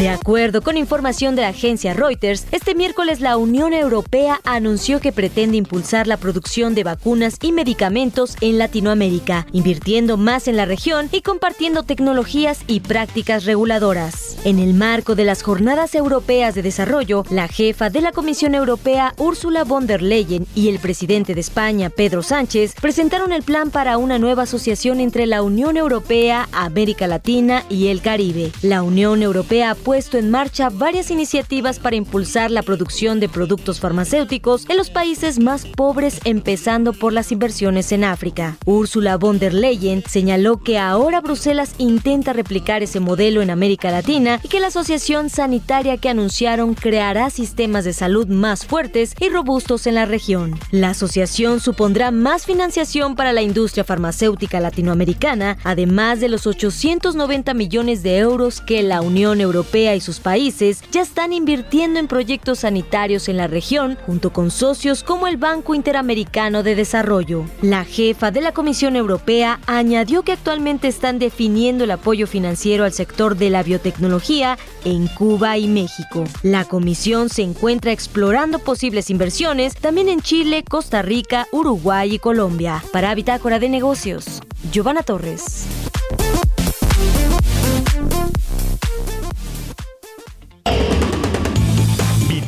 De 0.00 0.08
acuerdo 0.08 0.62
con 0.62 0.78
información 0.78 1.36
de 1.36 1.42
la 1.42 1.48
agencia 1.48 1.92
Reuters, 1.92 2.46
este 2.52 2.74
miércoles 2.74 3.20
la 3.20 3.36
Unión 3.36 3.74
Europea 3.74 4.40
anunció 4.44 4.98
que 4.98 5.12
pretende 5.12 5.58
impulsar 5.58 6.06
la 6.06 6.16
producción 6.16 6.74
de 6.74 6.84
vacunas 6.84 7.36
y 7.42 7.52
medicamentos 7.52 8.34
en 8.40 8.56
Latinoamérica, 8.56 9.46
invirtiendo 9.52 10.16
más 10.16 10.48
en 10.48 10.56
la 10.56 10.64
región 10.64 11.10
y 11.12 11.20
compartiendo 11.20 11.82
tecnologías 11.82 12.60
y 12.66 12.80
prácticas 12.80 13.44
reguladoras. 13.44 14.38
En 14.44 14.58
el 14.58 14.72
marco 14.72 15.14
de 15.14 15.26
las 15.26 15.42
Jornadas 15.42 15.94
Europeas 15.94 16.54
de 16.54 16.62
Desarrollo, 16.62 17.24
la 17.28 17.46
jefa 17.46 17.90
de 17.90 18.00
la 18.00 18.12
Comisión 18.12 18.54
Europea, 18.54 19.12
Ursula 19.18 19.64
von 19.64 19.86
der 19.86 20.00
Leyen, 20.00 20.46
y 20.54 20.70
el 20.70 20.78
presidente 20.78 21.34
de 21.34 21.42
España, 21.42 21.90
Pedro 21.90 22.22
Sánchez, 22.22 22.74
presentaron 22.80 23.32
el 23.32 23.42
plan 23.42 23.70
para 23.70 23.98
una 23.98 24.18
nueva 24.18 24.44
asociación 24.44 24.98
entre 24.98 25.26
la 25.26 25.42
Unión 25.42 25.76
Europea, 25.76 26.48
América 26.52 27.06
Latina 27.06 27.64
y 27.68 27.88
el 27.88 28.00
Caribe. 28.00 28.50
La 28.62 28.82
Unión 28.82 29.22
Europea 29.22 29.74
puesto 29.90 30.18
en 30.18 30.30
marcha 30.30 30.68
varias 30.70 31.10
iniciativas 31.10 31.80
para 31.80 31.96
impulsar 31.96 32.52
la 32.52 32.62
producción 32.62 33.18
de 33.18 33.28
productos 33.28 33.80
farmacéuticos 33.80 34.70
en 34.70 34.76
los 34.76 34.88
países 34.88 35.40
más 35.40 35.66
pobres, 35.66 36.20
empezando 36.22 36.92
por 36.92 37.12
las 37.12 37.32
inversiones 37.32 37.90
en 37.90 38.04
África. 38.04 38.56
Ursula 38.66 39.16
von 39.16 39.40
der 39.40 39.52
Leyen 39.52 40.04
señaló 40.08 40.58
que 40.58 40.78
ahora 40.78 41.20
Bruselas 41.20 41.74
intenta 41.78 42.32
replicar 42.32 42.84
ese 42.84 43.00
modelo 43.00 43.42
en 43.42 43.50
América 43.50 43.90
Latina 43.90 44.38
y 44.44 44.48
que 44.48 44.60
la 44.60 44.68
asociación 44.68 45.28
sanitaria 45.28 45.96
que 45.96 46.08
anunciaron 46.08 46.74
creará 46.74 47.28
sistemas 47.28 47.84
de 47.84 47.92
salud 47.92 48.28
más 48.28 48.64
fuertes 48.64 49.16
y 49.18 49.28
robustos 49.28 49.88
en 49.88 49.96
la 49.96 50.04
región. 50.04 50.56
La 50.70 50.90
asociación 50.90 51.58
supondrá 51.58 52.12
más 52.12 52.46
financiación 52.46 53.16
para 53.16 53.32
la 53.32 53.42
industria 53.42 53.82
farmacéutica 53.82 54.60
latinoamericana, 54.60 55.58
además 55.64 56.20
de 56.20 56.28
los 56.28 56.46
890 56.46 57.54
millones 57.54 58.04
de 58.04 58.18
euros 58.18 58.60
que 58.60 58.84
la 58.84 59.00
Unión 59.00 59.40
Europea 59.40 59.79
y 59.80 60.00
sus 60.00 60.20
países 60.20 60.82
ya 60.92 61.00
están 61.00 61.32
invirtiendo 61.32 61.98
en 61.98 62.06
proyectos 62.06 62.60
sanitarios 62.60 63.28
en 63.28 63.38
la 63.38 63.46
región, 63.46 63.96
junto 64.06 64.32
con 64.32 64.50
socios 64.50 65.02
como 65.02 65.26
el 65.26 65.38
Banco 65.38 65.74
Interamericano 65.74 66.62
de 66.62 66.74
Desarrollo. 66.74 67.46
La 67.62 67.84
jefa 67.84 68.30
de 68.30 68.42
la 68.42 68.52
Comisión 68.52 68.94
Europea 68.94 69.58
añadió 69.66 70.22
que 70.22 70.32
actualmente 70.32 70.88
están 70.88 71.18
definiendo 71.18 71.84
el 71.84 71.90
apoyo 71.92 72.26
financiero 72.26 72.84
al 72.84 72.92
sector 72.92 73.36
de 73.36 73.50
la 73.50 73.62
biotecnología 73.62 74.58
en 74.84 75.06
Cuba 75.08 75.56
y 75.56 75.66
México. 75.66 76.24
La 76.42 76.64
comisión 76.64 77.30
se 77.30 77.42
encuentra 77.42 77.92
explorando 77.92 78.58
posibles 78.58 79.08
inversiones 79.10 79.74
también 79.74 80.08
en 80.08 80.20
Chile, 80.20 80.62
Costa 80.68 81.02
Rica, 81.02 81.46
Uruguay 81.52 82.14
y 82.14 82.18
Colombia. 82.18 82.84
Para 82.92 83.14
Bitácora 83.14 83.58
de 83.58 83.70
Negocios, 83.70 84.40
Giovanna 84.70 85.02
Torres. 85.02 85.66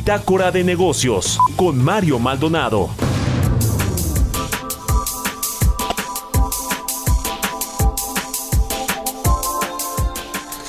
Bitácora 0.05 0.51
de 0.51 0.65
negocios 0.65 1.39
con 1.55 1.79
Mario 1.79 2.19
Maldonado. 2.19 2.91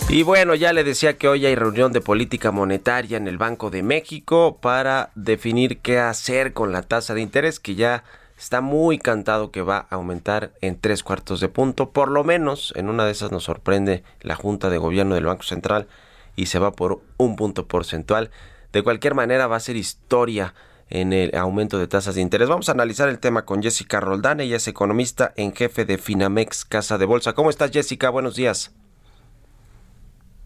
Y 0.08 0.22
bueno, 0.22 0.54
ya 0.54 0.72
le 0.72 0.84
decía 0.84 1.18
que 1.18 1.28
hoy 1.28 1.48
hay 1.48 1.56
reunión 1.56 1.92
de 1.94 2.00
política 2.00 2.52
monetaria 2.52 3.18
en 3.18 3.28
el 3.28 3.40
Banco 3.40 3.72
de 3.72 3.82
México 3.82 4.60
para 4.62 5.10
definir 5.16 5.80
qué 5.80 5.98
hacer 5.98 6.54
con 6.54 6.72
la 6.72 6.84
tasa 6.84 7.16
de 7.16 7.22
interés 7.22 7.60
que 7.60 7.74
ya 7.74 8.04
está 8.38 8.62
muy 8.62 9.00
cantado 9.00 9.50
que 9.50 9.64
va 9.64 9.88
a 9.90 9.96
aumentar 9.96 10.52
en 10.62 10.80
tres 10.80 11.02
cuartos 11.02 11.40
de 11.40 11.50
punto. 11.50 11.90
Por 11.90 12.12
lo 12.12 12.24
menos 12.24 12.72
en 12.76 12.88
una 12.88 13.04
de 13.04 13.14
esas 13.14 13.32
nos 13.32 13.46
sorprende 13.46 14.04
la 14.22 14.36
Junta 14.36 14.70
de 14.70 14.78
Gobierno 14.78 15.16
del 15.16 15.26
Banco 15.26 15.42
Central 15.42 15.88
y 16.36 16.46
se 16.46 16.60
va 16.60 16.72
por 16.72 17.02
un 17.18 17.36
punto 17.36 17.66
porcentual. 17.66 18.30
De 18.74 18.82
cualquier 18.82 19.13
manera 19.13 19.45
va 19.47 19.55
a 19.55 19.59
ser 19.59 19.76
historia 19.76 20.55
en 20.89 21.13
el 21.13 21.36
aumento 21.38 21.78
de 21.78 21.88
tasas 21.88 22.15
de 22.15 22.21
interés. 22.21 22.49
Vamos 22.49 22.69
a 22.69 22.71
analizar 22.71 23.07
el 23.07 23.19
tema 23.19 23.45
con 23.45 23.61
Jessica 23.61 23.99
Roldán. 23.99 24.39
Ella 24.39 24.57
es 24.57 24.67
economista 24.67 25.32
en 25.38 25.53
jefe 25.53 25.86
de 25.86 25.99
Finamex 25.99 26.65
Casa 26.65 26.97
de 26.97 27.05
Bolsa. 27.05 27.34
¿Cómo 27.34 27.51
estás 27.51 27.71
Jessica? 27.71 28.09
Buenos 28.09 28.36
días. 28.36 28.74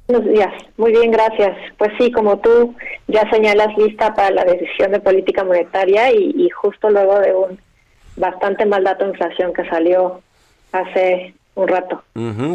Buenos 0.07 0.29
días, 0.29 0.53
muy 0.77 0.91
bien, 0.91 1.11
gracias. 1.11 1.57
Pues 1.77 1.91
sí, 1.97 2.11
como 2.11 2.39
tú 2.39 2.73
ya 3.07 3.29
señalas, 3.29 3.77
lista 3.77 4.13
para 4.13 4.31
la 4.31 4.45
decisión 4.45 4.91
de 4.91 5.01
política 5.01 5.43
monetaria 5.43 6.13
y, 6.13 6.49
justo 6.49 6.89
luego 6.89 7.19
de 7.19 7.33
un 7.33 7.59
bastante 8.15 8.65
mal 8.65 8.85
dato 8.85 9.03
de 9.03 9.11
inflación 9.11 9.53
que 9.53 9.67
salió 9.67 10.21
hace 10.71 11.33
un 11.55 11.67
rato. 11.67 12.03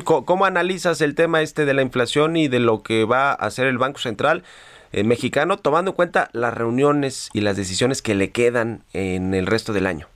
¿Cómo, 0.04 0.46
analizas 0.46 1.02
el 1.02 1.14
tema 1.14 1.42
este 1.42 1.66
de 1.66 1.74
la 1.74 1.82
inflación 1.82 2.36
y 2.36 2.48
de 2.48 2.58
lo 2.58 2.82
que 2.82 3.04
va 3.04 3.30
a 3.30 3.34
hacer 3.34 3.66
el 3.66 3.76
Banco 3.76 3.98
Central 3.98 4.44
eh, 4.92 5.04
mexicano, 5.04 5.56
tomando 5.56 5.92
en 5.92 5.96
cuenta 5.96 6.28
las 6.32 6.54
reuniones 6.54 7.30
y 7.32 7.40
las 7.40 7.56
decisiones 7.56 8.02
que 8.02 8.14
le 8.14 8.30
quedan 8.30 8.82
en 8.92 9.34
el 9.34 9.46
resto 9.46 9.72
del 9.72 9.86
año? 9.86 10.06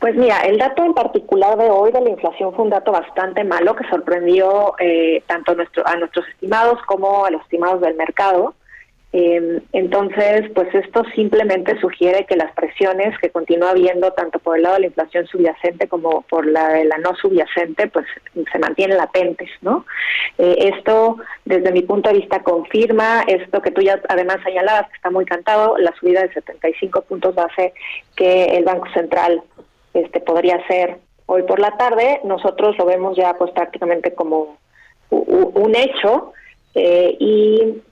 Pues 0.00 0.16
mira, 0.16 0.40
el 0.40 0.56
dato 0.56 0.82
en 0.82 0.94
particular 0.94 1.58
de 1.58 1.68
hoy 1.68 1.92
de 1.92 2.00
la 2.00 2.08
inflación 2.08 2.54
fue 2.54 2.64
un 2.64 2.70
dato 2.70 2.90
bastante 2.90 3.44
malo 3.44 3.76
que 3.76 3.86
sorprendió 3.88 4.74
eh, 4.78 5.22
tanto 5.26 5.54
nuestro, 5.54 5.86
a 5.86 5.94
nuestros 5.96 6.26
estimados 6.28 6.80
como 6.86 7.26
a 7.26 7.30
los 7.30 7.42
estimados 7.42 7.82
del 7.82 7.94
mercado. 7.96 8.54
Em, 9.12 9.60
entonces, 9.72 10.48
pues 10.54 10.72
esto 10.72 11.02
simplemente 11.16 11.78
sugiere 11.80 12.26
que 12.26 12.36
las 12.36 12.52
presiones 12.52 13.18
que 13.18 13.30
continúa 13.30 13.70
habiendo 13.70 14.12
tanto 14.12 14.38
por 14.38 14.56
el 14.56 14.62
lado 14.62 14.76
de 14.76 14.82
la 14.82 14.86
inflación 14.86 15.26
subyacente 15.26 15.88
como 15.88 16.22
por 16.22 16.46
la 16.46 16.68
de 16.68 16.84
la 16.84 16.96
no 16.98 17.16
subyacente, 17.16 17.88
pues 17.88 18.06
se 18.52 18.58
mantienen 18.60 18.98
latentes, 18.98 19.50
¿no? 19.62 19.84
Eh, 20.38 20.72
esto, 20.74 21.16
desde 21.44 21.72
mi 21.72 21.82
punto 21.82 22.10
de 22.10 22.18
vista, 22.18 22.44
confirma 22.44 23.22
esto 23.26 23.60
que 23.60 23.72
tú 23.72 23.80
ya 23.80 24.00
además 24.08 24.36
señalabas, 24.44 24.88
que 24.88 24.96
está 24.96 25.10
muy 25.10 25.24
cantado, 25.24 25.76
la 25.78 25.92
subida 25.98 26.22
de 26.22 26.32
75 26.32 27.02
puntos 27.02 27.34
base 27.34 27.74
que 28.14 28.44
el 28.44 28.64
Banco 28.64 28.86
Central 28.94 29.42
este 29.92 30.20
podría 30.20 30.64
ser 30.68 30.98
hoy 31.26 31.42
por 31.42 31.58
la 31.58 31.76
tarde, 31.76 32.20
nosotros 32.22 32.78
lo 32.78 32.86
vemos 32.86 33.16
ya 33.16 33.34
pues 33.34 33.50
prácticamente 33.50 34.14
como 34.14 34.56
un 35.10 35.74
hecho 35.74 36.32
eh, 36.74 37.16
y 37.18 37.82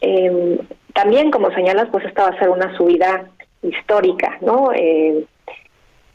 eh, 0.00 0.58
también 0.94 1.30
como 1.30 1.50
señalas 1.52 1.88
pues 1.90 2.04
esta 2.04 2.24
va 2.24 2.36
a 2.36 2.38
ser 2.38 2.50
una 2.50 2.76
subida 2.76 3.28
histórica, 3.62 4.38
¿no? 4.40 4.72
Eh, 4.72 5.24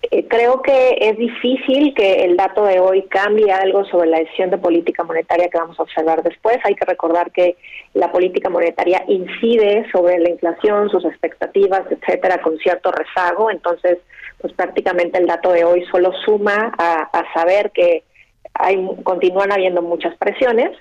eh, 0.10 0.28
creo 0.28 0.62
que 0.62 0.98
es 1.02 1.18
difícil 1.18 1.94
que 1.94 2.24
el 2.24 2.38
dato 2.38 2.66
de 2.66 2.80
hoy 2.80 3.04
cambie 3.04 3.52
algo 3.52 3.84
sobre 3.86 4.10
la 4.10 4.20
decisión 4.20 4.50
de 4.50 4.58
política 4.58 5.04
monetaria 5.04 5.50
que 5.50 5.58
vamos 5.58 5.78
a 5.80 5.84
observar 5.84 6.24
después. 6.24 6.58
Hay 6.64 6.76
que 6.76 6.86
recordar 6.86 7.32
que 7.32 7.58
la 7.94 8.12
política 8.12 8.50
monetaria 8.50 9.04
incide 9.08 9.86
sobre 9.92 10.20
la 10.20 10.30
inflación, 10.30 10.90
sus 10.90 11.04
expectativas, 11.04 11.84
etcétera, 11.90 12.42
con 12.42 12.58
cierto 12.60 12.92
rezago. 12.92 13.50
Entonces, 13.50 13.98
pues 14.40 14.54
prácticamente 14.54 15.18
el 15.18 15.28
dato 15.28 15.52
de 15.52 15.66
hoy 15.66 15.84
solo 15.92 16.14
suma 16.26 16.74
a, 16.78 17.24
saber 17.34 17.72
que 17.72 18.04
hay 18.54 18.78
continúan 19.04 19.52
habiendo 19.52 19.82
muchas 19.82 20.16
presiones. 20.18 20.78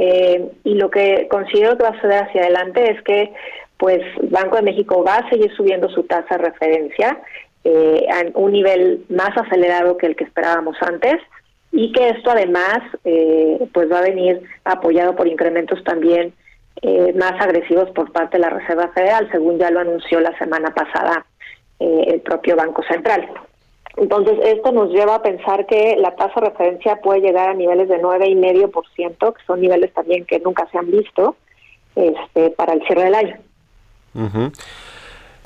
Eh, 0.00 0.52
y 0.64 0.74
lo 0.74 0.90
que 0.90 1.26
considero 1.28 1.76
que 1.76 1.82
va 1.82 1.88
a 1.90 1.94
suceder 1.94 2.24
hacia 2.24 2.42
adelante 2.42 2.90
es 2.90 3.02
que 3.02 3.32
pues 3.78 4.00
Banco 4.22 4.56
de 4.56 4.62
México 4.62 5.02
va 5.04 5.16
a 5.16 5.28
seguir 5.28 5.52
subiendo 5.56 5.88
su 5.88 6.04
tasa 6.04 6.36
de 6.36 6.44
referencia 6.44 7.20
eh, 7.64 8.06
a 8.12 8.38
un 8.38 8.52
nivel 8.52 9.04
más 9.08 9.36
acelerado 9.36 9.96
que 9.96 10.06
el 10.06 10.16
que 10.16 10.24
esperábamos 10.24 10.76
antes 10.80 11.16
y 11.72 11.92
que 11.92 12.10
esto 12.10 12.30
además 12.30 12.78
eh, 13.04 13.68
pues 13.72 13.90
va 13.90 13.98
a 13.98 14.02
venir 14.02 14.42
apoyado 14.64 15.14
por 15.14 15.28
incrementos 15.28 15.82
también 15.84 16.32
eh, 16.82 17.12
más 17.14 17.32
agresivos 17.40 17.90
por 17.90 18.12
parte 18.12 18.36
de 18.36 18.42
la 18.42 18.50
Reserva 18.50 18.88
Federal, 18.88 19.28
según 19.32 19.58
ya 19.58 19.70
lo 19.70 19.80
anunció 19.80 20.20
la 20.20 20.36
semana 20.38 20.72
pasada 20.72 21.26
eh, 21.80 22.04
el 22.06 22.20
propio 22.20 22.56
Banco 22.56 22.82
Central. 22.84 23.28
Entonces, 24.00 24.38
esto 24.44 24.70
nos 24.70 24.90
lleva 24.90 25.16
a 25.16 25.22
pensar 25.22 25.66
que 25.66 25.96
la 25.98 26.14
tasa 26.14 26.40
de 26.40 26.50
referencia 26.50 27.00
puede 27.00 27.20
llegar 27.20 27.48
a 27.48 27.54
niveles 27.54 27.88
de 27.88 28.00
9,5%, 28.00 29.34
que 29.34 29.44
son 29.44 29.60
niveles 29.60 29.92
también 29.92 30.24
que 30.24 30.38
nunca 30.38 30.68
se 30.70 30.78
han 30.78 30.90
visto 30.90 31.36
este, 31.96 32.50
para 32.50 32.74
el 32.74 32.82
cierre 32.86 33.04
del 33.04 33.14
año. 33.14 33.36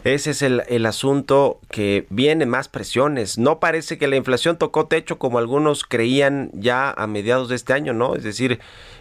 Ese 0.05 0.30
es 0.32 0.42
el, 0.42 0.86
asunto 0.86 1.61
que 1.70 2.07
viene 2.11 2.44
más 2.44 2.68
presiones. 2.68 3.38
No 3.38 3.59
parece 3.61 3.98
que 3.98 4.09
la 4.09 4.16
inflación 4.16 4.59
tocó 4.59 4.86
techo 4.86 5.18
como 5.18 5.38
algunos 5.38 5.84
creían 5.84 6.50
ya 6.53 6.90
a 6.90 7.07
mediados 7.07 7.48
de 7.48 7.55
este 7.55 7.72
año, 7.72 7.94
¿no? 7.94 8.16
Es 8.16 8.24
decir, 8.24 8.59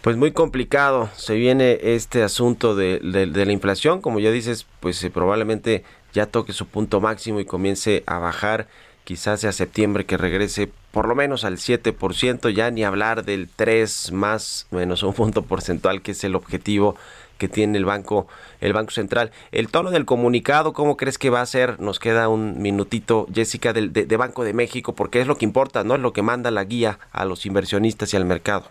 Pues 0.00 0.16
muy 0.16 0.32
complicado 0.32 1.10
se 1.14 1.34
viene 1.34 1.78
este 1.82 2.22
asunto 2.22 2.74
de, 2.74 3.00
la 3.02 3.52
inflación, 3.52 4.00
como 4.00 4.20
ya 4.20 4.30
dices, 4.30 4.66
pues 4.80 5.04
eh, 5.04 5.10
probablemente 5.10 5.84
ya 6.12 6.24
toque 6.26 6.52
su 6.52 6.66
punto 6.66 7.00
máximo 7.00 7.40
y 7.40 7.44
comience 7.44 8.04
a 8.06 8.18
bajar, 8.18 8.68
quizás 9.08 9.40
sea 9.40 9.52
septiembre 9.52 10.04
que 10.04 10.18
regrese 10.18 10.68
por 10.92 11.08
lo 11.08 11.14
menos 11.14 11.42
al 11.46 11.54
7%, 11.54 12.50
ya 12.50 12.70
ni 12.70 12.84
hablar 12.84 13.24
del 13.24 13.48
3 13.48 14.12
más 14.12 14.66
menos 14.70 15.02
un 15.02 15.14
punto 15.14 15.40
porcentual 15.44 16.02
que 16.02 16.10
es 16.10 16.24
el 16.24 16.34
objetivo 16.34 16.94
que 17.38 17.48
tiene 17.48 17.78
el 17.78 17.86
banco 17.86 18.26
el 18.60 18.74
banco 18.74 18.90
central. 18.90 19.30
El 19.50 19.70
tono 19.70 19.92
del 19.92 20.04
comunicado 20.04 20.74
cómo 20.74 20.98
crees 20.98 21.16
que 21.16 21.30
va 21.30 21.40
a 21.40 21.46
ser 21.46 21.80
nos 21.80 22.00
queda 22.00 22.28
un 22.28 22.60
minutito 22.60 23.26
Jessica 23.32 23.72
del 23.72 23.94
de, 23.94 24.16
Banco 24.18 24.44
de 24.44 24.52
México 24.52 24.92
porque 24.92 25.22
es 25.22 25.26
lo 25.26 25.36
que 25.36 25.46
importa 25.46 25.84
no 25.84 25.94
es 25.94 26.00
lo 26.02 26.12
que 26.12 26.20
manda 26.20 26.50
la 26.50 26.64
guía 26.64 26.98
a 27.10 27.24
los 27.24 27.46
inversionistas 27.46 28.12
y 28.12 28.18
al 28.18 28.26
mercado. 28.26 28.64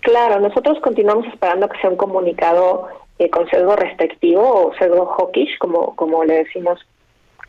Claro, 0.00 0.40
nosotros 0.40 0.80
continuamos 0.80 1.28
esperando 1.28 1.68
que 1.68 1.80
sea 1.80 1.90
un 1.90 1.96
comunicado 1.96 2.88
eh, 3.20 3.30
con 3.30 3.48
sesgo 3.48 3.76
restrictivo 3.76 4.70
o 4.70 4.74
sesgo 4.74 5.06
hawkish, 5.06 5.56
como, 5.58 5.94
como 5.94 6.24
le 6.24 6.38
decimos 6.42 6.80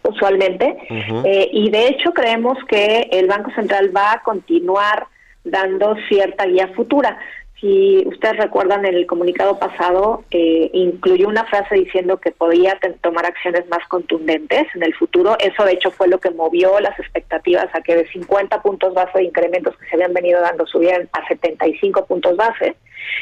usualmente. 0.03 0.77
Eh, 0.89 1.49
y 1.51 1.69
de 1.69 1.87
hecho 1.87 2.13
creemos 2.13 2.57
que 2.67 3.09
el 3.11 3.27
Banco 3.27 3.51
Central 3.51 3.95
va 3.95 4.13
a 4.13 4.21
continuar 4.21 5.07
dando 5.43 5.95
cierta 6.07 6.45
guía 6.45 6.67
futura 6.75 7.17
si 7.61 8.03
ustedes 8.07 8.37
recuerdan, 8.37 8.85
en 8.87 8.95
el 8.95 9.05
comunicado 9.05 9.59
pasado 9.59 10.23
eh, 10.31 10.71
incluyó 10.73 11.27
una 11.27 11.45
frase 11.45 11.75
diciendo 11.75 12.17
que 12.17 12.31
podía 12.31 12.77
tomar 13.01 13.27
acciones 13.27 13.69
más 13.69 13.87
contundentes 13.87 14.65
en 14.73 14.81
el 14.81 14.95
futuro. 14.95 15.37
Eso, 15.39 15.63
de 15.63 15.73
hecho, 15.73 15.91
fue 15.91 16.07
lo 16.07 16.19
que 16.19 16.31
movió 16.31 16.79
las 16.79 16.99
expectativas 16.99 17.67
a 17.75 17.81
que 17.81 17.95
de 17.95 18.07
50 18.07 18.63
puntos 18.63 18.95
base 18.95 19.19
de 19.19 19.25
incrementos 19.25 19.77
que 19.77 19.85
se 19.85 19.95
habían 19.95 20.13
venido 20.13 20.41
dando 20.41 20.65
subieran 20.65 21.07
a 21.13 21.27
75 21.27 22.07
puntos 22.07 22.35
base. 22.35 22.75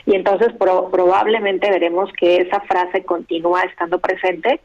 Y 0.06 0.16
entonces 0.16 0.54
probablemente 0.58 1.70
veremos 1.70 2.10
que 2.14 2.38
esa 2.38 2.62
frase 2.62 3.04
continúa 3.04 3.64
estando 3.64 4.00
presente, 4.00 4.62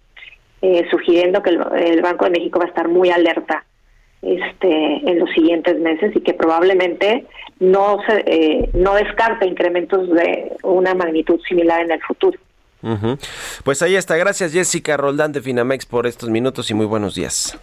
eh, 0.64 0.86
sugiriendo 0.90 1.42
que 1.42 1.50
el 1.50 2.00
Banco 2.00 2.24
de 2.24 2.30
México 2.30 2.58
va 2.58 2.64
a 2.64 2.68
estar 2.68 2.88
muy 2.88 3.10
alerta 3.10 3.66
este, 4.22 5.10
en 5.10 5.18
los 5.18 5.28
siguientes 5.32 5.78
meses 5.78 6.16
y 6.16 6.22
que 6.22 6.32
probablemente 6.32 7.26
no 7.60 7.98
se 8.06 8.24
eh, 8.26 8.70
no 8.72 8.94
descarte 8.94 9.46
incrementos 9.46 10.08
de 10.08 10.56
una 10.62 10.94
magnitud 10.94 11.38
similar 11.46 11.82
en 11.82 11.90
el 11.90 12.00
futuro. 12.00 12.38
Pues 13.62 13.82
ahí 13.82 13.96
está. 13.96 14.16
Gracias 14.16 14.54
Jessica 14.54 14.96
Roldán 14.96 15.32
de 15.32 15.42
Finamex 15.42 15.84
por 15.84 16.06
estos 16.06 16.30
minutos 16.30 16.70
y 16.70 16.74
muy 16.74 16.86
buenos 16.86 17.14
días. 17.14 17.58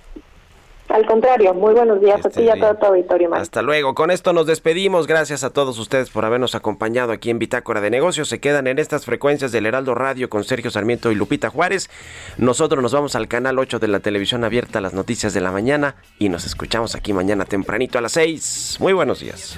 Al 0.92 1.06
contrario, 1.06 1.54
muy 1.54 1.74
buenos 1.74 2.02
días 2.02 2.26
a 2.26 2.30
ti 2.30 2.42
y 2.42 2.50
a 2.50 2.56
todo 2.56 2.76
tu 2.76 2.86
auditorio. 2.88 3.34
Hasta 3.34 3.62
luego. 3.62 3.96
Con 3.96 4.12
esto 4.12 4.34
nos 4.34 4.46
despedimos. 4.46 5.08
Gracias 5.08 5.44
a 5.44 5.50
todos 5.50 5.80
ustedes 5.80 6.10
por 6.10 6.26
habernos 6.26 6.54
acompañado 6.54 7.12
aquí 7.12 7.30
en 7.30 7.40
Bitácora 7.40 7.80
de 7.80 7.90
Negocios. 7.90 8.28
Se 8.28 8.40
quedan 8.40 8.68
en 8.68 8.78
estas 8.78 9.06
frecuencias 9.06 9.52
del 9.52 9.66
Heraldo 9.66 9.96
Radio 9.96 10.30
con 10.30 10.44
Sergio 10.44 10.70
Sarmiento 10.70 11.12
y 11.12 11.16
Lupita 11.16 11.50
Juárez. 11.50 11.90
Nosotros 12.38 12.82
nos 12.82 12.94
vamos 12.94 13.16
al 13.16 13.28
canal 13.28 13.58
8 13.58 13.80
de 13.80 13.88
la 13.88 14.00
televisión 14.02 14.44
abierta, 14.44 14.82
las 14.82 14.94
noticias 14.94 15.34
de 15.34 15.42
la 15.42 15.52
mañana, 15.52 15.96
y 16.20 16.30
nos 16.30 16.46
escuchamos 16.46 16.96
aquí 16.96 17.14
mañana 17.14 17.46
tempranito 17.46 17.98
a 17.98 18.02
las 18.02 18.12
6. 18.14 18.78
Muy 18.80 18.94
buenos 18.94 19.22
días. 19.22 19.58